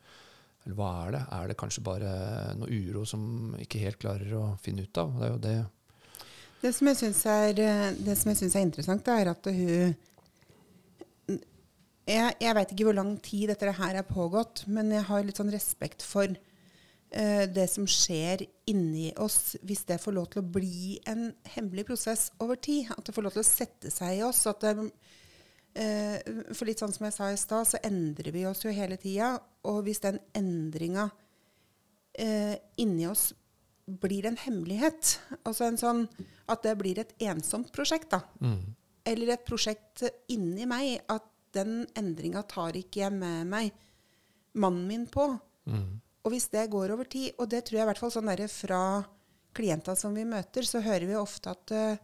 eller 0.65 0.77
hva 0.77 0.91
er 1.05 1.15
det? 1.15 1.23
Er 1.37 1.49
det 1.49 1.57
kanskje 1.61 1.85
bare 1.85 2.11
noe 2.59 2.69
uro 2.69 3.05
som 3.07 3.55
ikke 3.63 3.81
helt 3.85 4.01
klarer 4.03 4.35
å 4.37 4.45
finne 4.63 4.85
ut 4.85 5.01
av? 5.01 5.15
Det 5.17 5.27
er 5.27 5.33
jo 5.33 5.41
det 5.47 5.57
Det 6.63 6.73
som 6.73 6.91
jeg 6.91 6.99
syns 7.01 7.23
er, 7.31 7.63
eh, 7.63 7.87
er 7.93 8.65
interessant, 8.65 9.07
er 9.07 9.31
at 9.33 9.45
hun 9.45 9.95
Jeg, 12.07 12.35
jeg 12.39 12.55
veit 12.55 12.69
ikke 12.71 12.85
hvor 12.87 12.95
lang 12.95 13.17
tid 13.19 13.49
dette 13.51 13.71
her 13.79 13.97
er 13.99 14.05
pågått, 14.07 14.63
men 14.71 14.93
jeg 14.95 15.03
har 15.09 15.25
litt 15.27 15.39
sånn 15.41 15.51
respekt 15.51 16.05
for 16.07 16.31
uh, 16.31 17.45
det 17.51 17.65
som 17.67 17.83
skjer 17.83 18.45
inni 18.71 19.09
oss, 19.19 19.57
hvis 19.59 19.83
det 19.89 19.99
får 19.99 20.15
lov 20.15 20.29
til 20.31 20.39
å 20.39 20.51
bli 20.55 21.01
en 21.03 21.33
hemmelig 21.57 21.83
prosess 21.89 22.29
over 22.39 22.55
tid. 22.55 22.93
At 22.95 23.03
det 23.03 23.11
får 23.11 23.27
lov 23.27 23.35
til 23.35 23.43
å 23.43 23.49
sette 23.49 23.91
seg 23.91 24.21
i 24.21 24.23
oss. 24.23 24.45
At 24.47 24.63
det, 24.63 24.87
for 25.77 26.65
litt 26.69 26.81
sånn 26.81 26.93
som 26.95 27.05
jeg 27.05 27.15
sa 27.15 27.29
i 27.29 27.37
stad, 27.37 27.67
så 27.69 27.81
endrer 27.85 28.31
vi 28.33 28.45
oss 28.49 28.63
jo 28.65 28.73
hele 28.73 28.97
tida. 29.01 29.35
Og 29.69 29.83
hvis 29.85 30.01
den 30.03 30.17
endringa 30.37 31.09
eh, 32.17 32.55
inni 32.81 33.05
oss 33.09 33.29
blir 33.87 34.25
en 34.27 34.39
hemmelighet, 34.41 35.13
altså 35.47 35.67
en 35.67 35.79
sånn 35.79 36.03
at 36.51 36.65
det 36.65 36.75
blir 36.79 36.99
et 36.99 37.13
ensomt 37.29 37.71
prosjekt, 37.75 38.11
da. 38.15 38.23
mm. 38.41 38.75
Eller 39.07 39.37
et 39.37 39.45
prosjekt 39.47 40.03
inni 40.33 40.65
meg, 40.67 40.97
at 41.07 41.23
den 41.55 41.85
endringa 41.95 42.41
tar 42.49 42.75
ikke 42.75 43.05
jeg 43.05 43.13
med 43.15 43.47
meg 43.47 43.69
mannen 44.59 44.83
min 44.89 45.05
på. 45.07 45.29
Mm. 45.69 46.01
Og 46.25 46.33
hvis 46.33 46.49
det 46.51 46.65
går 46.73 46.91
over 46.91 47.07
tid, 47.07 47.31
og 47.39 47.47
det 47.51 47.63
tror 47.65 47.79
jeg 47.79 47.85
i 47.85 47.89
hvert 47.91 48.01
fall 48.01 48.11
sånn 48.11 48.27
derre 48.27 48.49
fra 48.51 48.81
klienter 49.55 49.95
som 49.95 50.15
vi 50.17 50.25
møter, 50.27 50.67
så 50.67 50.83
hører 50.83 51.07
vi 51.07 51.15
ofte 51.17 51.53
at 51.55 51.73
uh, 51.73 52.01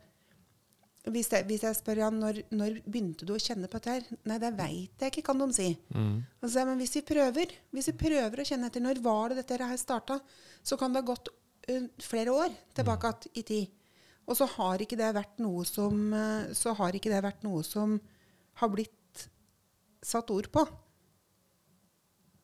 hvis, 1.12 1.28
jeg, 1.34 1.44
hvis, 1.50 1.64
jeg, 1.66 1.76
spør 1.76 2.00
han 2.06 2.20
når, 2.22 2.38
når 2.56 2.78
begynte 2.86 3.28
du 3.28 3.34
å 3.36 3.42
kjenne 3.42 3.68
på 3.68 3.80
dette 3.82 3.96
her? 3.98 4.06
Nei, 4.30 4.38
det 4.40 4.54
veit 4.56 5.04
jeg 5.04 5.12
ikke, 5.12 5.26
kan 5.28 5.42
de 5.42 5.48
si. 5.52 5.70
Mm. 5.92 6.22
Altså, 6.40 6.64
men 6.70 6.80
hvis 6.80 6.96
vi 6.96 7.04
prøver 7.10 7.56
hvis 7.76 7.90
vi 7.92 7.96
prøver 8.06 8.40
å 8.40 8.46
kjenne 8.48 8.70
etter 8.72 8.84
når 8.84 9.02
var 9.04 9.34
det 9.34 9.42
dette 9.42 9.68
her 9.68 9.82
starta, 9.82 10.22
så 10.64 10.80
kan 10.80 10.96
det 10.96 11.04
ha 11.04 11.10
gått 11.10 11.28
uh, 11.68 11.90
flere 12.00 12.36
år 12.46 12.56
tilbake 12.78 13.12
mm. 13.12 13.28
i 13.36 13.46
tid. 13.52 13.76
Og 14.24 14.40
så 14.40 14.48
har 14.56 14.80
ikke 14.80 15.00
det 15.02 15.12
vært 15.18 15.44
noe 15.44 15.68
som 15.68 16.16
uh, 16.16 16.48
så 16.56 16.72
har 16.80 16.96
ikke 16.96 17.12
det 17.12 17.20
vært 17.28 17.44
noe 17.44 17.68
som 17.68 18.00
har 18.62 18.72
blitt 18.72 19.28
satt 20.04 20.32
ord 20.32 20.48
på. 20.56 20.64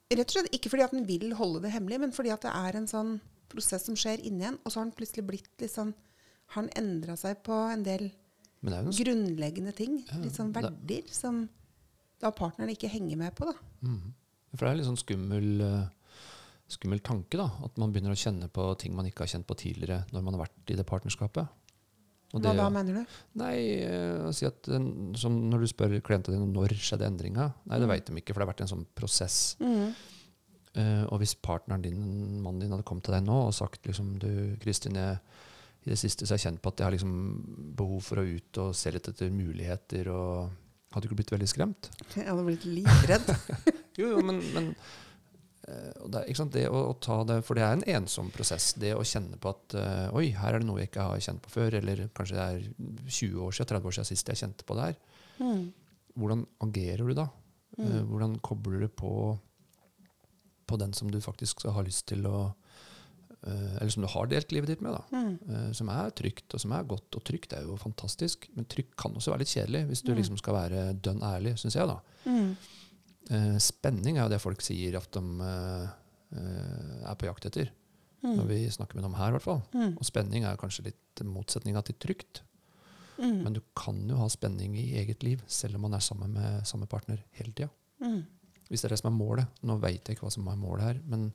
Rett 0.09 0.25
og 0.25 0.35
slett 0.35 0.55
ikke 0.57 0.71
fordi 0.73 0.83
at 0.89 0.95
en 0.97 1.07
vil 1.07 1.31
holde 1.37 1.63
det 1.63 1.71
hemmelig, 1.71 2.03
men 2.03 2.15
fordi 2.15 2.35
at 2.35 2.43
det 2.43 2.51
er 2.51 2.75
en 2.75 2.91
sånn 2.91 3.19
prosess 3.49 3.87
som 3.87 3.95
skjer 3.97 4.19
inni 4.27 4.49
en, 4.49 4.59
og 4.63 4.71
så 4.71 4.81
har 4.81 4.89
han 4.89 4.95
plutselig 4.97 5.25
blitt 5.25 5.53
litt 5.61 5.73
sånn 5.73 5.95
Har 6.49 6.63
han 6.63 6.71
endra 6.77 7.15
seg 7.17 7.43
på 7.45 7.53
en 7.53 7.83
del 7.85 8.09
grunnleggende 8.99 9.73
ting? 9.75 10.01
Litt 10.23 10.35
sånn 10.35 10.51
verdier 10.55 11.07
som 11.13 11.45
da 12.19 12.33
partneren 12.35 12.73
ikke 12.73 12.91
henger 12.91 13.19
med 13.19 13.35
på, 13.37 13.47
da. 13.47 13.55
Mm. 13.85 14.11
For 14.55 14.65
det 14.65 14.71
er 14.71 14.79
litt 14.79 14.89
sånn 14.89 14.99
skummel, 14.99 15.47
uh, 15.63 16.25
skummel 16.71 16.99
tanke, 17.05 17.39
da. 17.39 17.47
At 17.65 17.79
man 17.79 17.93
begynner 17.93 18.15
å 18.15 18.19
kjenne 18.19 18.49
på 18.51 18.65
ting 18.81 18.95
man 18.97 19.07
ikke 19.07 19.23
har 19.23 19.33
kjent 19.35 19.47
på 19.47 19.57
tidligere 19.59 20.03
når 20.11 20.25
man 20.25 20.35
har 20.35 20.45
vært 20.47 20.73
i 20.73 20.77
det 20.79 20.87
partnerskapet. 20.89 21.55
Og 22.29 22.43
Hva 22.45 22.53
da, 22.53 22.67
mener 22.69 22.99
du? 22.99 23.17
Nei, 23.41 23.55
å 24.21 24.29
si 24.37 24.45
at 24.45 24.67
som 25.17 25.37
Når 25.49 25.63
du 25.63 25.67
spør 25.71 25.95
klientene 26.05 26.37
dine 26.37 26.51
når 26.53 26.75
skjedde 26.77 27.07
endringa, 27.07 27.47
nei, 27.65 27.79
det 27.81 27.87
mm. 27.87 27.93
vet 27.95 28.09
de 28.09 28.21
ikke, 28.21 28.35
for 28.35 28.41
det 28.41 28.45
har 28.45 28.51
vært 28.51 28.65
en 28.67 28.73
sånn 28.75 28.85
prosess. 28.97 29.39
Mm. 29.63 29.95
Uh, 30.77 31.05
og 31.09 31.23
hvis 31.23 31.33
partneren 31.41 31.81
din, 31.81 32.03
mannen 32.43 32.61
din 32.61 32.75
hadde 32.75 32.85
kommet 32.85 33.07
til 33.07 33.15
deg 33.15 33.25
nå 33.25 33.39
og 33.47 33.55
sagt 33.57 33.87
liksom, 33.89 34.13
du, 34.21 34.29
Kristin, 34.61 34.99
jeg, 34.99 35.17
i 35.89 35.95
det 35.95 35.99
siste 35.99 36.27
så 36.27 36.35
har 36.35 36.39
jeg 36.39 36.45
kjent 36.45 36.61
på 36.61 36.69
at 36.69 36.81
jeg 36.81 36.85
har 36.85 36.93
liksom 36.93 37.13
behov 37.79 38.05
for 38.05 38.21
å 38.21 38.25
ut 38.29 38.61
og 38.61 38.73
se 38.77 38.93
litt 38.93 39.09
etter 39.09 39.33
muligheter. 39.33 40.11
og 40.13 40.91
Hadde 40.93 41.05
du 41.05 41.09
ikke 41.09 41.19
blitt 41.23 41.33
veldig 41.33 41.49
skremt? 41.49 41.89
Jeg 42.17 42.25
hadde 42.25 42.45
blitt 42.45 42.63
livredd. 42.65 43.27
jo, 43.99 44.07
jo, 44.15 44.21
men, 44.25 44.39
men 44.55 44.71
Eh, 45.69 46.05
det, 46.09 46.23
det 46.53 46.65
å, 46.71 46.79
å, 46.91 46.93
ta 47.01 47.21
det, 47.27 47.41
For 47.45 47.57
det 47.57 47.65
er 47.65 47.75
en 47.77 47.85
ensom 47.99 48.31
prosess. 48.33 48.71
Det 48.79 48.93
å 48.95 49.05
kjenne 49.05 49.39
på 49.41 49.51
at 49.51 49.75
uh, 49.77 50.17
Oi, 50.17 50.29
her 50.37 50.55
er 50.55 50.63
det 50.63 50.69
noe 50.69 50.81
jeg 50.81 50.91
ikke 50.91 51.09
har 51.11 51.25
kjent 51.25 51.43
på 51.45 51.53
før. 51.53 51.77
Eller 51.81 52.07
kanskje 52.15 52.37
det 52.37 52.45
er 52.45 52.63
20 53.19 53.43
år 53.45 53.57
siden, 53.57 53.71
30 53.75 53.91
år 53.91 53.97
siden 53.97 54.09
sist 54.09 54.31
jeg 54.31 54.41
kjente 54.43 54.67
på 54.67 54.79
det 54.79 54.87
her. 54.87 54.97
Mm. 55.39 55.67
Hvordan 56.19 56.47
agerer 56.65 57.11
du 57.11 57.17
da? 57.17 57.27
Mm. 57.77 57.85
Uh, 57.85 58.01
hvordan 58.11 58.39
kobler 58.45 58.85
du 58.85 58.89
på, 59.01 59.13
på 60.69 60.81
den 60.81 60.95
som 60.97 61.11
du 61.11 61.19
faktisk 61.23 61.67
har 61.67 61.85
lyst 61.87 62.07
til 62.11 62.25
å 62.29 62.49
Eller 63.41 63.91
som 63.93 64.03
du 64.03 64.09
har 64.11 64.27
delt 64.27 64.51
livet 64.51 64.73
ditt 64.73 64.81
med. 64.83 64.97
da, 64.97 65.03
mm. 65.15 65.73
Som 65.77 65.87
er 65.93 66.09
trygt, 66.11 66.47
og 66.53 66.59
som 66.59 66.73
er 66.75 66.87
godt. 66.89 67.15
Og 67.15 67.23
trygt 67.23 67.53
er 67.55 67.63
jo 67.63 67.77
fantastisk, 67.79 68.49
men 68.55 68.67
trygt 68.67 68.97
kan 68.99 69.15
også 69.15 69.31
være 69.31 69.45
litt 69.45 69.53
kjedelig 69.53 69.85
hvis 69.87 70.03
du 70.03 70.11
mm. 70.11 70.17
liksom 70.19 70.39
skal 70.41 70.57
være 70.57 70.83
dønn 70.99 71.23
ærlig, 71.23 71.55
syns 71.61 71.77
jeg. 71.79 71.87
da. 71.87 71.99
Mm. 72.27 72.51
Eh, 73.29 73.57
spenning 73.61 74.17
er 74.17 74.25
jo 74.25 74.33
det 74.33 74.41
folk 74.41 74.63
sier 74.65 74.97
at 74.97 75.09
de 75.13 75.21
eh, 75.45 75.89
eh, 76.33 76.93
er 77.11 77.17
på 77.19 77.29
jakt 77.29 77.45
etter. 77.49 77.69
Mm. 78.23 78.33
Når 78.35 78.47
vi 78.49 78.59
snakker 78.73 78.97
med 78.97 79.05
dem 79.05 79.17
her, 79.19 79.29
i 79.29 79.35
hvert 79.37 79.45
fall. 79.45 79.61
Mm. 79.71 79.93
Og 79.93 80.07
spenning 80.07 80.47
er 80.47 80.59
kanskje 80.59 80.89
litt 80.89 81.23
motsetninga 81.23 81.83
til 81.87 81.99
trygt. 82.01 82.41
Mm. 83.19 83.43
Men 83.45 83.55
du 83.55 83.61
kan 83.77 83.99
jo 84.09 84.17
ha 84.19 84.27
spenning 84.31 84.75
i 84.79 84.89
eget 84.99 85.23
liv, 85.27 85.43
selv 85.47 85.77
om 85.77 85.85
man 85.87 85.95
er 85.95 86.03
sammen 86.03 86.33
med 86.35 86.67
samme 86.67 86.87
partner 86.89 87.21
hele 87.37 87.53
tida. 87.53 87.69
Mm. 88.01 88.23
Hvis 88.69 88.81
det 88.81 88.89
er 88.89 88.95
det 88.95 89.01
som 89.01 89.11
er 89.11 89.17
målet. 89.17 89.61
Nå 89.65 89.77
veit 89.81 90.01
jeg 90.01 90.17
ikke 90.17 90.27
hva 90.27 90.33
som 90.33 90.49
er 90.49 90.59
målet 90.59 90.87
her, 90.87 91.01
men 91.09 91.29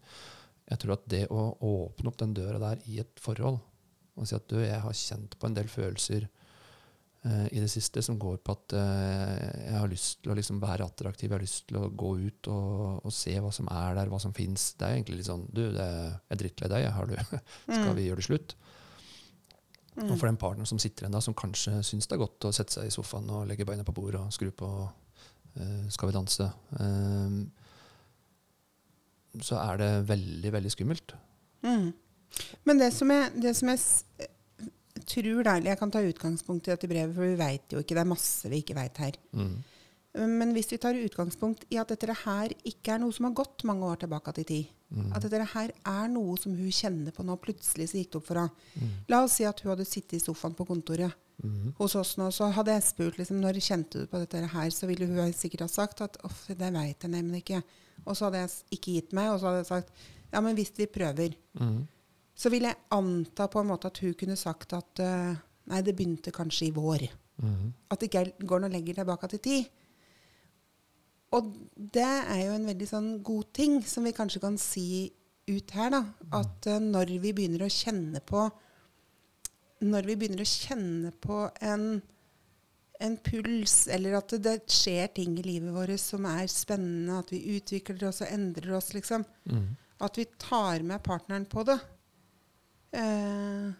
jeg 0.70 0.80
tror 0.80 0.96
at 0.96 1.08
det 1.12 1.26
å 1.32 1.50
åpne 1.64 2.10
opp 2.10 2.20
den 2.22 2.34
døra 2.36 2.60
der 2.62 2.84
i 2.90 3.00
et 3.02 3.20
forhold, 3.20 3.60
og 4.14 4.28
si 4.28 4.36
at 4.36 4.46
du, 4.48 4.58
jeg 4.62 4.80
har 4.80 4.96
kjent 4.96 5.36
på 5.40 5.48
en 5.48 5.56
del 5.56 5.68
følelser 5.70 6.28
Eh, 7.24 7.46
i 7.56 7.60
det 7.60 7.70
siste 7.72 8.02
som 8.04 8.18
går 8.20 8.36
på 8.44 8.52
at 8.52 8.74
eh, 8.76 9.44
jeg 9.70 9.78
har 9.80 9.88
lyst 9.88 10.18
til 10.20 10.32
å 10.32 10.36
liksom 10.36 10.58
være 10.60 10.84
attraktiv. 10.84 11.30
Jeg 11.30 11.32
har 11.32 11.44
lyst 11.44 11.62
til 11.70 11.78
å 11.80 11.86
gå 11.88 12.10
ut 12.20 12.50
og, 12.52 12.98
og 13.00 13.14
se 13.16 13.32
hva 13.40 13.52
som 13.54 13.70
er 13.72 13.96
der, 13.96 14.10
hva 14.12 14.18
som 14.20 14.34
fins. 14.36 14.74
Det 14.76 14.84
er 14.84 14.98
egentlig 14.98 15.22
litt 15.22 15.30
sånn 15.30 15.46
Du, 15.48 15.62
det 15.72 15.86
jeg 15.86 16.34
er 16.36 16.40
drittlei 16.42 16.68
deg. 16.74 16.88
Har 16.92 17.08
du, 17.08 17.14
skal 17.64 17.94
mm. 17.94 17.96
vi 17.96 18.04
gjøre 18.10 18.20
det 18.20 18.26
slutt? 18.28 18.54
Mm. 19.94 20.10
Og 20.10 20.18
for 20.18 20.28
den 20.28 20.40
partneren 20.42 20.68
som 20.68 20.82
sitter 20.82 21.06
igjen 21.06 21.16
da, 21.16 21.22
som 21.24 21.38
kanskje 21.38 21.78
syns 21.86 22.10
det 22.10 22.18
er 22.18 22.24
godt 22.26 22.44
å 22.44 22.52
sette 22.52 22.76
seg 22.76 22.90
i 22.90 22.92
sofaen 22.92 23.32
og 23.32 23.48
legge 23.48 23.64
beina 23.64 23.86
på 23.88 23.96
bordet 23.96 24.20
og 24.20 24.34
skru 24.34 24.50
på 24.52 24.68
eh, 24.84 25.84
Skal 25.94 26.10
vi 26.10 26.16
danse, 26.18 26.50
uh, 26.76 27.38
så 29.42 29.58
er 29.62 29.80
det 29.80 29.90
veldig, 30.08 30.52
veldig 30.54 30.72
skummelt. 30.72 31.14
Mm. 31.64 31.92
Men 32.68 32.80
det 32.80 32.90
som, 32.94 33.10
jeg, 33.10 33.30
det 33.42 33.54
som 33.56 33.70
er 33.72 33.82
tror 35.04 35.44
da, 35.44 35.56
Jeg 35.62 35.78
kan 35.78 35.90
ta 35.92 36.02
utgangspunkt 36.02 36.68
i 36.68 36.72
dette 36.72 36.88
brevet, 36.88 37.14
for 37.14 37.26
vi 37.26 37.38
veit 37.38 37.72
jo 37.72 37.82
ikke. 37.82 37.96
Det 37.96 38.02
er 38.04 38.10
masse 38.14 38.50
vi 38.50 38.62
ikke 38.62 38.76
veit 38.78 39.00
her. 39.02 39.18
Mm. 39.36 39.56
Men 40.14 40.52
hvis 40.54 40.70
vi 40.70 40.78
tar 40.78 40.94
utgangspunkt 40.94 41.64
i 41.74 41.78
at 41.82 41.90
dette 41.90 42.14
her 42.20 42.52
ikke 42.62 42.94
er 42.94 43.00
noe 43.02 43.14
som 43.14 43.26
har 43.26 43.34
gått 43.34 43.64
mange 43.66 43.86
år 43.88 43.98
tilbake 44.04 44.34
til 44.36 44.46
tid, 44.46 44.70
mm. 44.94 45.10
at 45.16 45.26
dette 45.26 45.48
her 45.56 45.72
er 45.74 46.12
noe 46.12 46.36
som 46.38 46.54
hun 46.54 46.70
kjenner 46.70 47.14
på 47.14 47.26
nå, 47.26 47.34
plutselig 47.42 47.90
så 47.90 47.98
gikk 47.98 48.12
det 48.12 48.20
opp 48.20 48.28
for 48.30 48.42
henne. 48.44 48.68
Mm. 48.78 48.92
La 49.10 49.24
oss 49.26 49.40
si 49.40 49.48
at 49.48 49.60
hun 49.64 49.72
hadde 49.74 49.88
sittet 49.88 50.20
i 50.20 50.22
sofaen 50.22 50.54
på 50.54 50.66
kontoret 50.68 51.18
mm. 51.42 51.72
hos 51.78 51.96
oss 51.98 52.14
nå, 52.20 52.28
så 52.34 52.50
hadde 52.54 52.76
jeg 52.76 52.86
spurt 52.86 53.18
liksom, 53.20 53.40
når 53.42 53.62
kjente 53.64 54.04
du 54.04 54.10
på 54.10 54.20
dette 54.22 54.44
her, 54.54 54.68
så 54.74 54.90
ville 54.90 55.08
hun 55.08 55.34
sikkert 55.36 55.66
ha 55.66 55.70
sagt 55.72 56.04
at 56.04 56.20
uff, 56.26 56.44
det 56.50 56.70
veit 56.74 57.02
jeg 57.02 57.12
nemlig 57.12 57.42
ikke. 57.44 57.64
Og 58.04 58.14
så 58.14 58.28
hadde 58.28 58.44
jeg 58.44 58.78
ikke 58.78 58.98
gitt 58.98 59.16
meg, 59.16 59.32
og 59.32 59.40
så 59.40 59.50
hadde 59.50 59.64
jeg 59.64 59.72
sagt 59.72 60.06
ja, 60.34 60.40
men 60.42 60.56
hvis 60.58 60.72
vi 60.76 60.90
prøver. 60.90 61.36
Mm 61.58 61.84
så 62.34 62.50
ville 62.50 62.72
jeg 62.72 62.82
anta 62.94 63.46
på 63.50 63.62
en 63.62 63.70
måte 63.70 63.90
at 63.90 64.00
hun 64.02 64.14
kunne 64.18 64.36
sagt 64.38 64.74
at 64.76 65.02
uh, 65.02 65.34
nei, 65.70 65.80
det 65.86 65.94
begynte 65.96 66.34
kanskje 66.34 66.68
i 66.68 66.74
vår. 66.74 67.06
Mm. 67.42 67.70
At 67.90 68.02
det 68.02 68.10
ikke 68.10 68.46
går 68.46 68.64
noe 68.64 68.74
lenger 68.74 69.00
tilbake 69.00 69.30
til 69.32 69.42
tid. 69.44 69.68
Og 71.34 71.50
det 71.74 72.06
er 72.06 72.40
jo 72.44 72.56
en 72.56 72.66
veldig 72.70 72.88
sånn 72.90 73.08
god 73.26 73.50
ting 73.56 73.78
som 73.86 74.06
vi 74.06 74.14
kanskje 74.14 74.42
kan 74.42 74.58
si 74.60 74.88
ut 75.50 75.74
her. 75.76 75.94
da, 75.94 76.02
At 76.42 76.70
uh, 76.70 76.82
når 76.82 77.16
vi 77.22 77.34
begynner 77.36 77.66
å 77.66 77.72
kjenne 77.72 78.22
på 78.26 78.48
Når 79.84 80.06
vi 80.08 80.16
begynner 80.16 80.44
å 80.44 80.48
kjenne 80.48 81.10
på 81.24 81.38
en, 81.64 81.86
en 83.02 83.16
puls, 83.26 83.88
eller 83.92 84.18
at 84.20 84.36
det 84.44 84.60
skjer 84.70 85.10
ting 85.16 85.38
i 85.40 85.46
livet 85.46 85.74
vårt 85.74 86.00
som 86.00 86.28
er 86.30 86.46
spennende, 86.52 87.18
at 87.18 87.32
vi 87.34 87.42
utvikler 87.56 88.08
oss 88.08 88.22
og 88.24 88.30
endrer 88.32 88.76
oss, 88.78 88.92
liksom. 88.94 89.26
Mm. 89.50 89.72
At 90.04 90.18
vi 90.18 90.28
tar 90.38 90.84
med 90.86 91.02
partneren 91.04 91.48
på 91.50 91.66
det. 91.66 91.78
Eh, 92.94 93.72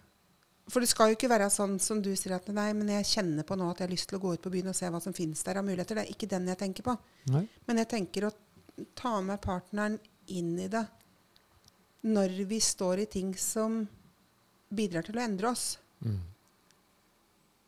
for 0.70 0.80
det 0.80 0.88
skal 0.88 1.12
jo 1.12 1.18
ikke 1.18 1.28
være 1.28 1.50
sånn 1.52 1.76
som 1.83 2.00
du 2.02 2.11
sier 2.16 2.35
at 2.38 2.46
nei, 2.57 2.70
men 2.76 2.88
jeg 2.96 3.11
kjenner 3.11 3.46
på 3.46 3.57
nå 3.59 3.68
at 3.70 3.83
jeg 3.83 3.88
har 3.88 3.92
lyst 3.92 4.09
til 4.11 4.18
å 4.18 4.24
gå 4.24 4.35
ut 4.35 4.44
på 4.44 4.52
byen 4.52 4.72
og 4.72 4.76
se 4.78 4.88
hva 4.90 5.00
som 5.04 5.16
finnes 5.16 5.44
der 5.44 5.61
av 5.61 5.66
muligheter. 5.66 5.98
Det 5.98 6.07
er 6.07 6.14
ikke 6.14 6.30
den 6.30 6.48
jeg 6.48 6.61
tenker 6.61 6.87
på. 6.87 6.94
Nei. 7.35 7.44
Men 7.68 7.83
jeg 7.83 7.90
tenker 7.92 8.28
å 8.28 8.35
ta 8.96 9.18
med 9.24 9.42
partneren 9.44 9.98
inn 10.33 10.54
i 10.59 10.70
det 10.72 10.83
når 12.04 12.33
vi 12.48 12.59
står 12.61 13.04
i 13.04 13.09
ting 13.09 13.33
som 13.38 13.83
bidrar 14.74 15.04
til 15.07 15.16
å 15.20 15.24
endre 15.24 15.52
oss. 15.52 15.66
Mm. 16.04 16.22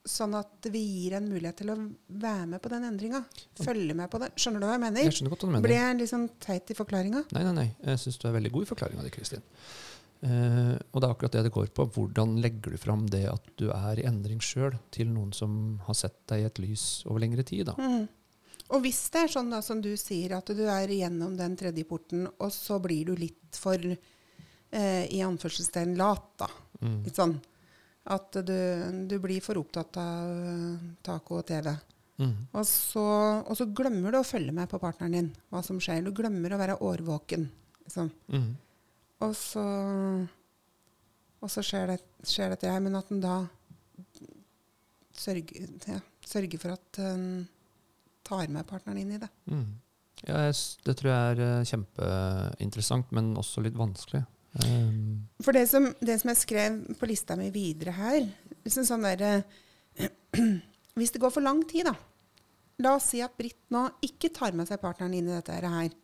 Sånn 0.07 0.37
at 0.39 0.69
vi 0.71 0.81
gir 0.85 1.17
en 1.19 1.27
mulighet 1.27 1.59
til 1.65 1.73
å 1.73 1.77
være 2.23 2.45
med 2.53 2.63
på 2.63 2.71
den 2.71 2.87
endringa. 2.87 3.25
Følge 3.59 3.97
med 3.99 4.11
på 4.13 4.21
det. 4.23 4.31
Skjønner 4.39 4.63
du 4.63 4.69
hva 4.69 4.77
jeg 4.77 4.85
mener? 4.85 5.03
Jeg 5.09 5.17
skjønner 5.17 5.35
godt 5.35 5.43
hva 5.43 5.49
du 5.49 5.55
mener. 5.57 5.67
Ble 5.67 5.81
jeg 5.81 5.99
liksom 6.03 6.29
teit 6.45 6.71
i 6.71 6.77
forklaringa? 6.79 7.25
Nei, 7.35 7.43
nei, 7.49 7.55
nei. 7.57 7.67
Jeg 7.91 8.03
syns 8.05 8.21
du 8.23 8.29
er 8.29 8.37
veldig 8.37 8.53
god 8.55 8.67
i 8.67 8.71
forklaringa 8.71 9.07
di, 9.07 9.13
Kristin. 9.17 9.43
Uh, 10.23 10.79
og 10.95 11.03
det 11.03 11.09
er 11.09 11.13
akkurat 11.13 11.35
det 11.35 11.43
det 11.49 11.55
går 11.57 11.73
på. 11.75 11.89
Hvordan 11.97 12.37
legger 12.45 12.77
du 12.77 12.79
fram 12.81 13.03
det 13.11 13.25
at 13.33 13.51
du 13.59 13.67
er 13.75 13.99
i 13.99 14.07
endring 14.07 14.39
sjøl, 14.45 14.79
til 14.95 15.11
noen 15.11 15.35
som 15.37 15.81
har 15.89 15.99
sett 15.99 16.21
deg 16.31 16.45
i 16.45 16.47
et 16.53 16.63
lys 16.63 16.87
over 17.09 17.25
lengre 17.27 17.45
tid? 17.47 17.67
da. 17.73 17.75
Mm. 17.75 18.07
Og 18.75 18.83
hvis 18.83 19.01
det 19.15 19.27
er 19.27 19.31
sånn 19.31 19.51
da, 19.53 19.61
som 19.63 19.83
du 19.83 19.93
sier, 19.99 20.35
at 20.39 20.51
du 20.51 20.65
er 20.67 20.91
gjennom 20.91 21.37
den 21.39 21.55
tredje 21.59 21.87
porten, 21.87 22.27
og 22.31 22.51
så 22.55 22.81
blir 22.83 23.11
du 23.11 23.19
litt 23.19 23.59
for 23.59 23.79
eh, 23.79 25.05
i 25.07 25.21
anførselstegn 25.23 25.95
lat, 25.99 26.33
da. 26.43 26.49
Mm. 26.83 26.97
Litt 27.07 27.21
sånn 27.21 27.37
at 28.07 28.39
du, 28.47 28.59
du, 29.11 29.17
blir 29.23 29.43
for 29.43 29.59
opptatt 29.59 29.99
av 29.99 30.31
uh, 30.31 30.89
taco 31.05 31.41
og 31.41 31.47
TV. 31.49 31.73
Mm. 32.17 32.35
Og, 32.53 32.63
så, 32.65 33.05
og, 33.43 33.53
så, 33.59 33.67
glemmer 33.77 34.15
du 34.15 34.21
å 34.21 34.27
følge 34.27 34.55
med 34.57 34.71
på 34.71 34.81
partneren 34.81 35.17
din, 35.19 35.33
hva 35.53 35.63
som 35.67 35.81
skjer. 35.83 36.05
Du 36.07 36.15
glemmer 36.17 36.55
å 36.55 36.61
være 36.61 36.79
årvåken. 36.87 37.49
Liksom. 37.85 38.11
Mm. 38.33 38.53
Og 39.27 39.35
så, 39.37 39.65
og 41.41 41.53
så 41.53 41.65
skjer, 41.65 41.93
det, 41.93 41.99
skjer 42.27 42.55
dette 42.55 42.71
her. 42.71 42.85
Men 42.85 42.99
at 43.01 43.11
en 43.13 43.25
da 43.25 43.41
sørger, 45.17 45.67
ja, 45.89 45.99
sørger, 46.27 46.61
for 46.61 46.77
at 46.77 47.03
en 47.03 47.27
tar 48.27 48.49
med 48.53 48.67
partneren 48.69 49.03
inn 49.03 49.17
i 49.17 49.21
det. 49.23 49.31
Mm. 49.51 49.67
Ja, 50.25 50.47
det 50.49 50.95
tror 50.97 51.11
jeg 51.13 51.35
er 51.35 51.43
eh, 51.45 51.67
kjempeinteressant, 51.69 53.13
men 53.17 53.35
også 53.39 53.63
litt 53.65 53.77
vanskelig. 53.77 54.25
Um. 54.65 55.27
For 55.45 55.53
det 55.53 55.67
som, 55.69 55.91
det 56.01 56.17
som, 56.21 56.31
jeg 56.33 56.41
skrev 56.41 56.79
på 56.97 57.09
lista 57.11 57.37
mi 57.37 57.51
videre 57.53 57.93
her 57.93 58.23
liksom 58.65 58.87
sånn 58.89 59.05
der, 59.07 59.45
Hvis 60.97 61.13
det 61.13 61.21
går 61.21 61.33
for 61.33 61.45
lang 61.45 61.63
tid, 61.69 61.89
da 61.89 61.95
La 62.85 62.97
oss 62.97 63.11
si 63.13 63.23
at 63.25 63.37
Britt 63.37 63.71
nå 63.73 63.87
ikke 64.05 64.33
tar 64.37 64.57
med 64.57 64.69
seg 64.69 64.81
partneren 64.83 65.15
inn 65.17 65.31
i 65.31 65.33
dette 65.33 65.55
her. 65.57 65.95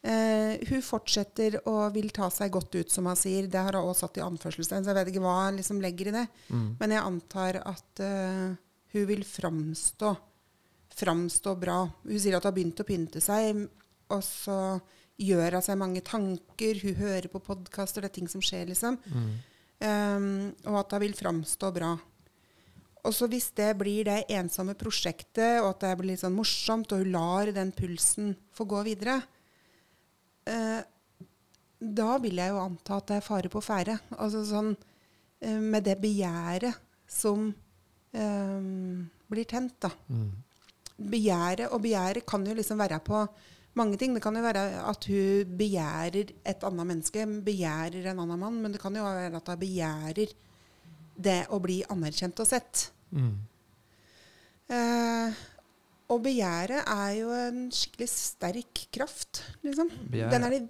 Uh, 0.00 0.56
hun 0.68 0.80
fortsetter 0.84 1.58
og 1.68 1.94
vil 1.94 2.08
ta 2.12 2.30
seg 2.32 2.52
godt 2.52 2.76
ut, 2.76 2.92
som 2.92 3.08
hun 3.08 3.16
sier. 3.16 3.48
Det 3.48 3.60
har 3.60 3.76
hun 3.76 3.88
også 3.88 4.06
satt 4.06 4.20
i 4.20 4.24
anførselstegn, 4.24 4.84
så 4.84 4.92
jeg 4.92 4.98
vet 4.98 5.12
ikke 5.12 5.24
hva 5.24 5.36
hun 5.46 5.60
liksom 5.60 5.80
legger 5.80 6.10
i 6.10 6.14
det. 6.18 6.26
Mm. 6.52 6.66
Men 6.80 6.94
jeg 6.96 7.06
antar 7.12 7.60
at 7.64 8.04
eh, 8.04 8.46
hun 8.92 9.08
vil 9.08 9.24
framstå, 9.24 10.12
framstå 11.00 11.56
bra. 11.64 11.80
Hun 12.04 12.20
sier 12.20 12.36
at 12.36 12.44
hun 12.44 12.50
har 12.50 12.56
begynt 12.56 12.84
å 12.84 12.88
pynte 12.88 13.24
seg, 13.24 13.64
og 14.12 14.24
så 14.26 14.58
gjør 15.20 15.58
av 15.58 15.64
seg 15.66 15.78
mange 15.80 16.02
tanker. 16.06 16.80
Hun 16.82 16.98
hører 17.00 17.28
på 17.32 17.42
podkaster, 17.44 18.04
det 18.04 18.10
er 18.10 18.16
ting 18.18 18.30
som 18.30 18.44
skjer, 18.44 18.68
liksom. 18.70 18.98
Mm. 19.10 19.32
Um, 19.80 20.30
og 20.68 20.82
at 20.82 20.94
hun 20.96 21.04
vil 21.04 21.16
framstå 21.16 21.72
bra. 21.76 21.94
Og 23.00 23.16
så 23.16 23.28
hvis 23.32 23.48
det 23.56 23.70
blir 23.80 24.04
det 24.08 24.26
ensomme 24.36 24.76
prosjektet, 24.76 25.62
og 25.62 25.72
at 25.72 25.86
det 25.86 25.94
blir 26.00 26.12
litt 26.12 26.22
sånn 26.24 26.36
morsomt, 26.36 26.92
og 26.92 27.04
hun 27.04 27.14
lar 27.14 27.52
den 27.56 27.72
pulsen 27.76 28.34
få 28.56 28.66
gå 28.68 28.84
videre, 28.88 29.20
uh, 30.50 30.80
da 31.80 32.12
vil 32.20 32.36
jeg 32.42 32.52
jo 32.52 32.60
anta 32.60 33.00
at 33.00 33.08
det 33.08 33.18
er 33.20 33.24
fare 33.24 33.52
på 33.52 33.64
ferde. 33.64 33.96
Altså 34.18 34.44
sånn 34.48 34.74
uh, 34.74 35.60
med 35.60 35.88
det 35.88 35.96
begjæret 36.02 36.86
som 37.10 37.48
eh, 38.14 38.60
blir 39.30 39.48
tent, 39.50 39.76
da. 39.82 39.90
Mm. 40.08 40.30
Begjæret 41.10 41.72
og 41.72 41.82
begjæret 41.82 42.26
kan 42.28 42.44
jo 42.46 42.54
liksom 42.54 42.78
være 42.78 43.00
på 43.04 43.22
mange 43.80 43.98
ting. 44.00 44.14
Det 44.16 44.22
kan 44.24 44.36
jo 44.38 44.42
være 44.44 44.64
at 44.90 45.06
hun 45.10 45.56
begjærer 45.60 46.32
et 46.46 46.66
annet 46.68 46.88
menneske, 46.92 47.24
begjærer 47.46 48.10
en 48.12 48.22
annen 48.26 48.40
mann, 48.44 48.60
men 48.62 48.72
det 48.76 48.80
kan 48.82 48.94
jo 48.96 49.04
være 49.06 49.32
at 49.40 49.48
hun 49.54 49.60
begjærer 49.64 50.34
det 51.20 51.40
å 51.52 51.58
bli 51.60 51.80
anerkjent 51.92 52.40
og 52.40 52.48
sett. 52.48 52.86
Mm. 53.12 53.32
Eh, 54.70 55.40
og 56.10 56.22
begjæret 56.24 56.86
er 56.90 57.10
jo 57.20 57.30
en 57.34 57.64
skikkelig 57.74 58.08
sterk 58.10 58.84
kraft, 58.94 59.42
liksom. 59.66 59.90
Begjær- 60.10 60.30
Den 60.30 60.44
er 60.46 60.50
det 60.50 60.62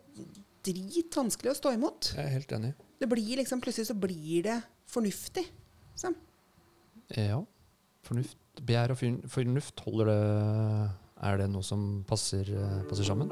dritvanskelig 0.67 1.53
å 1.53 1.57
stå 1.57 1.73
imot. 1.77 2.13
Jeg 2.17 2.25
er 2.27 2.35
helt 2.35 2.53
enig. 2.53 2.75
Det 3.01 3.09
blir 3.09 3.37
liksom, 3.41 3.61
Plutselig 3.65 3.87
så 3.89 3.95
blir 3.97 4.43
det 4.45 4.59
fornuftig. 4.87 5.47
Liksom. 5.95 6.15
Ja. 7.17 7.41
Fornuft. 8.05 8.37
Begjær 8.61 8.91
og 8.93 8.99
fornuft, 9.31 9.81
holder 9.87 10.11
det 10.11 10.91
Er 11.21 11.37
det 11.37 11.51
noe 11.53 11.65
som 11.67 12.03
passer, 12.09 12.49
eh, 12.49 12.77
passer 12.89 13.05
sammen? 13.05 13.29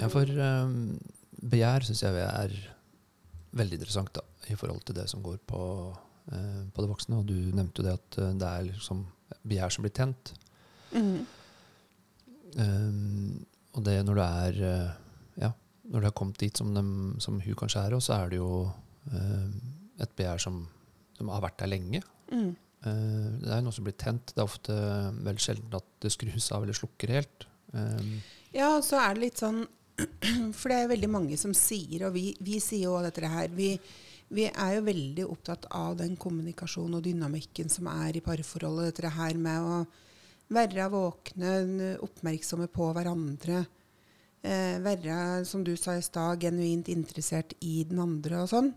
Ja, 0.00 0.08
for 0.08 0.24
um, 0.24 0.96
begjær 1.44 1.84
syns 1.84 2.00
jeg 2.06 2.22
er 2.24 2.54
veldig 3.52 3.76
interessant 3.80 4.14
da, 4.16 4.24
i 4.48 4.56
forhold 4.56 4.80
til 4.88 4.96
det 4.96 5.10
som 5.12 5.20
går 5.24 5.42
på, 5.44 5.60
uh, 6.32 6.62
på 6.72 6.86
det 6.86 6.88
voksne. 6.88 7.20
Og 7.20 7.28
du 7.28 7.36
nevnte 7.52 7.82
jo 7.82 7.88
det 7.90 7.98
at 7.98 8.20
det 8.40 8.48
er 8.48 8.70
liksom 8.70 9.04
begjær 9.44 9.76
som 9.76 9.84
blir 9.84 9.94
tent. 10.00 10.32
Mm. 10.96 11.20
Um, 12.56 13.46
og 13.76 13.84
det 13.86 14.00
når 14.02 14.16
du 14.16 14.22
er 14.24 14.56
uh, 14.58 14.88
Ja, 15.38 15.52
når 15.86 16.00
du 16.00 16.06
har 16.08 16.16
kommet 16.18 16.40
dit 16.40 16.56
som, 16.56 16.72
dem, 16.74 17.14
som 17.22 17.38
hun 17.44 17.54
kanskje 17.60 17.84
er, 17.84 17.94
og 17.94 18.02
så 18.02 18.16
er 18.16 18.32
det 18.32 18.40
jo 18.40 18.64
uh, 18.66 19.48
et 20.00 20.16
begjær 20.16 20.40
som, 20.42 20.64
som 21.20 21.30
har 21.32 21.44
vært 21.44 21.60
der 21.62 21.70
lenge. 21.70 22.02
Mm. 22.32 22.50
Uh, 22.80 23.30
det 23.42 23.52
er 23.52 23.60
jo 23.60 23.68
noe 23.68 23.76
som 23.76 23.86
blir 23.86 23.96
tent. 24.00 24.32
Det 24.32 24.40
er 24.40 24.48
ofte 24.48 24.76
veldig 25.20 25.44
sjelden 25.44 25.78
at 25.78 25.88
det 26.00 26.14
skrus 26.16 26.50
av 26.56 26.64
eller 26.64 26.76
slukker 26.76 27.16
helt. 27.20 27.48
Um, 27.76 28.20
Ja, 28.50 28.72
så 28.82 28.98
er 28.98 29.14
det 29.14 29.28
litt 29.28 29.38
sånn 29.38 29.62
For 30.58 30.72
det 30.72 30.76
er 30.78 30.88
veldig 30.90 31.10
mange 31.12 31.36
som 31.38 31.52
sier, 31.54 32.06
og 32.08 32.14
vi, 32.16 32.32
vi 32.42 32.56
sier 32.62 32.88
jo 32.88 32.96
dette 33.04 33.28
her 33.28 33.50
vi, 33.52 33.74
vi 34.32 34.46
er 34.48 34.76
jo 34.78 34.86
veldig 34.86 35.26
opptatt 35.28 35.68
av 35.76 35.98
den 36.00 36.16
kommunikasjonen 36.18 36.96
og 36.98 37.04
dynamikken 37.04 37.70
som 37.70 37.90
er 37.92 38.16
i 38.16 38.24
parforholdet. 38.24 38.94
Dette 38.94 39.12
her 39.12 39.38
med 39.38 39.66
å 39.66 39.82
være 40.50 40.88
våkne, 40.90 41.52
oppmerksomme 42.02 42.66
på 42.72 42.88
hverandre. 42.96 43.64
Eh, 44.40 44.78
være, 44.80 45.44
som 45.44 45.64
du 45.66 45.74
sa 45.76 45.98
i 45.98 46.04
stad, 46.04 46.40
genuint 46.40 46.88
interessert 46.88 47.52
i 47.60 47.82
den 47.84 48.00
andre 48.00 48.44
og 48.44 48.50
sånn. 48.54 48.70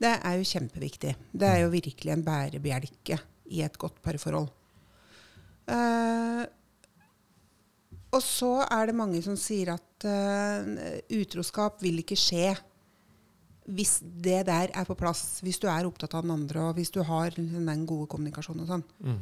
Det 0.00 0.14
er 0.24 0.38
jo 0.40 0.46
kjempeviktig. 0.48 1.12
Det 1.36 1.48
er 1.48 1.58
jo 1.64 1.72
virkelig 1.74 2.12
en 2.14 2.24
bærebjelke 2.24 3.18
i 3.52 3.60
et 3.66 3.76
godt 3.78 3.98
parforhold. 4.04 4.48
Uh, 5.70 6.44
og 8.10 8.22
så 8.24 8.48
er 8.66 8.88
det 8.90 8.96
mange 8.98 9.20
som 9.22 9.36
sier 9.38 9.74
at 9.76 10.06
uh, 10.08 10.70
utroskap 11.14 11.78
vil 11.84 12.00
ikke 12.02 12.16
skje 12.18 12.54
hvis 13.70 14.00
det 14.02 14.40
der 14.48 14.72
er 14.74 14.88
på 14.88 14.96
plass. 14.98 15.38
Hvis 15.44 15.60
du 15.62 15.68
er 15.70 15.86
opptatt 15.86 16.16
av 16.18 16.24
den 16.24 16.32
andre, 16.34 16.64
og 16.70 16.74
hvis 16.80 16.90
du 16.90 17.02
har 17.06 17.30
den 17.36 17.84
gode 17.86 18.08
kommunikasjonen 18.10 18.64
og 18.64 18.72
sånn. 18.72 18.84
mm. 19.04 19.20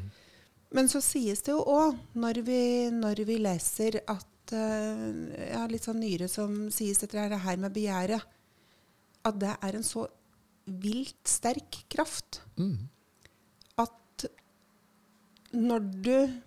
Men 0.78 0.88
så 0.88 1.00
sies 1.04 1.40
det 1.44 1.52
jo 1.54 1.62
òg, 1.64 1.94
når, 2.20 2.38
vi- 2.44 2.90
når 2.92 3.22
vi 3.28 3.36
leser 3.40 4.00
at 4.06 4.24
jeg 4.52 5.48
ja, 5.52 5.66
Litt 5.68 5.84
sånn 5.84 5.98
nyere 6.00 6.24
som 6.32 6.70
sies 6.72 6.96
dette 7.02 7.18
her, 7.20 7.28
det 7.28 7.42
her 7.44 7.58
med 7.60 7.72
begjæret, 7.74 8.22
at 9.28 9.36
det 9.42 9.50
er 9.60 9.76
en 9.76 9.84
så 9.84 10.06
vilt 10.68 11.28
sterk 11.28 11.84
kraft 11.90 12.40
Mm. 12.58 12.88
at 13.78 14.24
når 15.52 15.78
du 16.02 16.40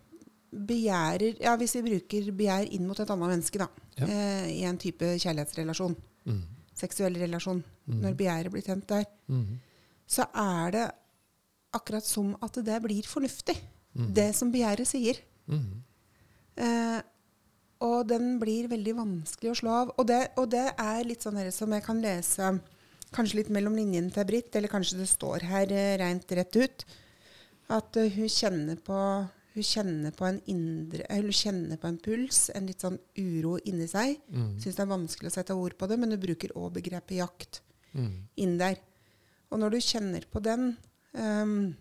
begjærer 0.52 1.38
Ja, 1.40 1.56
hvis 1.58 1.76
vi 1.76 1.82
bruker 1.90 2.32
begjær 2.36 2.68
inn 2.76 2.88
mot 2.88 3.00
et 3.00 3.10
annet 3.10 3.30
menneske, 3.30 3.58
da, 3.58 3.68
Ja. 3.98 4.06
eh, 4.06 4.50
i 4.60 4.64
en 4.64 4.78
type 4.78 5.00
kjærlighetsrelasjon, 5.18 5.96
Mm. 6.26 6.42
seksuell 6.76 7.16
relasjon, 7.16 7.64
mm. 7.88 8.02
når 8.02 8.16
begjæret 8.18 8.52
blir 8.52 8.62
tent 8.64 8.88
der, 8.88 9.06
Mm. 9.30 9.60
så 10.08 10.26
er 10.36 10.72
det 10.72 10.92
akkurat 11.74 12.04
som 12.04 12.36
at 12.42 12.54
det 12.54 12.82
blir 12.84 13.04
fornuftig, 13.04 13.58
Mhm. 13.96 14.14
det 14.14 14.36
som 14.36 14.52
begjæret 14.52 14.86
sier. 14.88 15.16
Mm. 15.48 15.82
Eh, 16.58 17.02
og 17.80 18.08
den 18.08 18.40
blir 18.40 18.68
veldig 18.68 18.94
vanskelig 18.96 19.52
å 19.52 19.56
slå 19.56 19.70
av. 19.70 19.92
Og 19.98 20.06
det, 20.08 20.32
og 20.38 20.50
det 20.50 20.74
er 20.78 21.04
litt 21.04 21.22
sånn 21.24 21.38
her 21.38 21.50
som 21.52 21.72
jeg 21.72 21.84
kan 21.84 22.02
lese 22.02 22.60
kanskje 23.16 23.42
litt 23.42 23.52
mellom 23.54 23.76
linjene 23.76 24.12
til 24.14 24.28
Britt, 24.30 24.56
eller 24.56 24.72
kanskje 24.72 25.02
det 25.02 25.10
står 25.12 25.46
her 25.50 25.72
eh, 25.76 25.98
rent 26.02 26.32
rett 26.38 26.58
ut, 26.58 26.86
at 27.72 27.98
eh, 28.00 28.12
hun 28.16 28.32
kjenner 28.32 28.80
på 28.82 28.98
hun 29.52 29.66
kjenner 29.68 30.14
på 30.16 30.24
en 30.24 30.38
indre, 30.48 31.04
eller 31.12 31.28
hun 31.28 31.36
kjenner 31.36 31.80
på 31.82 31.90
en 31.90 31.98
puls, 32.00 32.46
en 32.56 32.70
litt 32.70 32.80
sånn 32.86 32.96
uro 33.20 33.58
inni 33.68 33.84
seg. 33.92 34.22
Mm. 34.32 34.54
Syns 34.64 34.78
det 34.78 34.86
er 34.86 34.92
vanskelig 34.94 35.28
å 35.28 35.34
sette 35.36 35.58
ord 35.60 35.76
på 35.76 35.90
det, 35.92 35.98
men 36.00 36.16
hun 36.16 36.22
bruker 36.24 36.54
òg 36.56 36.78
begrepet 36.80 37.18
jakt 37.20 37.60
Mm. 37.92 38.28
inn 38.40 38.54
der. 38.56 38.78
Og 39.52 39.60
når 39.60 39.74
du 39.74 39.78
kjenner 39.84 40.24
på 40.32 40.40
den 40.40 40.78
um, 41.12 41.76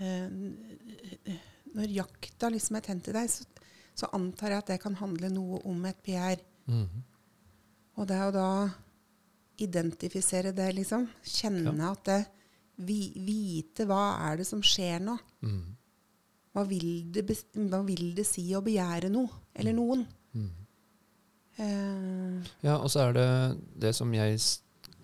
eh, 0.00 1.34
Når 1.76 1.92
jakta 1.92 2.48
liksom 2.48 2.78
er 2.78 2.84
tent 2.86 3.10
i 3.10 3.12
deg, 3.12 3.28
så, 3.28 3.44
så 3.92 4.08
antar 4.16 4.54
jeg 4.54 4.62
at 4.62 4.70
det 4.72 4.78
kan 4.80 4.96
handle 4.96 5.28
noe 5.28 5.60
om 5.68 5.84
et 5.84 5.98
PR. 6.06 6.40
Mm. 6.64 7.02
Og 8.00 8.08
det 8.08 8.16
er 8.16 8.24
jo 8.24 8.34
da 8.38 8.48
identifisere 9.62 10.52
det, 10.56 10.68
liksom. 10.76 11.06
Kjenne 11.24 11.90
at 11.90 12.04
det 12.08 12.20
vi, 12.76 13.12
Vite 13.16 13.86
hva 13.88 14.18
er 14.28 14.36
det 14.42 14.46
som 14.48 14.60
skjer 14.64 15.00
nå. 15.00 15.16
Mm. 15.46 15.62
Hva 16.56 16.64
vil, 16.68 16.88
det, 17.12 17.24
hva 17.68 17.80
vil 17.84 18.10
det 18.16 18.24
si 18.28 18.44
å 18.56 18.62
begjære 18.64 19.08
noe? 19.12 19.28
Eller 19.56 19.76
noen? 19.76 20.04
Mm. 20.36 20.50
Eh, 21.56 22.54
Ja, 22.64 22.78
og 22.78 22.90
så 22.92 23.06
er 23.06 23.16
det 23.16 23.28
det 23.86 23.94
som 23.96 24.12
jeg 24.14 24.40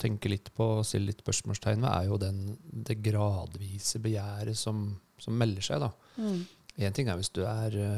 tenker 0.02 0.32
litt 0.32 0.50
på 0.56 0.66
og 0.78 0.86
stiller 0.86 1.12
litt 1.12 1.22
spørsmålstegn 1.22 1.84
ved, 1.84 1.92
er 1.92 2.08
jo 2.10 2.18
den, 2.20 2.40
det 2.88 2.98
gradvise 3.04 4.00
begjæret 4.02 4.58
som, 4.58 4.84
som 5.20 5.36
melder 5.38 5.64
seg. 5.64 5.84
da. 5.84 5.92
mm, 6.18 6.42
Én 6.82 6.94
ting 6.96 7.08
er 7.12 7.18
hvis 7.20 7.30
du 7.36 7.42
er 7.46 7.74
i 7.76 7.88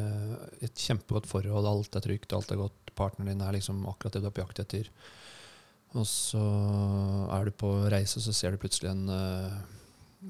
i 0.60 0.66
et 0.66 0.80
kjempegodt 0.82 1.28
forhold, 1.30 1.66
alt 1.70 1.96
er 1.96 2.02
trygt, 2.04 2.32
alt 2.34 2.50
er 2.50 2.58
godt, 2.60 2.90
partneren 2.98 3.32
din 3.32 3.44
er 3.46 3.54
liksom 3.56 3.84
akkurat 3.90 4.16
det 4.16 4.24
du 4.24 4.28
er 4.28 4.34
på 4.34 4.42
jakt 4.42 4.60
etter. 4.64 4.90
Og 5.94 6.07
så 6.11 6.42
er 7.37 7.46
du 7.46 7.54
på 7.54 7.70
reise, 7.92 8.22
så 8.22 8.35
ser 8.35 8.54
du 8.54 8.61
plutselig 8.62 8.90
en 8.90 9.04
uh, 9.07 9.52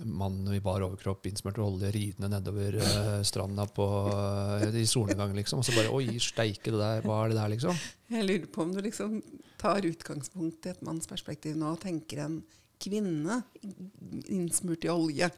mann 0.05 0.43
i 0.53 0.61
bar 0.65 0.85
overkropp, 0.85 1.25
innsmurt 1.31 1.61
olje, 1.65 1.89
ridende 1.95 2.29
nedover 2.29 2.77
uh, 2.83 3.23
stranda 3.25 3.65
på, 3.73 3.87
uh, 4.11 4.67
i 4.77 4.85
solnedgang, 4.89 5.33
liksom. 5.39 5.63
Og 5.63 5.69
så 5.69 5.77
bare 5.77 5.95
Oi, 5.95 6.19
steike, 6.21 6.69
det 6.69 6.81
der, 6.81 7.07
hva 7.07 7.23
er 7.23 7.33
det 7.33 7.39
der, 7.41 7.55
liksom? 7.55 7.81
Jeg 8.13 8.29
lurer 8.29 8.51
på 8.53 8.67
om 8.67 8.75
du 8.75 8.83
liksom 8.85 9.17
tar 9.61 9.89
utgangspunkt 9.89 10.69
i 10.69 10.75
et 10.75 10.85
manns 10.85 11.09
perspektiv 11.09 11.57
nå 11.57 11.73
og 11.73 11.81
tenker 11.87 12.27
en 12.27 12.39
kvinne 12.85 13.41
innsmurt 14.29 14.85
i 14.85 14.93
olje 14.93 15.31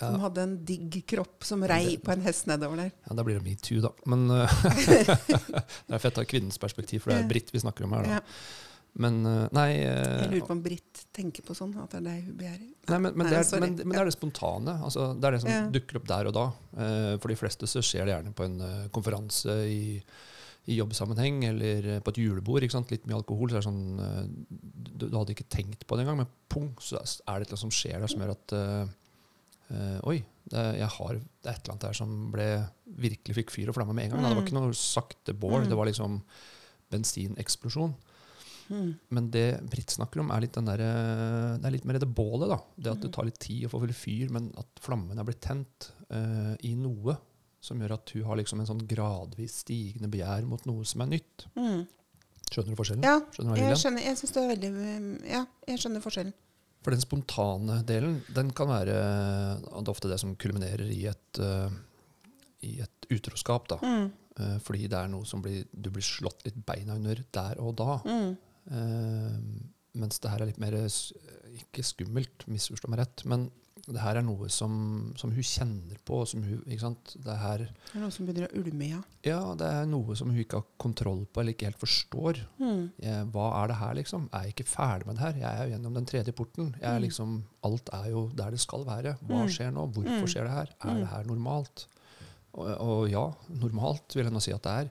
som 0.00 0.16
hadde 0.22 0.44
en 0.46 0.52
digg 0.64 0.94
kropp 1.10 1.44
som 1.44 1.60
rei 1.68 1.98
på 2.00 2.14
en 2.14 2.22
hest 2.24 2.46
nedover 2.48 2.78
der. 2.86 2.92
Ja, 3.04 3.16
Da 3.18 3.24
blir 3.26 3.36
det 3.36 3.44
metoo, 3.44 3.82
da. 3.84 3.90
Men 4.08 4.22
Det 4.30 5.92
er 5.92 6.00
fett 6.00 6.16
å 6.16 6.22
ha 6.22 6.30
kvinnens 6.30 6.56
perspektiv, 6.62 7.02
for 7.04 7.12
det 7.12 7.18
er 7.20 7.28
Britt 7.34 7.52
vi 7.52 7.60
snakker 7.60 7.84
om 7.84 7.98
her. 7.98 8.06
da. 8.06 8.20
Ja. 8.22 8.69
Men 8.98 9.20
eh, 9.26 9.44
nei 9.54 9.68
eh, 9.84 10.22
Jeg 10.24 10.30
lurer 10.32 10.46
på 10.48 10.54
om 10.56 10.62
Britt 10.64 11.04
tenker 11.14 11.44
på 11.46 11.54
sånn, 11.54 11.76
at 11.78 11.92
det 11.94 12.00
er 12.00 12.06
det 12.08 12.14
hun 12.26 12.34
begjærer. 12.40 12.64
Nei, 12.90 12.98
men, 12.98 13.12
men, 13.14 13.26
Nei, 13.26 13.30
det 13.30 13.38
er, 13.44 13.60
men, 13.62 13.76
men 13.84 13.94
det 13.94 14.00
er 14.02 14.08
det 14.10 14.16
spontane. 14.16 14.74
Altså, 14.82 15.06
det 15.14 15.28
er 15.28 15.36
det 15.36 15.40
som 15.44 15.50
Ja. 15.52 15.60
dukker 15.70 16.00
opp 16.00 16.08
der 16.10 16.26
og 16.26 16.34
da. 16.34 16.44
Eh, 16.76 17.14
for 17.22 17.28
de 17.30 17.36
fleste 17.38 17.68
så 17.70 17.82
skjer 17.86 18.04
det 18.08 18.16
gjerne 18.16 18.34
på 18.34 18.44
en 18.48 18.58
konferanse 18.90 19.54
i, 19.70 20.02
i 20.66 20.76
jobbsammenheng 20.80 21.44
eller 21.52 22.00
på 22.02 22.10
et 22.10 22.18
julebord. 22.18 22.66
Litt 22.90 23.06
mye 23.06 23.20
alkohol. 23.20 23.50
Så 23.54 23.60
er 23.60 23.62
det 23.62 23.68
sånn, 23.70 24.50
du, 24.50 25.06
du 25.06 25.16
hadde 25.16 25.36
ikke 25.36 25.46
tenkt 25.54 25.86
på 25.86 25.96
det 25.96 26.04
engang, 26.04 26.24
men 26.24 26.32
pung, 26.50 26.72
så 26.82 26.98
er 27.00 27.40
det 27.44 27.50
noe 27.54 27.62
som 27.62 27.70
skjer 27.70 28.00
der 28.02 28.10
som 28.10 28.20
gjør 28.26 28.34
at 28.34 28.56
eh, 28.58 28.96
Oi, 30.10 30.16
det, 30.50 30.62
jeg 30.80 30.88
har, 30.96 31.14
det 31.14 31.46
er 31.46 31.54
et 31.54 31.60
eller 31.62 31.76
annet 31.76 31.84
der 31.86 31.94
som 31.94 32.14
ble, 32.34 32.46
virkelig 32.98 33.36
fikk 33.36 33.52
fyr 33.54 33.68
og 33.70 33.76
flamme 33.76 33.94
med 33.94 34.08
en 34.08 34.16
gang. 34.16 34.18
Mm. 34.18 34.26
Det 34.26 34.34
var 34.34 34.40
Mm. 34.42 34.46
ikke 34.48 34.56
noe 34.58 34.74
sakte 34.74 35.32
bål, 35.38 35.60
Mm. 35.62 35.68
det 35.70 35.76
var 35.78 35.86
liksom 35.86 36.16
bensineksplosjon. 36.90 37.94
Mm. 38.70 38.90
Men 39.10 39.30
det 39.34 39.46
Britt 39.70 39.90
snakker 39.90 40.20
om, 40.22 40.30
er 40.30 40.40
litt, 40.44 40.54
den 40.54 40.68
der, 40.70 40.80
eh, 40.84 41.56
det 41.58 41.66
er 41.66 41.74
litt 41.74 41.84
mer 41.88 41.98
det 41.98 42.08
bålet. 42.14 42.48
da. 42.52 42.58
Det 42.78 42.92
at 42.92 43.00
det 43.02 43.10
Mm. 43.10 43.14
tar 43.16 43.24
litt 43.28 43.38
tid 43.42 43.64
å 43.66 43.70
få 43.72 43.80
full 43.82 43.92
fyr, 43.92 44.30
men 44.30 44.52
at 44.56 44.66
flammen 44.80 45.18
er 45.18 45.24
blitt 45.26 45.40
tent 45.42 45.90
uh, 46.12 46.54
i 46.62 46.74
noe 46.74 47.16
som 47.60 47.78
gjør 47.78 47.92
at 47.98 48.10
hun 48.14 48.24
har 48.24 48.36
liksom 48.40 48.60
en 48.60 48.66
sånn 48.66 48.86
gradvis 48.88 49.60
stigende 49.64 50.08
begjær 50.10 50.46
mot 50.48 50.64
noe 50.66 50.84
som 50.84 51.02
er 51.02 51.10
nytt. 51.12 51.44
Mm. 51.56 51.82
Skjønner 52.50 52.72
du 52.74 52.78
forskjellen? 52.80 53.04
Ja, 53.04 53.20
Skjønner 53.30 53.54
du 53.54 53.60
jeg 53.62 53.76
skjønner, 53.78 54.02
jeg 54.08 54.16
synes 54.18 54.32
det 54.34 54.42
er 54.42 54.54
veldig 54.54 55.30
Ja, 55.30 55.42
jeg 55.68 55.78
skjønner 55.78 56.02
forskjellen. 56.02 56.32
For 56.82 56.90
den 56.96 57.00
spontane 57.04 57.84
delen, 57.84 58.22
den 58.32 58.50
kan 58.56 58.66
være 58.72 58.94
det 59.60 59.68
er 59.84 59.90
ofte 59.92 60.08
det 60.08 60.18
som 60.18 60.34
kulminerer 60.40 60.88
i 60.90 61.04
et, 61.10 61.38
uh, 61.38 61.68
i 62.62 62.80
et 62.80 63.06
utroskap. 63.12 63.68
da. 63.68 63.76
Mm. 63.84 64.10
Uh, 64.40 64.58
fordi 64.64 64.88
det 64.88 64.96
er 64.96 65.08
noe 65.12 65.26
som 65.28 65.42
blir, 65.42 65.66
du 65.74 65.90
blir 65.90 66.02
slått 66.02 66.42
litt 66.46 66.56
beina 66.64 66.94
under 66.96 67.22
der 67.30 67.60
og 67.60 67.76
da. 67.76 67.98
Mm. 68.06 68.36
Eh, 68.68 69.38
mens 70.00 70.20
det 70.22 70.30
her 70.30 70.42
er 70.44 70.46
litt 70.52 70.60
mer 70.62 70.76
Ikke 70.76 71.82
skummelt, 71.82 72.44
misforstå 72.46 72.88
meg 72.92 73.00
rett, 73.02 73.24
men 73.26 73.48
det 73.90 73.98
her 74.04 74.18
er 74.20 74.22
noe 74.22 74.46
som, 74.52 75.10
som 75.18 75.32
hun 75.34 75.42
kjenner 75.42 75.96
på. 76.06 76.20
Som 76.28 76.44
hun, 76.46 76.60
ikke 76.68 76.80
sant? 76.84 77.14
Det, 77.24 77.34
her, 77.40 77.64
Det 77.88 77.96
er 77.98 78.04
noe 78.04 78.12
som 78.14 78.26
begynner 78.28 78.46
å 78.46 78.60
ulme, 78.60 78.86
ja. 78.92 79.00
ja, 79.26 79.38
det 79.58 79.66
er 79.66 79.88
noe 79.90 80.14
som 80.14 80.30
hun 80.30 80.38
ikke 80.38 80.60
har 80.60 80.66
kontroll 80.78 81.24
på 81.26 81.40
eller 81.42 81.56
ikke 81.56 81.66
helt 81.72 81.80
forstår. 81.80 82.38
Mm. 82.60 82.84
Jeg, 83.02 83.26
hva 83.34 83.46
er 83.62 83.72
det 83.72 83.78
her, 83.80 83.94
liksom? 83.98 84.28
Er 84.36 84.46
jeg 84.46 84.54
ikke 84.54 84.68
ferdig 84.70 85.08
med 85.08 85.16
det 85.18 85.24
her? 85.26 85.40
Jeg 85.42 85.50
er 85.50 85.64
jo 85.66 85.72
gjennom 85.74 85.96
den 85.98 86.06
tredje 86.12 86.36
porten. 86.38 86.70
Jeg 86.78 86.86
er 86.92 86.98
Mm. 87.00 87.04
liksom, 87.08 87.34
alt 87.66 87.90
er 87.98 88.10
jo 88.12 88.22
der 88.36 88.50
det 88.54 88.60
skal 88.62 88.84
være. 88.86 89.16
Hva 89.26 89.42
Mm. 89.42 89.48
skjer 89.56 89.72
nå? 89.74 89.86
Hvorfor 89.96 90.22
Mm. 90.22 90.30
skjer 90.34 90.44
det 90.46 90.54
her? 90.54 90.68
Er 90.84 90.94
det 91.00 91.08
her 91.08 91.24
normalt? 91.24 91.86
Og, 92.54 92.68
og 92.78 93.08
ja, 93.10 93.26
normalt 93.48 94.14
vil 94.14 94.24
jeg 94.24 94.32
nå 94.32 94.40
si 94.42 94.52
at 94.52 94.62
det 94.62 94.76
er. 94.84 94.90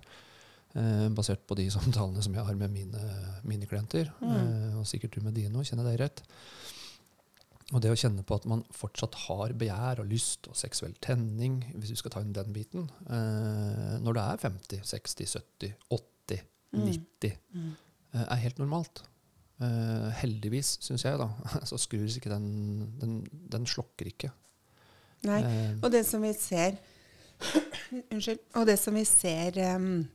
Eh, 0.79 1.07
basert 1.11 1.41
på 1.49 1.57
de 1.59 1.65
samtalene 1.75 2.21
som 2.23 2.35
jeg 2.37 2.45
har 2.47 2.55
med 2.55 2.71
mine, 2.71 3.01
mine 3.43 3.67
klienter. 3.69 4.11
Mm. 4.21 4.33
Eh, 4.35 4.77
og 4.79 4.87
sikkert 4.87 5.17
du 5.17 5.25
med 5.25 5.35
dine 5.35 5.59
òg, 5.59 5.67
kjenner 5.67 5.87
deg 5.89 5.99
rett. 6.05 6.23
Og 7.69 7.83
det 7.83 7.91
å 7.93 7.97
kjenne 7.99 8.23
på 8.25 8.33
at 8.39 8.47
man 8.49 8.63
fortsatt 8.73 9.13
har 9.27 9.51
begjær 9.59 9.99
og 10.01 10.07
lyst 10.09 10.47
og 10.49 10.55
seksuell 10.57 10.95
tenning, 11.05 11.59
hvis 11.75 11.91
vi 11.93 11.97
skal 11.99 12.13
ta 12.15 12.23
inn 12.23 12.31
den 12.33 12.53
biten, 12.55 12.87
eh, 13.05 13.97
når 14.01 14.17
det 14.17 14.23
er 14.25 14.41
50, 14.47 14.85
60, 14.95 15.35
70, 15.35 15.75
80, 15.89 16.45
Mm. 16.69 16.83
90, 16.85 17.31
Mm. 17.57 17.69
eh, 18.13 18.25
er 18.29 18.41
helt 18.43 18.59
normalt. 18.61 18.99
Eh, 19.59 20.09
heldigvis, 20.21 20.77
syns 20.85 21.01
jeg, 21.03 21.17
da, 21.17 21.27
så 21.69 21.79
skrus 21.81 22.15
ikke 22.17 22.29
den 22.29 22.91
Den, 23.01 23.15
den 23.49 23.65
slokker 23.65 24.05
ikke. 24.05 24.29
Nei. 25.25 25.41
Og 25.81 25.89
det 25.91 26.05
som 26.05 26.21
vi 26.21 26.31
ser 26.37 26.77
Unnskyld. 28.13 28.39
Og 28.55 28.67
det 28.69 28.77
som 28.79 28.93
vi 28.95 29.03
ser 29.09 29.57
um 29.75 30.07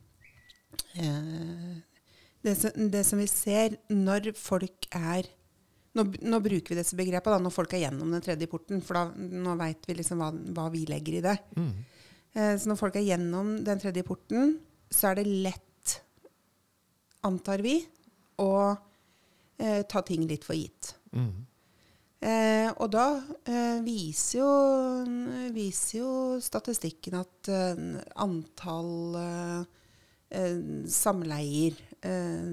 det, 2.45 2.53
som, 2.59 2.75
det 2.91 3.03
som 3.07 3.21
vi 3.21 3.27
ser 3.31 3.77
når 3.93 4.31
folk 4.37 4.87
er 4.95 5.27
nå, 5.95 6.03
nå 6.27 6.39
bruker 6.43 6.73
vi 6.73 6.79
disse 6.81 6.97
begrepene 6.99 7.37
da, 7.37 7.43
når 7.45 7.53
folk 7.55 7.73
er 7.73 7.85
gjennom 7.85 8.11
den 8.11 8.23
tredje 8.23 8.49
porten, 8.51 8.81
for 8.83 8.99
da, 8.99 9.03
nå 9.15 9.55
veit 9.59 9.85
vi 9.87 9.95
liksom 9.95 10.19
hva, 10.19 10.31
hva 10.57 10.65
vi 10.73 10.83
legger 10.89 11.19
i 11.21 11.25
det. 11.25 11.37
mm, 11.55 11.75
Eh, 12.35 12.57
så 12.59 12.67
når 12.67 12.75
folk 12.75 12.97
er 12.99 13.05
gjennom 13.07 13.53
den 13.63 13.79
tredje 13.79 14.03
porten, 14.03 14.57
så 14.91 15.13
er 15.13 15.21
det 15.21 15.23
lett, 15.45 15.93
antar 17.23 17.63
vi, 17.63 17.77
å 18.43 18.49
eh, 19.55 19.85
ta 19.87 20.01
ting 20.03 20.25
litt 20.27 20.43
for 20.43 20.57
gitt. 20.59 20.97
mm, 21.15 21.35
Eh, 22.25 22.71
og 22.81 22.89
da 22.89 23.19
eh, 23.45 23.81
viser, 23.85 24.39
jo, 24.39 25.49
viser 25.53 25.99
jo 25.99 26.11
statistikken 26.41 27.19
at 27.19 27.49
eh, 27.53 27.81
antall 28.23 29.17
eh, 29.19 29.59
eh, 29.59 29.65
samleier 30.91 31.75
eh, 32.05 32.47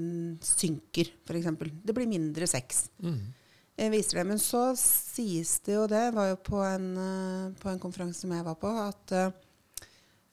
synker, 0.47 1.11
f.eks. 1.27 1.49
Det 1.85 1.95
blir 1.97 2.11
mindre 2.11 2.47
sex. 2.51 2.87
mm, 3.03 3.23
eh, 3.77 3.91
viser 3.93 4.21
det. 4.21 4.27
Men 4.29 4.39
så 4.43 4.73
sies 4.79 5.59
det 5.67 5.75
jo 5.77 5.87
det, 5.91 6.05
var 6.15 6.31
jo 6.33 6.39
på 6.47 6.61
en, 6.67 6.93
eh, 7.07 7.49
på 7.63 7.73
en 7.73 7.83
konferanse 7.83 8.23
som 8.25 8.33
jeg 8.35 8.47
var 8.47 8.59
på, 8.61 8.71
at 8.85 9.17
eh, 9.19 9.33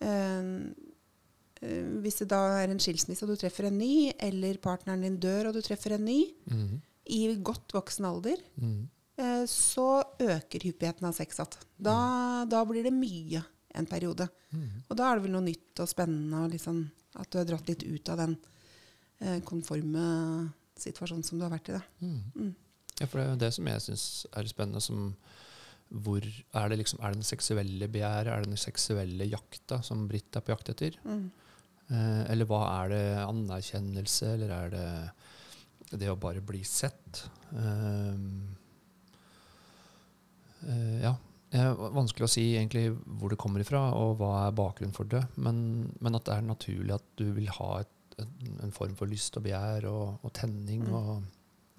eh, 0.05 0.51
eh, 1.61 1.89
hvis 2.03 2.21
det 2.23 2.29
da 2.31 2.43
er 2.59 2.69
en 2.71 2.79
skilsmisse 2.81 3.25
og 3.25 3.33
du 3.33 3.39
treffer 3.41 3.69
en 3.69 3.79
ny, 3.79 4.11
eller 4.19 4.61
partneren 4.63 5.03
din 5.07 5.19
dør 5.21 5.49
og 5.49 5.57
du 5.57 5.61
treffer 5.65 5.97
en 5.97 6.05
ny, 6.07 6.21
mm, 6.51 6.71
i 7.09 7.23
godt 7.41 7.73
voksen 7.73 8.05
alder, 8.05 8.41
mm, 8.61 8.79
eh, 9.19 9.43
så 9.49 10.03
øker 10.21 10.67
hyppigheten 10.69 11.07
av 11.09 11.15
sex 11.17 11.39
igjen. 11.41 11.57
Da, 11.89 11.97
da 12.49 12.61
blir 12.69 12.85
det 12.85 12.93
mye 12.93 13.41
en 13.75 13.85
periode. 13.89 14.27
mm. 14.53 14.85
Og 14.89 14.97
da 14.97 15.09
er 15.09 15.17
det 15.19 15.25
vel 15.27 15.35
noe 15.35 15.45
nytt 15.45 15.81
og 15.83 15.89
spennende, 15.89 16.43
og 16.45 16.53
liksom, 16.53 16.83
at 17.19 17.29
du 17.31 17.39
har 17.39 17.47
dratt 17.49 17.69
litt 17.69 17.85
ut 17.85 18.11
av 18.13 18.23
den 18.23 18.37
eh, 19.19 19.39
konforme 19.47 20.05
situasjonen 20.79 21.25
som 21.27 21.39
du 21.39 21.45
har 21.45 21.53
vært 21.53 21.73
i. 21.73 21.81
Mm. 22.03 22.19
Mm. 22.35 22.53
Ja, 22.99 23.07
for 23.07 23.19
det 23.19 23.25
er 23.25 23.33
jo 23.33 23.41
det 23.43 23.51
som 23.55 23.69
jeg 23.71 23.83
syns 23.85 24.05
er 24.35 24.49
spennende. 24.51 24.83
Som, 24.83 25.13
hvor 25.89 26.23
er 26.23 26.71
det 26.71 26.79
liksom, 26.81 27.01
er 27.01 27.13
det 27.13 27.21
den 27.21 27.29
seksuelle 27.29 27.91
begjæret, 27.91 28.31
er 28.31 28.43
det 28.43 28.51
den 28.51 28.61
seksuelle 28.61 29.29
jakta 29.29 29.81
som 29.85 30.07
Britt 30.09 30.35
er 30.35 30.45
på 30.45 30.53
jakt 30.55 30.73
etter? 30.73 30.99
Mm. 31.07 31.27
Eh, 31.89 32.23
eller 32.29 32.49
hva 32.49 32.61
er 32.83 32.93
det 32.93 33.05
anerkjennelse, 33.23 34.35
eller 34.35 34.55
er 34.55 34.75
det 34.75 34.87
det 35.97 36.11
å 36.11 36.19
bare 36.21 36.43
bli 36.45 36.61
sett? 36.67 37.23
Eh, 37.49 38.19
eh, 40.69 40.99
ja. 41.07 41.15
Det 41.49 41.57
er 41.65 41.73
vanskelig 41.95 42.27
å 42.27 42.29
si 42.29 42.43
egentlig 42.53 42.91
hvor 43.17 43.31
det 43.33 43.39
kommer 43.41 43.63
ifra, 43.63 43.79
og 43.97 44.19
hva 44.19 44.33
er 44.45 44.57
bakgrunnen 44.57 44.93
for 44.93 45.09
det. 45.09 45.23
Men, 45.41 45.87
men 45.99 46.17
at 46.19 46.27
det 46.27 46.35
er 46.35 46.45
naturlig 46.45 46.93
at 46.93 47.07
du 47.17 47.25
vil 47.33 47.49
ha 47.55 47.69
et, 47.81 48.19
en 48.61 48.73
form 48.75 48.93
for 48.99 49.09
lyst 49.09 49.37
og 49.39 49.47
begjær 49.47 49.87
og, 49.89 50.19
og 50.21 50.33
tenning 50.37 50.83
Mm. 50.85 50.93
og, 50.99 51.23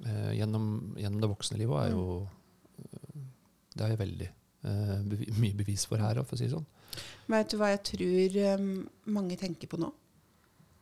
eh, 0.06 0.32
gjennom, 0.40 0.66
gjennom 0.98 1.20
det 1.22 1.30
voksne 1.30 1.58
livet 1.60 1.84
er 1.84 1.94
jo 1.94 2.04
eh, 2.80 3.22
Det 3.76 3.84
er 3.86 3.92
jeg 3.94 4.00
veldig 4.02 4.28
eh, 4.28 4.96
bevi, 5.12 5.28
mye 5.38 5.58
bevis 5.62 5.86
for 5.86 6.02
her, 6.02 6.18
for 6.24 6.34
å 6.34 6.40
si 6.40 6.48
det 6.48 6.54
sånn. 6.56 6.66
Vet 7.30 7.52
du 7.52 7.58
hva 7.60 7.68
jeg 7.70 7.82
tror 7.92 8.38
um, 8.58 8.70
mange 9.14 9.36
tenker 9.38 9.70
på 9.70 9.78
nå? 9.78 9.92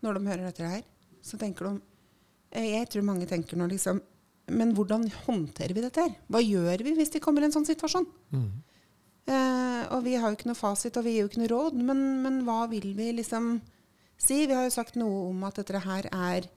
Når 0.00 0.16
de 0.16 0.30
hører 0.30 0.46
dette 0.48 0.70
her. 0.70 0.86
Så 1.20 1.36
tenker 1.36 1.66
de 1.68 1.80
eh, 2.56 2.70
Jeg 2.78 2.88
tror 2.88 3.04
mange 3.04 3.26
tenker 3.28 3.58
nå 3.58 3.66
liksom 3.68 3.98
Men 4.54 4.70
hvordan 4.76 5.04
håndterer 5.26 5.74
vi 5.76 5.82
dette 5.84 6.00
her? 6.06 6.14
Hva 6.30 6.40
gjør 6.40 6.86
vi 6.86 6.94
hvis 6.96 7.10
det 7.12 7.20
kommer 7.20 7.44
en 7.44 7.52
sånn 7.52 7.66
situasjon? 7.68 8.06
Mm. 8.32 8.48
Eh, 9.28 9.82
og 9.92 10.04
vi 10.06 10.14
har 10.16 10.30
jo 10.30 10.38
ikke 10.38 10.48
noe 10.48 10.58
fasit, 10.58 10.96
og 10.96 11.04
vi 11.04 11.16
gir 11.16 11.26
jo 11.26 11.30
ikke 11.30 11.42
noe 11.42 11.52
råd, 11.52 11.82
men, 11.90 12.04
men 12.24 12.40
hva 12.46 12.62
vil 12.70 12.94
vi 12.96 13.10
liksom 13.18 13.58
si? 14.16 14.46
Vi 14.48 14.54
har 14.56 14.64
jo 14.66 14.72
sagt 14.72 14.96
noe 15.00 15.26
om 15.28 15.44
at 15.48 15.60
dette 15.60 15.82
her 15.84 16.08
er 16.08 16.48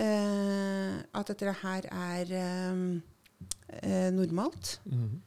eh, 0.00 0.94
At 1.12 1.28
dette 1.28 1.52
her 1.60 1.88
er 1.90 2.32
eh, 2.38 2.80
eh, 3.82 4.08
normalt. 4.14 4.78
Mm. 4.88 5.20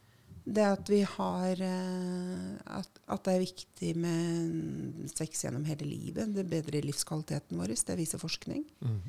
Det 0.45 0.65
at 0.65 0.89
vi 0.89 1.01
har 1.09 1.61
eh, 1.65 2.49
at, 2.79 2.99
at 3.09 3.23
det 3.25 3.33
er 3.33 3.45
viktig 3.45 3.91
med 3.97 5.13
sex 5.13 5.45
gjennom 5.45 5.65
hele 5.69 5.85
livet. 5.89 6.33
Det 6.33 6.45
bedrer 6.49 6.85
livskvaliteten 6.85 7.61
vår. 7.61 7.75
Det 7.77 7.97
viser 7.97 8.21
forskning. 8.21 8.65
Mm. 8.81 8.99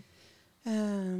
Eh, 0.72 1.16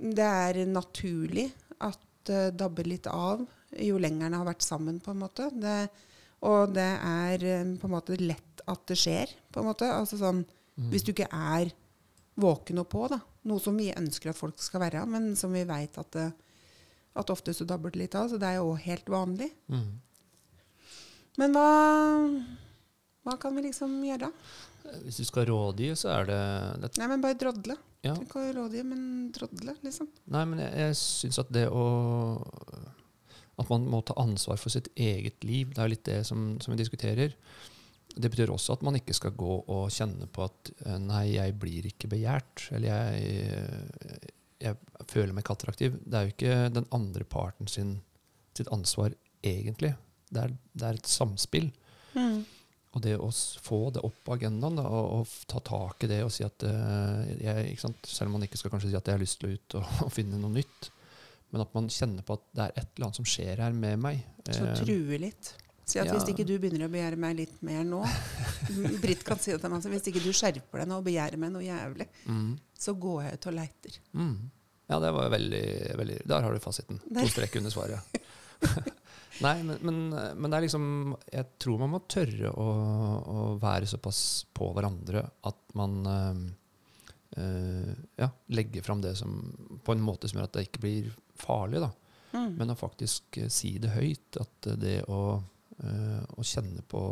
det 0.00 0.26
er 0.26 0.64
naturlig 0.66 1.50
at 1.80 2.02
det 2.26 2.58
dabber 2.58 2.86
litt 2.88 3.06
av 3.10 3.46
jo 3.78 3.98
lenger 4.02 4.26
en 4.26 4.38
har 4.40 4.46
vært 4.48 4.62
sammen, 4.66 4.98
på 5.00 5.10
en 5.14 5.20
måte. 5.22 5.50
Det, 5.54 5.76
og 6.48 6.72
det 6.74 6.88
er 7.06 7.44
eh, 7.44 7.74
på 7.78 7.86
en 7.88 7.94
måte 7.94 8.16
lett 8.20 8.62
at 8.66 8.82
det 8.90 8.96
skjer, 8.98 9.30
på 9.52 9.60
en 9.62 9.70
måte. 9.72 9.90
Altså 9.92 10.18
sånn, 10.20 10.44
Mm. 10.80 10.86
Hvis 10.94 11.02
du 11.04 11.10
ikke 11.12 11.26
er 11.34 11.68
våken 12.40 12.78
og 12.80 12.86
på, 12.88 13.02
da. 13.10 13.18
Noe 13.50 13.60
som 13.60 13.76
vi 13.76 13.90
ønsker 13.92 14.30
at 14.30 14.38
folk 14.38 14.56
skal 14.62 14.80
være, 14.80 15.02
men 15.04 15.34
som 15.36 15.52
vi 15.52 15.64
veit 15.68 15.98
at, 15.98 16.08
det- 16.14 16.32
at 17.20 17.28
ofte 17.34 17.52
så 17.52 17.66
dabber 17.68 17.90
det 17.92 17.98
litt 18.00 18.14
av. 18.16 18.30
Så 18.30 18.38
det 18.40 18.48
er 18.48 18.54
jo 18.62 18.70
helt 18.80 19.04
vanlig. 19.12 19.50
Mm. 19.68 19.90
Men 21.36 21.52
hva, 21.52 21.66
hva 23.26 23.34
kan 23.42 23.54
vi 23.58 23.66
liksom 23.66 23.98
gjøre? 24.06 24.30
Hvis 25.04 25.20
du 25.20 25.24
skal 25.28 25.50
rådgi, 25.50 25.90
så 26.00 26.14
er 26.14 26.24
det, 26.30 26.40
det 26.86 26.92
Nei, 27.02 27.10
men 27.12 27.20
bare 27.26 27.36
drodle. 27.42 27.76
ja. 28.06 28.14
Ikke 28.16 28.46
rådgi, 28.56 28.82
men 28.86 29.04
drodle, 29.36 29.76
liksom. 29.84 30.08
Nei, 30.32 30.44
men 30.48 30.62
jeg, 30.64 30.72
jeg 30.86 30.96
syns 31.02 31.38
at 31.44 31.52
det 31.52 31.66
å 31.68 31.84
At 33.60 33.70
man 33.72 33.86
må 33.92 34.00
ta 34.06 34.16
ansvar 34.20 34.60
for 34.60 34.72
sitt 34.72 34.88
eget 34.96 35.44
liv, 35.44 35.74
det 35.74 35.84
er 35.84 35.92
litt 35.92 36.06
det 36.08 36.20
som, 36.28 36.54
som 36.62 36.72
vi 36.72 36.80
diskuterer. 36.80 37.34
Det 38.10 38.30
betyr 38.32 38.50
også 38.50 38.74
at 38.74 38.84
man 38.86 38.96
ikke 38.98 39.14
skal 39.14 39.36
gå 39.38 39.60
og 39.60 39.90
kjenne 39.94 40.26
på 40.32 40.46
at 40.48 40.70
eh, 40.86 40.98
nei, 41.02 41.24
jeg 41.36 41.56
blir 41.60 41.86
ikke 41.90 42.10
begjært. 42.10 42.68
Eller 42.74 42.88
jeg, 42.90 44.30
jeg 44.64 45.10
føler 45.10 45.34
meg 45.34 45.44
ikke 45.44 45.58
attraktiv. 45.58 45.98
Det 46.04 46.16
er 46.16 46.26
jo 46.26 46.34
ikke 46.34 46.56
den 46.74 46.88
andre 46.96 47.26
parten 47.28 47.70
sin, 47.70 47.98
sitt 48.56 48.70
ansvar 48.74 49.14
egentlig. 49.46 49.94
Det 50.30 50.46
er, 50.46 50.56
det 50.74 50.88
er 50.88 50.98
et 50.98 51.10
samspill. 51.10 51.70
Mm. 52.14 52.42
Og 52.90 53.02
det 53.04 53.14
å 53.22 53.28
få 53.62 53.84
det 53.94 54.02
opp 54.06 54.16
på 54.26 54.34
agendaen 54.34 54.80
da, 54.80 54.84
og, 54.90 55.20
og 55.20 55.34
ta 55.50 55.60
tak 55.62 56.02
i 56.04 56.10
det 56.10 56.24
og 56.26 56.32
si 56.34 56.42
at 56.42 56.64
uh, 56.66 57.22
jeg? 57.38 57.76
Selv 57.78 58.26
om 58.26 58.38
man 58.38 58.46
ikke 58.46 58.58
skal 58.58 58.72
kanskje 58.72 58.90
si 58.90 58.98
at 58.98 59.06
jeg 59.06 59.14
har 59.14 59.22
lyst 59.22 59.38
til 59.42 59.52
å 59.52 59.54
ut 59.54 59.76
og, 59.78 59.92
og 60.08 60.14
finne 60.14 60.40
noe 60.40 60.50
nytt, 60.56 60.90
men 61.50 61.64
at 61.64 61.74
man 61.74 61.88
kjenner 61.90 62.26
på 62.26 62.36
at 62.38 62.46
det 62.54 62.66
er 62.66 62.76
et 62.76 62.86
eller 62.94 63.08
annet 63.08 63.18
som 63.20 63.26
skjer 63.28 63.64
her 63.64 63.74
med 63.74 63.98
meg. 64.02 64.22
Så 64.46 64.60
truer 64.60 64.84
true 64.84 65.18
litt. 65.22 65.52
Si 65.90 65.98
at 65.98 66.06
ja. 66.06 66.14
hvis 66.14 66.30
ikke 66.30 66.46
du 66.46 66.54
begynner 66.62 66.86
å 66.86 66.92
begjære 66.92 67.18
meg 67.18 67.34
litt 67.40 67.56
mer 67.66 67.80
nå 67.82 68.04
Britt 69.02 69.24
kan 69.26 69.40
si 69.42 69.50
det 69.50 69.58
til 69.58 69.72
meg, 69.72 69.88
hvis 69.90 70.06
ikke 70.12 70.22
du 70.22 70.30
skjerper 70.30 70.84
deg 70.84 70.90
nå 70.90 71.00
og 71.00 71.06
begjærer 71.08 71.40
meg 71.40 71.50
noe 71.50 71.64
jævlig, 71.66 72.06
mm, 72.30 72.52
så 72.78 72.94
går 72.94 73.24
jeg 73.24 73.38
ut 73.38 73.50
og 73.50 73.56
leiter. 73.58 74.00
mm. 74.14 74.34
Ja, 74.90 74.96
det 74.98 75.12
var 75.14 75.28
veldig, 75.30 75.66
veldig 76.00 76.16
Der 76.26 76.42
har 76.42 76.50
du 76.50 76.58
fasiten. 76.58 76.96
Der. 77.06 77.22
To 77.22 77.30
strekk 77.30 77.60
under 77.60 77.70
svaret. 77.70 78.16
Nei, 79.44 79.54
men, 79.62 79.76
men, 79.86 80.00
men 80.10 80.50
det 80.50 80.56
er 80.56 80.64
liksom 80.66 80.86
Jeg 81.30 81.46
tror 81.62 81.78
man 81.80 81.92
må 81.94 82.02
tørre 82.10 82.50
å, 82.50 82.66
å 83.22 83.44
være 83.62 83.88
såpass 83.88 84.22
på 84.52 84.72
hverandre 84.76 85.22
at 85.48 85.60
man 85.78 85.94
øh, 86.10 86.42
eh, 87.38 87.92
ja, 88.20 88.28
legger 88.52 88.84
fram 88.84 89.00
det 89.04 89.14
som 89.16 89.38
på 89.84 89.94
en 89.94 90.04
måte 90.04 90.28
som 90.28 90.40
gjør 90.40 90.50
at 90.50 90.58
det 90.58 90.66
ikke 90.68 90.84
blir 90.84 91.12
farlig. 91.40 91.82
da. 91.82 91.90
Mm. 92.32 92.54
Men 92.60 92.72
å 92.72 92.78
faktisk 92.78 93.40
eh, 93.40 93.50
si 93.52 93.74
det 93.82 93.92
høyt, 93.94 94.38
at 94.40 94.70
eh, 94.70 94.78
det 94.78 94.96
å, 95.10 95.40
eh, 95.80 96.22
å 96.36 96.46
kjenne 96.46 96.84
på, 96.86 97.02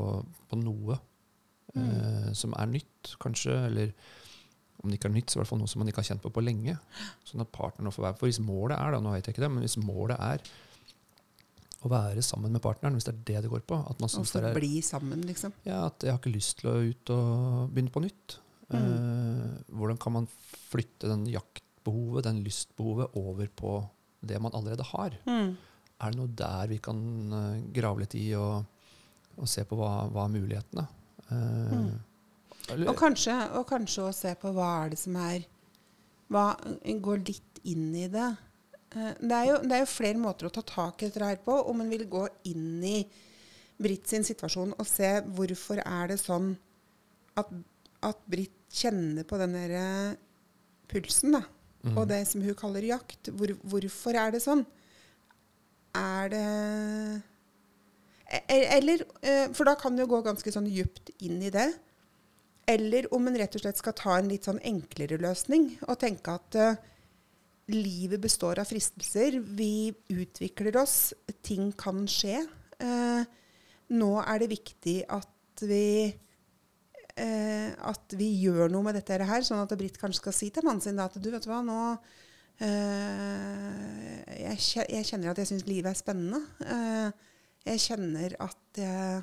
på 0.49 0.61
noe 0.61 0.99
mm. 1.74 2.33
som 2.39 2.55
er 2.59 2.70
nytt, 2.70 3.12
kanskje, 3.22 3.57
eller 3.68 3.93
om 4.79 4.91
det 4.91 4.99
ikke 4.99 5.11
er 5.11 5.16
nytt, 5.16 5.31
så 5.31 5.39
i 5.39 5.43
hvert 5.43 5.51
fall 5.51 5.61
noe 5.61 5.70
som 5.70 5.83
man 5.83 5.91
ikke 5.91 6.05
har 6.05 6.12
kjent 6.12 6.22
på 6.22 6.31
på 6.35 6.45
lenge. 6.45 6.76
Sånn 7.26 7.43
at 7.43 7.51
partneren 7.55 7.95
får 7.95 8.05
være 8.05 8.18
For 8.20 8.31
hvis 8.31 8.41
målet 8.45 8.79
er, 8.79 8.95
da, 8.95 9.03
nå 9.03 9.14
vet 9.14 9.26
jeg 9.26 9.35
ikke 9.35 9.45
det, 9.45 9.53
men 9.57 9.66
hvis 9.66 9.79
målet 9.83 10.18
er 10.22 10.45
å 11.87 11.91
være 11.91 12.22
sammen 12.26 12.55
med 12.55 12.62
partneren, 12.62 12.97
hvis 12.99 13.07
det 13.07 13.14
er 13.14 13.24
det 13.26 13.43
det 13.45 13.51
går 13.53 13.62
på 13.66 13.79
at 13.91 14.01
man 14.03 14.11
synes 14.11 14.33
er, 14.35 14.49
forbli 14.51 14.81
sammen, 14.83 15.22
liksom. 15.26 15.55
ja, 15.66 15.85
at 15.87 16.03
jeg 16.03 16.11
har 16.11 16.18
ikke 16.18 16.35
lyst 16.35 16.59
til 16.61 16.70
å 16.70 16.79
ut 16.83 17.12
og 17.14 17.74
begynne 17.74 17.95
på 17.95 18.03
nytt. 18.03 18.39
Eh, 18.74 19.45
hvordan 19.79 20.01
kan 20.03 20.16
man 20.16 20.26
flytte 20.70 21.11
den 21.11 21.29
jaktbehovet, 21.31 22.26
den 22.26 22.43
lystbehovet, 22.47 23.14
over 23.18 23.51
på 23.61 23.76
det 24.21 24.41
man 24.43 24.53
allerede 24.55 24.83
har? 24.93 25.14
Mm. 25.27 25.57
Er 26.01 26.11
det 26.14 26.19
noe 26.21 26.35
der 26.39 26.66
vi 26.71 26.79
kan 26.83 26.99
eh, 27.33 27.61
grave 27.75 28.01
litt 28.05 28.14
i 28.19 28.27
og, 28.39 28.64
og 29.39 29.49
se 29.51 29.64
på 29.66 29.79
hva, 29.79 30.09
hva 30.14 30.25
er 30.29 30.35
mulighetene? 30.35 30.87
Eh, 31.29 31.89
eller- 32.73 32.91
Og 32.93 32.97
kanskje, 32.99 33.35
og 33.59 33.66
kanskje 33.69 34.05
å 34.09 34.14
se 34.14 34.35
på 34.41 34.53
hva 34.55 34.69
er 34.85 34.91
det 34.95 34.99
som 35.01 35.16
er 35.16 35.47
hva, 36.31 36.51
går 36.85 37.25
litt 37.27 37.61
inn 37.64 37.95
i 37.97 38.07
det. 38.12 38.29
Eh, 38.95 39.14
Det 39.21 39.33
er, 39.33 39.47
jo, 39.49 39.57
det 39.64 39.73
er 39.73 39.83
jo 39.85 39.91
flere 39.95 40.19
måter 40.21 40.47
å 40.49 40.53
ta 40.53 40.62
tak 40.62 41.03
i 41.03 41.09
dette 41.09 41.25
her 41.25 41.37
på. 41.45 41.55
Om 41.71 41.81
en 41.81 41.91
vil 41.91 42.07
gå 42.09 42.27
inn 42.51 42.83
i 42.85 42.99
Britt 43.81 44.09
sin 44.11 44.25
situasjon 44.27 44.75
og 44.79 44.87
se 44.91 45.21
hvorfor 45.23 45.79
er 45.87 46.09
det 46.11 46.19
sånn 46.21 46.57
at, 47.39 47.51
at 48.03 48.19
Britt 48.29 48.55
kjenner 48.75 49.25
på 49.25 49.39
den 49.39 49.53
der 49.55 50.16
pulsen, 50.91 51.33
da. 51.37 51.43
Mm. 51.85 51.95
Og 51.97 52.09
det 52.11 52.22
som 52.29 52.43
hun 52.43 52.57
kaller 52.59 52.87
jakt. 52.89 53.31
Hvor, 53.31 53.53
hvorfor 53.62 54.18
er 54.18 54.35
det 54.35 54.43
sånn? 54.45 54.64
Er 55.99 56.31
det 56.33 56.47
e- 58.29 58.68
Eller 58.76 59.05
eh, 59.22 59.47
For 59.57 59.64
da 59.68 59.74
kan 59.79 59.97
jo 59.99 60.09
gå 60.11 60.20
ganske 60.26 60.53
sånn 60.53 60.68
djupt 60.70 61.12
inn 61.24 61.41
i 61.43 61.53
det. 61.55 61.70
Eller 62.68 63.09
om 63.14 63.31
en 63.31 63.39
rett 63.41 63.55
og 63.57 63.62
slett 63.62 63.81
skal 63.81 63.97
ta 63.97 64.18
en 64.18 64.29
litt 64.29 64.45
sånn 64.45 64.61
enklere 64.66 65.16
løsning 65.22 65.70
og 65.87 65.97
tenke 66.03 66.35
at 66.37 66.59
uh, 66.61 66.74
livet 67.72 68.20
består 68.20 68.61
av 68.61 68.68
fristelser. 68.68 69.39
Vi 69.41 69.89
utvikler 70.12 70.76
oss. 70.76 71.14
Ting 71.41 71.70
kan 71.81 72.05
skje. 72.05 72.43
Uh, 72.76 73.24
nå 73.97 74.11
er 74.20 74.43
det 74.43 74.51
viktig 74.53 74.99
at 75.09 75.64
vi 75.64 76.12
eh, 77.21 77.71
at 77.91 78.14
vi 78.19 78.31
gjør 78.45 78.71
noe 78.73 78.87
med 78.87 78.99
dette 78.99 79.19
her, 79.19 79.45
sånn 79.47 79.62
at 79.62 79.75
Britt 79.79 79.99
kanskje 80.01 80.23
skal 80.23 80.37
si 80.37 80.51
til 80.55 80.66
mannen 80.66 80.85
sin 80.85 80.99
da, 80.99 81.09
at 81.09 81.19
du 81.19 81.31
vet 81.33 81.45
du 81.45 81.51
hva, 81.51 81.61
nå 81.66 81.81
eh, 82.64 84.14
jeg, 84.45 84.87
jeg 84.87 85.09
kjenner 85.11 85.33
at 85.33 85.43
jeg 85.43 85.51
syns 85.53 85.66
livet 85.69 85.93
er 85.93 85.99
spennende. 85.99 86.41
Eh, 86.62 87.27
jeg 87.69 87.85
kjenner 87.85 88.39
at 88.45 88.81
jeg, 88.81 89.21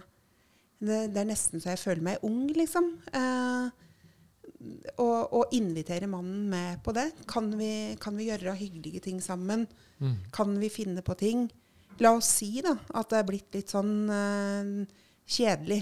det, 0.85 1.01
det 1.15 1.23
er 1.23 1.31
nesten 1.31 1.63
så 1.63 1.73
jeg 1.73 1.81
føler 1.81 2.05
meg 2.11 2.27
ung, 2.27 2.45
liksom. 2.53 2.91
Eh, 3.15 3.83
og, 5.01 5.33
og 5.35 5.53
invitere 5.55 6.09
mannen 6.09 6.47
med 6.49 6.81
på 6.85 6.93
det. 6.95 7.09
Kan 7.29 7.51
vi, 7.59 7.95
kan 8.01 8.17
vi 8.17 8.29
gjøre 8.29 8.55
hyggelige 8.57 9.03
ting 9.07 9.21
sammen? 9.23 9.67
Mm. 9.99 10.17
Kan 10.33 10.55
vi 10.61 10.71
finne 10.73 11.03
på 11.05 11.17
ting? 11.19 11.47
La 12.03 12.15
oss 12.17 12.27
si 12.41 12.59
da, 12.63 12.75
at 12.97 13.11
det 13.11 13.19
er 13.21 13.27
blitt 13.27 13.55
litt 13.55 13.71
sånn 13.71 13.93
eh, 14.11 15.03
kjedelig 15.25 15.81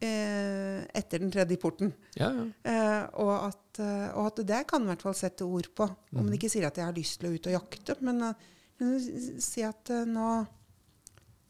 eh, 0.00 0.84
etter 0.96 1.18
den 1.20 1.30
tredje 1.30 1.56
porten. 1.60 1.92
Ja, 2.16 2.30
ja. 2.32 2.44
Eh, 2.64 3.08
og, 3.20 3.32
at, 3.50 3.80
eh, 3.80 4.06
og 4.16 4.26
at 4.30 4.40
det 4.46 4.66
kan 4.70 4.82
i 4.82 4.86
hvert 4.86 5.02
fall 5.02 5.14
sette 5.14 5.44
ord 5.44 5.68
på. 5.76 5.84
Om 5.88 5.96
Mhm. 6.22 6.26
en 6.26 6.38
ikke 6.38 6.50
sier 6.50 6.66
at 6.66 6.76
jeg 6.76 6.84
har 6.86 6.92
lyst 6.96 7.20
til 7.20 7.30
å 7.30 7.34
ut 7.34 7.46
og 7.46 7.52
jakte, 7.52 7.96
men, 8.00 8.22
eh, 8.22 8.34
men 8.80 9.40
si 9.40 9.62
at 9.62 9.84
nå, 9.88 10.46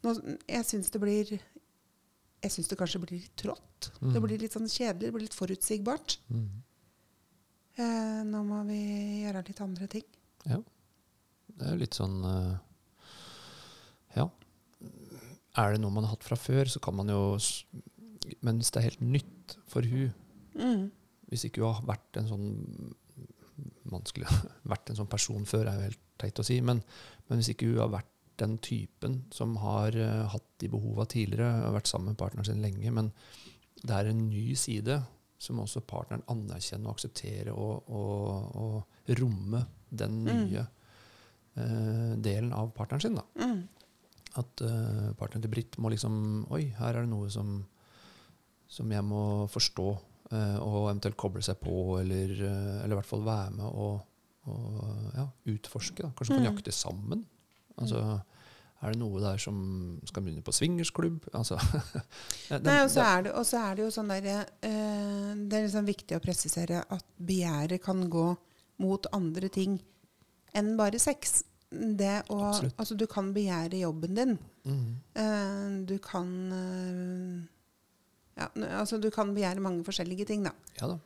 nå 0.03 0.37
Jeg 0.49 0.65
syns 0.65 0.89
det 0.91 0.99
blir 1.01 1.39
Jeg 2.43 2.51
syns 2.51 2.67
det 2.67 2.77
kanskje 2.77 2.99
blir 2.99 3.19
litt 3.21 3.35
trått. 3.37 3.91
Det 4.01 4.01
Mhm. 4.01 4.21
blir 4.25 4.39
litt 4.39 4.51
sånn 4.53 4.67
kjedelig, 4.67 4.99
det 4.99 5.13
blir 5.13 5.21
litt 5.27 5.35
forutsigbart. 5.35 6.17
Mm. 6.31 6.49
Eh, 7.77 8.23
nå 8.25 8.43
må 8.43 8.65
vi 8.67 9.23
gjøre 9.23 9.47
litt 9.47 9.61
andre 9.61 9.87
ting. 9.87 10.03
ja. 10.45 10.57
Det 11.55 11.67
er 11.67 11.71
jo 11.73 11.77
litt 11.79 11.93
sånn 11.93 12.59
Ja. 14.15 14.29
Er 15.57 15.71
det 15.73 15.81
noe 15.81 15.91
man 15.91 16.03
har 16.05 16.15
hatt 16.15 16.23
fra 16.23 16.35
før, 16.37 16.65
så 16.65 16.79
kan 16.81 16.95
man 16.95 17.07
jo 17.07 17.37
s- 18.25 18.35
Men 18.41 18.59
hvis 18.61 18.71
det 18.71 18.79
er 18.81 18.89
helt 18.89 19.01
nytt 19.01 19.57
for 19.67 19.81
hun 19.87 20.11
Mm. 20.51 20.89
Hvis 21.31 21.45
ikke 21.47 21.61
hun 21.63 21.73
har 21.77 21.85
vært 21.87 22.17
en 22.19 22.25
sånn 22.27 22.47
vanskelig 23.91 24.27
vært 24.71 24.89
en 24.91 24.97
sånn 24.99 25.07
person 25.11 25.45
før, 25.47 25.69
er 25.71 25.77
jo 25.77 25.85
helt 25.89 26.01
teit 26.19 26.41
å 26.41 26.43
si, 26.45 26.57
men, 26.61 26.81
men 27.29 27.39
hvis 27.39 27.53
ikke 27.53 27.69
hun 27.69 27.79
har 27.79 27.93
vært 27.93 28.09
den 28.41 28.57
typen 28.63 29.21
som 29.31 29.55
har 29.61 29.95
uh, 29.95 30.25
hatt 30.33 30.43
de 30.59 30.67
behova 30.73 31.05
tidligere, 31.09 31.47
har 31.67 31.75
vært 31.75 31.87
sammen 31.91 32.11
med 32.11 32.19
partneren 32.19 32.47
sin 32.49 32.61
lenge, 32.63 32.91
men 32.91 33.11
det 33.81 33.95
er 33.95 34.09
en 34.11 34.25
ny 34.29 34.55
side 34.59 34.99
som 35.41 35.59
også 35.63 35.81
partneren 35.87 36.25
anerkjenner 36.29 36.89
og 36.91 36.97
aksepterer, 36.99 37.51
og, 37.55 37.87
og, 37.89 38.51
og 38.61 39.15
romme 39.21 39.63
den 39.89 40.19
nye 40.27 40.61
eh, 41.55 42.11
delen 42.21 42.51
av 42.53 42.69
partneren 42.77 43.01
sin. 43.01 43.15
Da. 43.17 43.23
Mm. 43.41 43.63
At 44.37 44.61
uh, 44.67 45.07
partneren 45.17 45.41
til 45.47 45.51
Britt 45.55 45.79
må 45.81 45.89
liksom 45.91 46.45
Oi, 46.53 46.67
her 46.77 46.93
er 46.93 47.05
det 47.07 47.11
noe 47.15 47.31
som, 47.33 47.55
som 48.71 48.91
jeg 48.95 49.03
må 49.03 49.21
forstå, 49.51 49.87
eh, 50.31 50.57
og 50.63 50.85
eventuelt 50.89 51.17
koble 51.19 51.43
seg 51.43 51.59
på, 51.59 51.75
eller, 51.99 52.31
eh, 52.31 52.75
eller 52.83 52.95
i 52.95 52.99
hvert 53.01 53.09
fall 53.09 53.25
være 53.27 53.51
med 53.57 53.67
og, 53.67 54.01
og 54.47 55.15
ja, 55.17 55.25
utforske. 55.51 56.05
Da. 56.05 56.11
Kanskje 56.15 56.37
man 56.37 56.45
kan 56.45 56.47
Mm. 56.47 56.55
jakte 56.55 56.71
sammen. 56.75 57.25
Altså, 57.81 57.99
er 58.81 58.91
det 58.95 58.99
noe 59.01 59.19
der 59.21 59.37
som 59.37 59.99
skal 60.09 60.23
begynne 60.23 60.41
på 60.45 60.53
swingersklubb? 60.55 61.27
Altså, 61.37 61.59
Nei, 62.65 62.79
og 62.83 62.89
så 62.89 63.03
er 63.05 63.27
det, 63.27 63.35
er 63.35 63.75
det 63.77 63.83
jo 63.85 63.91
sånn 63.93 64.09
der, 64.09 64.27
eh, 64.65 65.35
Det 65.35 65.59
er 65.59 65.67
liksom 65.67 65.85
viktig 65.85 66.17
å 66.17 66.23
presisere 66.23 66.81
at 66.89 67.05
begjæret 67.21 67.81
kan 67.83 68.07
gå 68.09 68.25
mot 68.81 69.05
andre 69.13 69.49
ting 69.53 69.79
enn 70.57 70.73
bare 70.79 70.97
sex. 70.99 71.43
Det 71.71 72.23
å, 72.33 72.39
altså, 72.75 72.97
du 72.97 73.05
kan 73.07 73.29
begjære 73.35 73.79
jobben 73.83 74.15
din. 74.17 74.33
Mm. 74.65 74.95
Eh, 75.15 75.85
du 75.87 75.97
kan 76.03 76.31
eh, 76.51 77.47
ja, 78.37 78.49
altså, 78.79 78.99
Du 79.01 79.09
kan 79.13 79.33
begjære 79.35 79.63
mange 79.63 79.83
forskjellige 79.87 80.27
ting, 80.29 80.43
da. 80.47 80.53
Ja 80.81 80.93
da. 80.93 80.99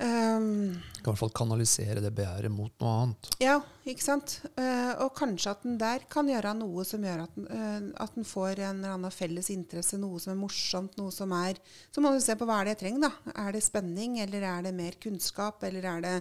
Um, 0.00 0.78
Kan 1.02 1.02
i 1.02 1.08
hvert 1.10 1.18
fall 1.20 1.32
kanalisere 1.36 2.00
det 2.00 2.12
begjæret 2.16 2.48
mot 2.54 2.72
noe 2.80 2.92
annet. 3.02 3.26
ja, 3.42 3.58
ikke 3.84 4.04
sant? 4.04 4.38
Uh, 4.56 4.94
og 5.04 5.10
kanskje 5.18 5.52
at 5.52 5.66
den 5.66 5.74
der 5.82 6.06
kan 6.08 6.30
gjøre 6.30 6.54
noe 6.56 6.86
som 6.88 7.04
gjør 7.04 7.26
at 7.26 7.34
den, 7.36 7.48
uh, 7.50 7.90
at 8.00 8.14
den 8.16 8.24
får 8.24 8.62
en 8.62 8.80
eller 8.80 8.94
annen 8.94 9.12
felles 9.12 9.50
interesse, 9.52 9.98
noe 10.00 10.16
som 10.22 10.32
er 10.32 10.40
morsomt, 10.40 10.96
noe 10.96 11.12
som 11.12 11.34
er 11.36 11.60
Så 11.92 12.00
må 12.00 12.14
du 12.14 12.20
se 12.24 12.32
på 12.38 12.48
hva 12.48 12.62
er 12.62 12.70
det 12.70 12.78
jeg 12.78 12.82
trenger, 12.86 13.10
da. 13.10 13.34
Er 13.44 13.52
det 13.52 13.64
spenning, 13.66 14.16
eller 14.24 14.46
er 14.54 14.64
det 14.70 14.72
mer 14.78 14.96
kunnskap, 15.02 15.60
eller 15.68 15.90
er 15.92 16.06
det 16.06 16.16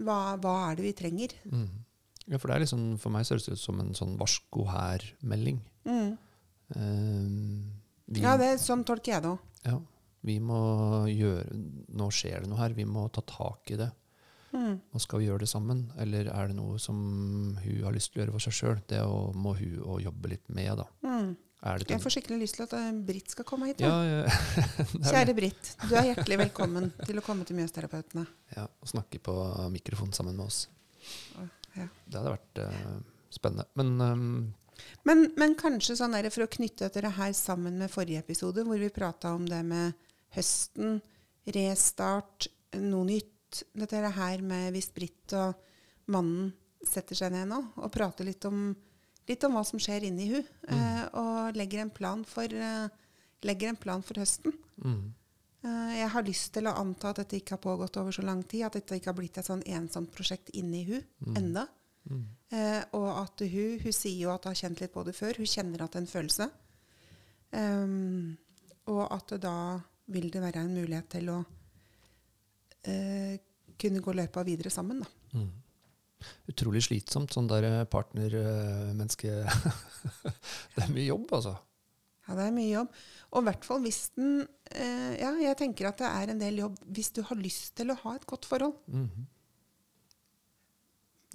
Hva, 0.00 0.38
hva 0.40 0.56
er 0.70 0.78
det 0.78 0.86
vi 0.86 0.96
trenger? 0.96 1.36
Mm. 1.52 1.68
Ja, 2.30 2.38
for 2.38 2.48
det 2.48 2.56
er 2.56 2.64
liksom, 2.64 2.86
For 3.02 3.12
meg 3.12 3.26
ser 3.26 3.42
det 3.42 3.52
ut 3.52 3.60
som 3.60 3.82
en 3.84 3.92
sånn 3.94 4.16
varsko 4.16 4.64
her-melding. 4.70 5.60
Mm. 5.84 6.16
Eh, 6.72 7.26
vi- 8.06 8.22
Ja, 8.22 8.36
det, 8.40 8.56
sånn 8.62 8.84
tolker 8.86 9.12
jeg 9.16 9.22
det 9.22 9.30
òg. 9.34 9.38
Ja, 9.66 9.78
vi 10.26 10.38
må 10.40 10.58
gjøre 11.10 11.46
Nå 11.96 12.08
skjer 12.14 12.42
det 12.42 12.48
noe 12.50 12.58
her, 12.58 12.74
vi 12.76 12.84
må 12.84 13.06
ta 13.12 13.20
tak 13.26 13.70
i 13.70 13.76
det. 13.80 13.90
Mm. 14.52 14.76
Og 14.94 15.00
skal 15.02 15.20
vi 15.20 15.26
gjøre 15.26 15.40
det 15.44 15.48
sammen, 15.50 15.92
eller 16.00 16.28
er 16.32 16.48
det 16.48 16.56
noe 16.56 16.78
som 16.78 16.96
hun 17.62 17.82
har 17.84 17.92
lyst 17.92 18.12
til 18.12 18.22
å 18.22 18.24
gjøre 18.24 18.32
for 18.36 18.44
seg 18.46 18.54
sjøl? 18.56 18.78
Det 18.88 19.00
må 19.36 19.52
hun 19.58 20.00
jobbe 20.02 20.30
litt 20.32 20.48
med, 20.48 20.76
da. 20.78 20.86
Mm. 21.04 21.34
Er 21.66 21.78
det 21.80 21.88
Jeg 21.90 22.00
får 22.04 22.12
skikkelig 22.14 22.38
lyst 22.44 22.56
til 22.58 22.64
at 22.66 22.72
eh, 22.78 22.92
Britt 23.08 23.30
skal 23.32 23.44
komme 23.48 23.66
hit. 23.66 23.80
ja, 23.80 23.88
ja, 24.04 24.20
er 24.28 25.10
Kjære. 25.10 25.34
Britt, 25.34 25.70
du 25.88 25.94
er 25.96 26.12
hjertelig 26.14 26.38
velkommen 26.44 26.92
til 27.04 27.18
å 27.18 27.24
komme 27.26 27.44
til 27.48 27.56
Mjøsterapeutene. 27.58 28.26
ja, 28.54 28.66
og 28.66 28.88
snakke 28.88 29.18
på 29.24 29.34
mikrofon 29.74 30.12
sammen 30.12 30.36
med 30.36 30.46
oss. 30.46 30.68
Ja. 31.76 31.88
Det 32.06 32.20
hadde 32.20 32.36
vært 32.36 32.60
uh, 32.62 33.00
spennende. 33.34 33.66
Men 33.76 33.90
ehm, 34.00 34.54
Men, 35.08 35.30
men 35.38 35.54
kanskje 35.58 35.96
sånn 35.98 36.16
der, 36.16 36.28
for 36.34 36.46
å 36.46 36.50
knytte 36.50 36.88
dette 36.88 37.12
her 37.18 37.32
sammen 37.36 37.78
med 37.80 37.92
forrige 37.92 38.24
episode, 38.24 38.64
hvor 38.66 38.80
vi 38.80 38.90
prata 38.92 39.32
om 39.36 39.46
det 39.48 39.62
med 39.66 39.96
høsten, 40.36 41.00
restart, 41.54 42.48
noe 42.82 43.06
nytt. 43.08 43.62
Dette 43.78 44.02
her 44.16 44.42
med 44.44 44.72
hvis 44.74 44.90
Britt 44.94 45.32
og 45.38 45.54
mannen 46.12 46.50
setter 46.86 47.18
seg 47.18 47.32
ned 47.34 47.48
nå 47.50 47.60
og 47.80 47.92
prater 47.94 48.26
litt 48.26 48.44
om, 48.48 48.68
litt 49.26 49.44
om 49.46 49.54
hva 49.56 49.62
som 49.66 49.80
skjer 49.80 50.06
inni 50.08 50.28
hun, 50.34 50.48
eh, 50.70 51.04
og 51.18 51.56
legger 51.56 51.82
en 51.82 51.94
plan 51.94 52.24
for, 52.26 52.44
eh, 52.44 52.88
legger 53.46 53.72
en 53.72 53.80
plan 53.80 54.04
for 54.04 54.20
høsten. 54.20 54.54
Mm. 54.82 55.14
Eh, 55.66 55.94
jeg 56.00 56.10
har 56.12 56.26
lyst 56.26 56.52
til 56.54 56.68
å 56.68 56.76
anta 56.78 57.10
at 57.10 57.22
dette 57.22 57.40
ikke 57.40 57.56
har 57.56 57.64
pågått 57.64 57.96
over 58.02 58.14
så 58.14 58.26
lang 58.26 58.42
tid, 58.44 58.66
at 58.66 58.76
dette 58.78 58.98
ikke 58.98 59.12
har 59.12 59.18
blitt 59.18 59.38
et 59.40 59.48
sånn 59.48 59.64
ensomt 59.66 60.12
prosjekt 60.14 60.52
inni 60.54 60.84
hun 60.90 61.36
enda. 61.38 61.66
Mm. 62.06 62.24
Eh, 62.54 62.82
og 62.96 63.08
at 63.24 63.42
hun, 63.50 63.76
hun 63.82 63.94
sier 63.94 64.22
jo 64.26 64.32
at 64.32 64.46
hun 64.46 64.54
har 64.54 64.60
kjent 64.62 64.82
litt 64.82 64.94
på 64.94 65.04
det 65.06 65.16
før. 65.16 65.40
Hun 65.40 65.50
kjenner 65.50 65.84
at 65.84 65.94
det 65.94 66.00
er 66.00 66.04
en 66.04 66.14
følelse. 66.14 66.48
Um, 67.56 68.36
og 68.92 69.04
at 69.14 69.36
da 69.42 69.56
vil 70.14 70.28
det 70.34 70.42
være 70.42 70.62
en 70.62 70.74
mulighet 70.74 71.08
til 71.16 71.30
å 71.32 71.36
eh, 72.86 73.38
kunne 73.78 74.02
gå 74.02 74.14
løpa 74.14 74.44
videre 74.46 74.70
sammen. 74.70 75.02
Da. 75.02 75.38
Mm. 75.38 75.52
Utrolig 76.50 76.84
slitsomt, 76.86 77.34
sånn 77.34 77.48
der 77.50 77.84
partnermenneske 77.92 79.32
Det 80.74 80.84
er 80.84 80.92
mye 80.94 81.08
jobb, 81.08 81.26
altså. 81.38 81.56
Ja, 82.26 82.34
det 82.38 82.46
er 82.48 82.54
mye 82.54 82.72
jobb. 82.72 82.94
Og 83.32 83.42
i 83.42 83.46
hvert 83.48 83.66
fall 83.66 83.82
hvis 83.84 84.00
den 84.16 84.40
eh, 84.72 85.12
Ja, 85.20 85.32
jeg 85.42 85.58
tenker 85.60 85.90
at 85.90 86.00
det 86.02 86.10
er 86.10 86.32
en 86.32 86.42
del 86.42 86.62
jobb 86.62 86.78
hvis 86.94 87.12
du 87.14 87.22
har 87.26 87.38
lyst 87.38 87.74
til 87.78 87.92
å 87.92 87.98
ha 88.04 88.16
et 88.16 88.26
godt 88.28 88.48
forhold. 88.48 88.78
Mhm. 88.90 89.32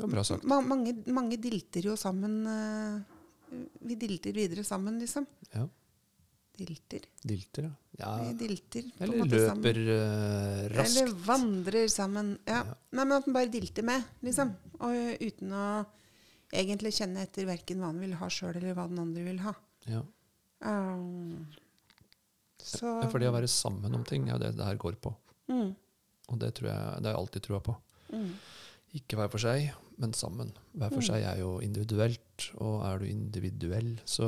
Det 0.02 0.08
var 0.08 0.16
bra 0.18 0.24
sagt. 0.28 0.48
Ma 0.50 0.58
mange, 0.66 0.96
mange 1.14 1.38
dilter 1.42 1.86
jo 1.92 1.94
sammen 2.00 2.40
uh, 2.48 3.62
Vi 3.86 3.96
dilter 4.00 4.34
videre 4.36 4.64
sammen, 4.68 4.98
liksom. 5.02 5.26
Ja. 5.54 5.68
Dilter. 6.62 7.06
Dilter, 7.26 7.66
ja. 7.70 7.72
ja. 8.02 8.10
Vi 8.28 8.34
dilter 8.42 8.86
på 8.98 9.04
en 9.04 9.08
Eller 9.08 9.22
måte 9.24 9.40
sammen. 9.48 9.64
løper 9.64 9.80
eh, 9.96 10.66
raskt. 10.76 10.98
Eller 11.02 11.14
vandrer 11.26 11.88
sammen. 11.92 12.32
Ja. 12.46 12.60
Ja. 12.68 12.76
Nei, 12.92 13.06
men 13.08 13.16
at 13.18 13.26
den 13.28 13.36
bare 13.38 13.50
dilter 13.54 13.86
med, 13.88 14.04
liksom. 14.26 14.52
Og 14.82 14.94
ø, 14.94 15.16
uten 15.26 15.56
å 15.58 15.66
egentlig 16.52 16.92
kjenne 17.00 17.24
etter 17.26 17.48
verken 17.50 17.82
hva 17.82 17.90
den 17.96 18.04
vil 18.04 18.18
ha 18.20 18.30
sjøl, 18.32 18.54
eller 18.60 18.76
hva 18.78 18.86
den 18.92 19.00
andre 19.02 19.24
vil 19.26 19.40
ha. 19.46 19.54
Ja. 19.90 20.04
Um, 20.62 21.48
så 22.62 22.86
Ja, 23.02 23.08
For 23.10 23.18
det 23.24 23.32
å 23.32 23.36
være 23.36 23.50
sammen 23.50 23.96
om 23.98 24.04
ting 24.06 24.28
er 24.30 24.36
jo 24.36 24.42
det 24.44 24.52
det 24.60 24.68
her 24.68 24.78
går 24.80 25.00
på. 25.02 25.16
mm, 25.50 25.72
Og 26.30 26.40
det, 26.44 26.54
tror 26.60 26.70
jeg, 26.70 27.00
det 27.02 27.10
har 27.10 27.16
jeg 27.16 27.22
alltid 27.24 27.48
trua 27.48 27.60
på. 27.66 27.76
mm, 28.14 28.30
Ikke 29.02 29.18
hver 29.18 29.32
for 29.34 29.42
seg, 29.42 29.72
men 30.02 30.14
sammen. 30.18 30.52
Hver 30.74 30.90
for 30.90 31.02
Mm. 31.02 31.08
seg 31.12 31.24
er 31.30 31.38
jo 31.40 31.60
individuelt, 31.64 32.50
og 32.58 32.82
er 32.90 33.00
du 33.00 33.06
individuell, 33.06 33.94
så 34.06 34.28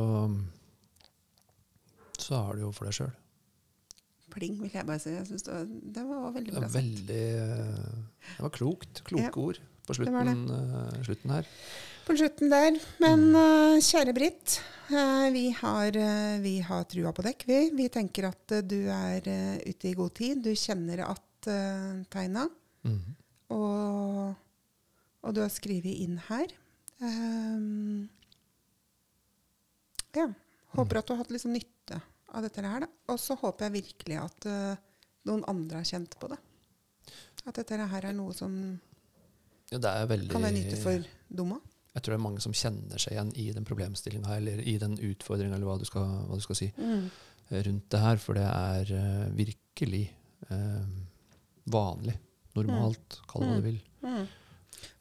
så 2.20 2.38
har 2.46 2.56
du 2.56 2.62
jo 2.68 2.72
for 2.76 2.88
deg 2.88 2.96
sjøl. 2.96 3.14
Pling, 4.34 4.56
vil 4.62 4.72
jeg 4.74 4.86
bare 4.88 5.02
si. 5.02 5.12
Jeg 5.14 5.28
synes 5.30 5.44
det, 5.46 5.54
var, 5.54 5.66
det 5.94 6.04
var 6.10 6.32
veldig 6.38 6.54
bra 6.56 6.70
sagt. 6.74 7.10
eh, 7.14 8.06
Det 8.38 8.46
var 8.46 8.54
klokt. 8.56 9.02
Kloke 9.06 9.28
Ja, 9.28 9.32
ord 9.38 9.60
på 9.84 9.94
det 9.94 9.98
det. 10.00 10.08
slutten, 10.08 10.46
eh, 10.58 11.02
slutten 11.06 11.34
her. 11.36 11.50
På 12.08 12.16
slutten 12.18 12.50
der. 12.50 12.80
Men 13.04 13.20
Mm. 13.30 13.36
ø, 13.36 13.80
kjære 13.84 14.14
Britt, 14.16 14.60
ø, 14.92 15.30
vi, 15.32 15.44
har, 15.52 15.92
vi 16.42 16.56
har 16.60 16.84
trua 16.86 17.12
på 17.14 17.24
dekk, 17.24 17.46
vi. 17.48 17.60
Vi 17.78 17.90
tenker 17.90 18.28
at 18.32 18.48
du 18.68 18.80
er 18.90 19.22
ute 19.68 19.90
i 19.90 19.94
god 19.94 20.14
tid. 20.16 20.42
Du 20.44 20.50
kjenner 20.56 21.00
at 21.10 21.48
uh, 21.48 22.04
tegna. 22.10 22.48
Mm. 22.84 23.00
Og, 23.52 24.36
og 25.24 25.36
du 25.36 25.42
har 25.44 25.52
skrevet 25.54 26.02
inn 26.04 26.18
her. 26.30 26.52
Um, 27.04 28.10
ja. 30.16 30.28
Håper 30.74 31.00
at 31.00 31.08
du 31.08 31.14
har 31.14 31.22
hatt 31.24 31.34
liksom 31.34 31.54
nytte 31.56 32.00
av 32.34 32.46
dette 32.46 32.64
her. 32.66 32.86
Og 33.12 33.20
så 33.22 33.38
håper 33.40 33.68
jeg 33.70 33.78
virkelig 33.80 34.18
at 34.22 34.48
uh, 34.50 34.74
noen 35.30 35.46
andre 35.50 35.82
har 35.82 35.90
kjent 35.90 36.18
på 36.20 36.32
det. 36.32 36.40
At 37.44 37.60
dette 37.60 37.78
her 37.92 38.10
er 38.10 38.16
noe 38.16 38.34
som 38.36 38.54
Ja, 39.72 39.80
er 39.80 40.08
veldig 40.08 40.32
kan 40.32 40.44
være 40.46 40.56
nytte 40.56 40.80
for 40.80 41.08
Doma. 41.28 41.60
Jeg 41.94 42.02
tror 42.02 42.14
det 42.14 42.18
er 42.18 42.26
mange 42.26 42.42
som 42.42 42.56
kjenner 42.58 43.02
seg 43.02 43.14
igjen 43.14 43.32
i 43.38 43.48
den 43.54 43.66
problemstillinga 43.68 44.38
eller 44.40 44.62
i 44.66 44.78
den 44.82 44.96
utfordringa, 44.98 45.54
eller 45.60 45.70
hva 45.70 45.76
du, 45.78 45.86
skal, 45.86 46.08
hva 46.26 46.40
du 46.40 46.46
skal 46.46 46.58
si, 46.58 46.72
Mm. 46.78 47.10
rundt 47.68 47.90
det 47.94 48.00
her. 48.02 48.22
For 48.22 48.40
det 48.40 48.46
er 48.48 48.94
uh, 48.98 49.28
virkelig 49.38 50.06
uh, 50.50 50.88
vanlig. 51.70 52.16
Normalt, 52.58 53.20
kall 53.30 53.44
det 53.44 53.50
hva 53.52 53.60
du 53.60 53.68
vil. 53.68 53.80
Mm. 54.06 54.26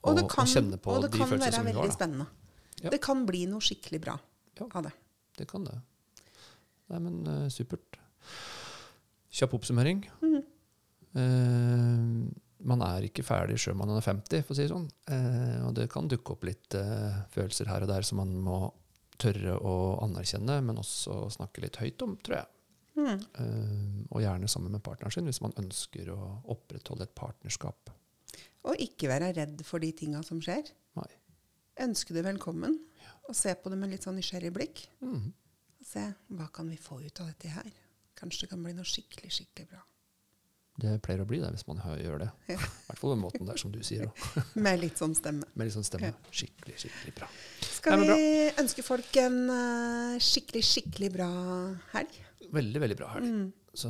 Og, 0.03 0.11
Og 0.11 0.17
det 0.19 0.25
kan, 0.31 0.45
og 0.47 0.53
kjenne 0.53 0.79
på 0.79 0.93
og 0.93 1.01
det 1.05 1.11
de 1.13 1.17
kan 1.21 1.31
følelsene 1.31 1.49
være 1.49 1.57
som 1.57 1.65
vi 1.65 1.71
veldig 1.71 1.81
har. 1.81 1.91
Da. 1.91 1.97
spennende. 1.97 2.27
Ja. 2.83 2.93
Det 2.93 3.01
kan 3.03 3.25
bli 3.29 3.45
noe 3.51 3.63
skikkelig 3.63 4.01
bra 4.03 4.17
Ja. 4.59 4.67
av 4.69 4.83
det. 4.83 4.93
Det 5.37 5.47
kan 5.49 5.63
det. 5.65 5.75
Nei, 6.93 6.99
men 6.99 7.19
uh, 7.27 7.49
supert. 7.49 7.99
Kjapp 9.33 9.53
oppsummering. 9.57 10.03
Mhm. 10.21 10.41
Uh, 11.13 12.31
man 12.63 12.83
er 12.85 13.07
ikke 13.07 13.25
ferdig 13.25 13.57
sjøl 13.61 13.75
man 13.75 13.91
er 13.93 14.03
50, 14.03 14.43
for 14.45 14.53
å 14.53 14.57
si 14.57 14.63
det 14.65 14.71
sånn. 14.71 14.87
Eh, 15.11 15.59
og 15.67 15.73
det 15.77 15.89
kan 15.91 16.07
dukke 16.07 16.35
opp 16.35 16.45
litt 16.47 16.77
eh, 16.79 17.17
følelser 17.33 17.67
her 17.67 17.83
og 17.85 17.91
der 17.91 18.05
som 18.07 18.21
man 18.21 18.33
må 18.45 18.59
tørre 19.21 19.57
å 19.59 19.73
anerkjenne, 20.03 20.59
men 20.65 20.79
også 20.81 21.25
snakke 21.35 21.63
litt 21.65 21.79
høyt 21.81 22.05
om, 22.05 22.15
tror 22.23 22.39
jeg. 22.39 22.49
Mm. 22.93 23.19
Eh, 23.19 23.99
og 24.13 24.23
gjerne 24.23 24.49
sammen 24.51 24.73
med 24.75 24.83
partneren 24.85 25.13
sin, 25.13 25.27
hvis 25.29 25.41
man 25.43 25.55
ønsker 25.59 26.13
å 26.13 26.19
opprettholde 26.55 27.07
et 27.07 27.15
partnerskap. 27.17 27.91
Og 28.69 28.79
ikke 28.79 29.09
være 29.11 29.31
redd 29.35 29.63
for 29.67 29.83
de 29.83 29.91
tinga 29.95 30.21
som 30.23 30.39
skjer. 30.43 30.69
Nei. 30.99 31.09
Ønske 31.83 32.15
det 32.15 32.23
velkommen. 32.25 32.77
Og 33.27 33.35
se 33.35 33.53
på 33.59 33.71
det 33.71 33.79
med 33.79 33.91
litt 33.91 34.05
sånn 34.05 34.15
nysgjerrig 34.19 34.51
blikk. 34.55 34.85
Mm. 35.03 35.31
Og 35.79 35.87
se 35.87 36.03
hva 36.37 36.47
kan 36.53 36.69
vi 36.71 36.77
få 36.79 37.01
ut 37.03 37.23
av 37.23 37.31
dette 37.31 37.51
her. 37.51 37.71
Kanskje 38.19 38.45
det 38.45 38.53
kan 38.53 38.61
bli 38.63 38.75
noe 38.77 38.87
skikkelig, 38.87 39.31
skikkelig 39.35 39.67
bra. 39.73 39.81
Det 40.81 40.95
pleier 41.05 41.21
å 41.21 41.27
bli 41.29 41.37
det 41.37 41.51
hvis 41.53 41.67
man 41.67 41.77
gjør 42.01 42.23
det. 42.23 42.29
I 42.49 42.55
Ja. 42.55 42.57
hvert 42.87 42.97
fall 42.97 43.01
på 43.03 43.09
den 43.11 43.21
måten 43.21 43.45
der, 43.45 43.57
som 43.61 43.71
du 43.73 43.81
sier. 43.85 44.07
Med 44.65 44.79
litt 44.81 44.97
sånn 44.97 45.13
stemme. 45.17 45.45
Med 45.53 45.67
litt 45.69 45.75
sånn 45.75 45.85
stemme. 45.85 46.09
Ja. 46.09 46.31
Skikkelig, 46.33 46.77
skikkelig 46.81 47.13
bra. 47.19 47.27
Skal 47.67 47.99
Nei, 48.01 48.07
vi 48.07 48.63
ønske 48.63 48.85
folk 48.85 49.19
en 49.21 49.37
uh, 49.51 50.15
skikkelig, 50.23 50.63
skikkelig 50.65 51.11
bra 51.13 51.29
helg? 51.93 52.17
Veldig, 52.53 52.81
veldig 52.87 52.97
bra 52.97 53.11
helg. 53.13 53.27
Mm. 53.29 53.51
Så 53.73 53.89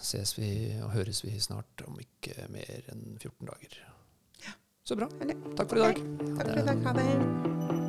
ses 0.00 0.32
vi 0.38 0.50
og 0.80 0.94
høres 0.94 1.20
vi 1.24 1.34
snart 1.40 1.84
om 1.84 1.98
ikke 2.00 2.48
mer 2.52 2.88
enn 2.92 3.18
14 3.20 3.50
dager. 3.50 3.82
Så 4.86 4.96
bra. 4.96 5.10
Takk 5.58 5.68
for 5.68 5.76
i 5.76 5.84
dag. 5.88 6.00
Takk 6.38 6.46
for 6.46 6.62
i 6.62 6.66
dag. 6.70 6.86
Ha 6.86 6.96
det. 7.00 7.85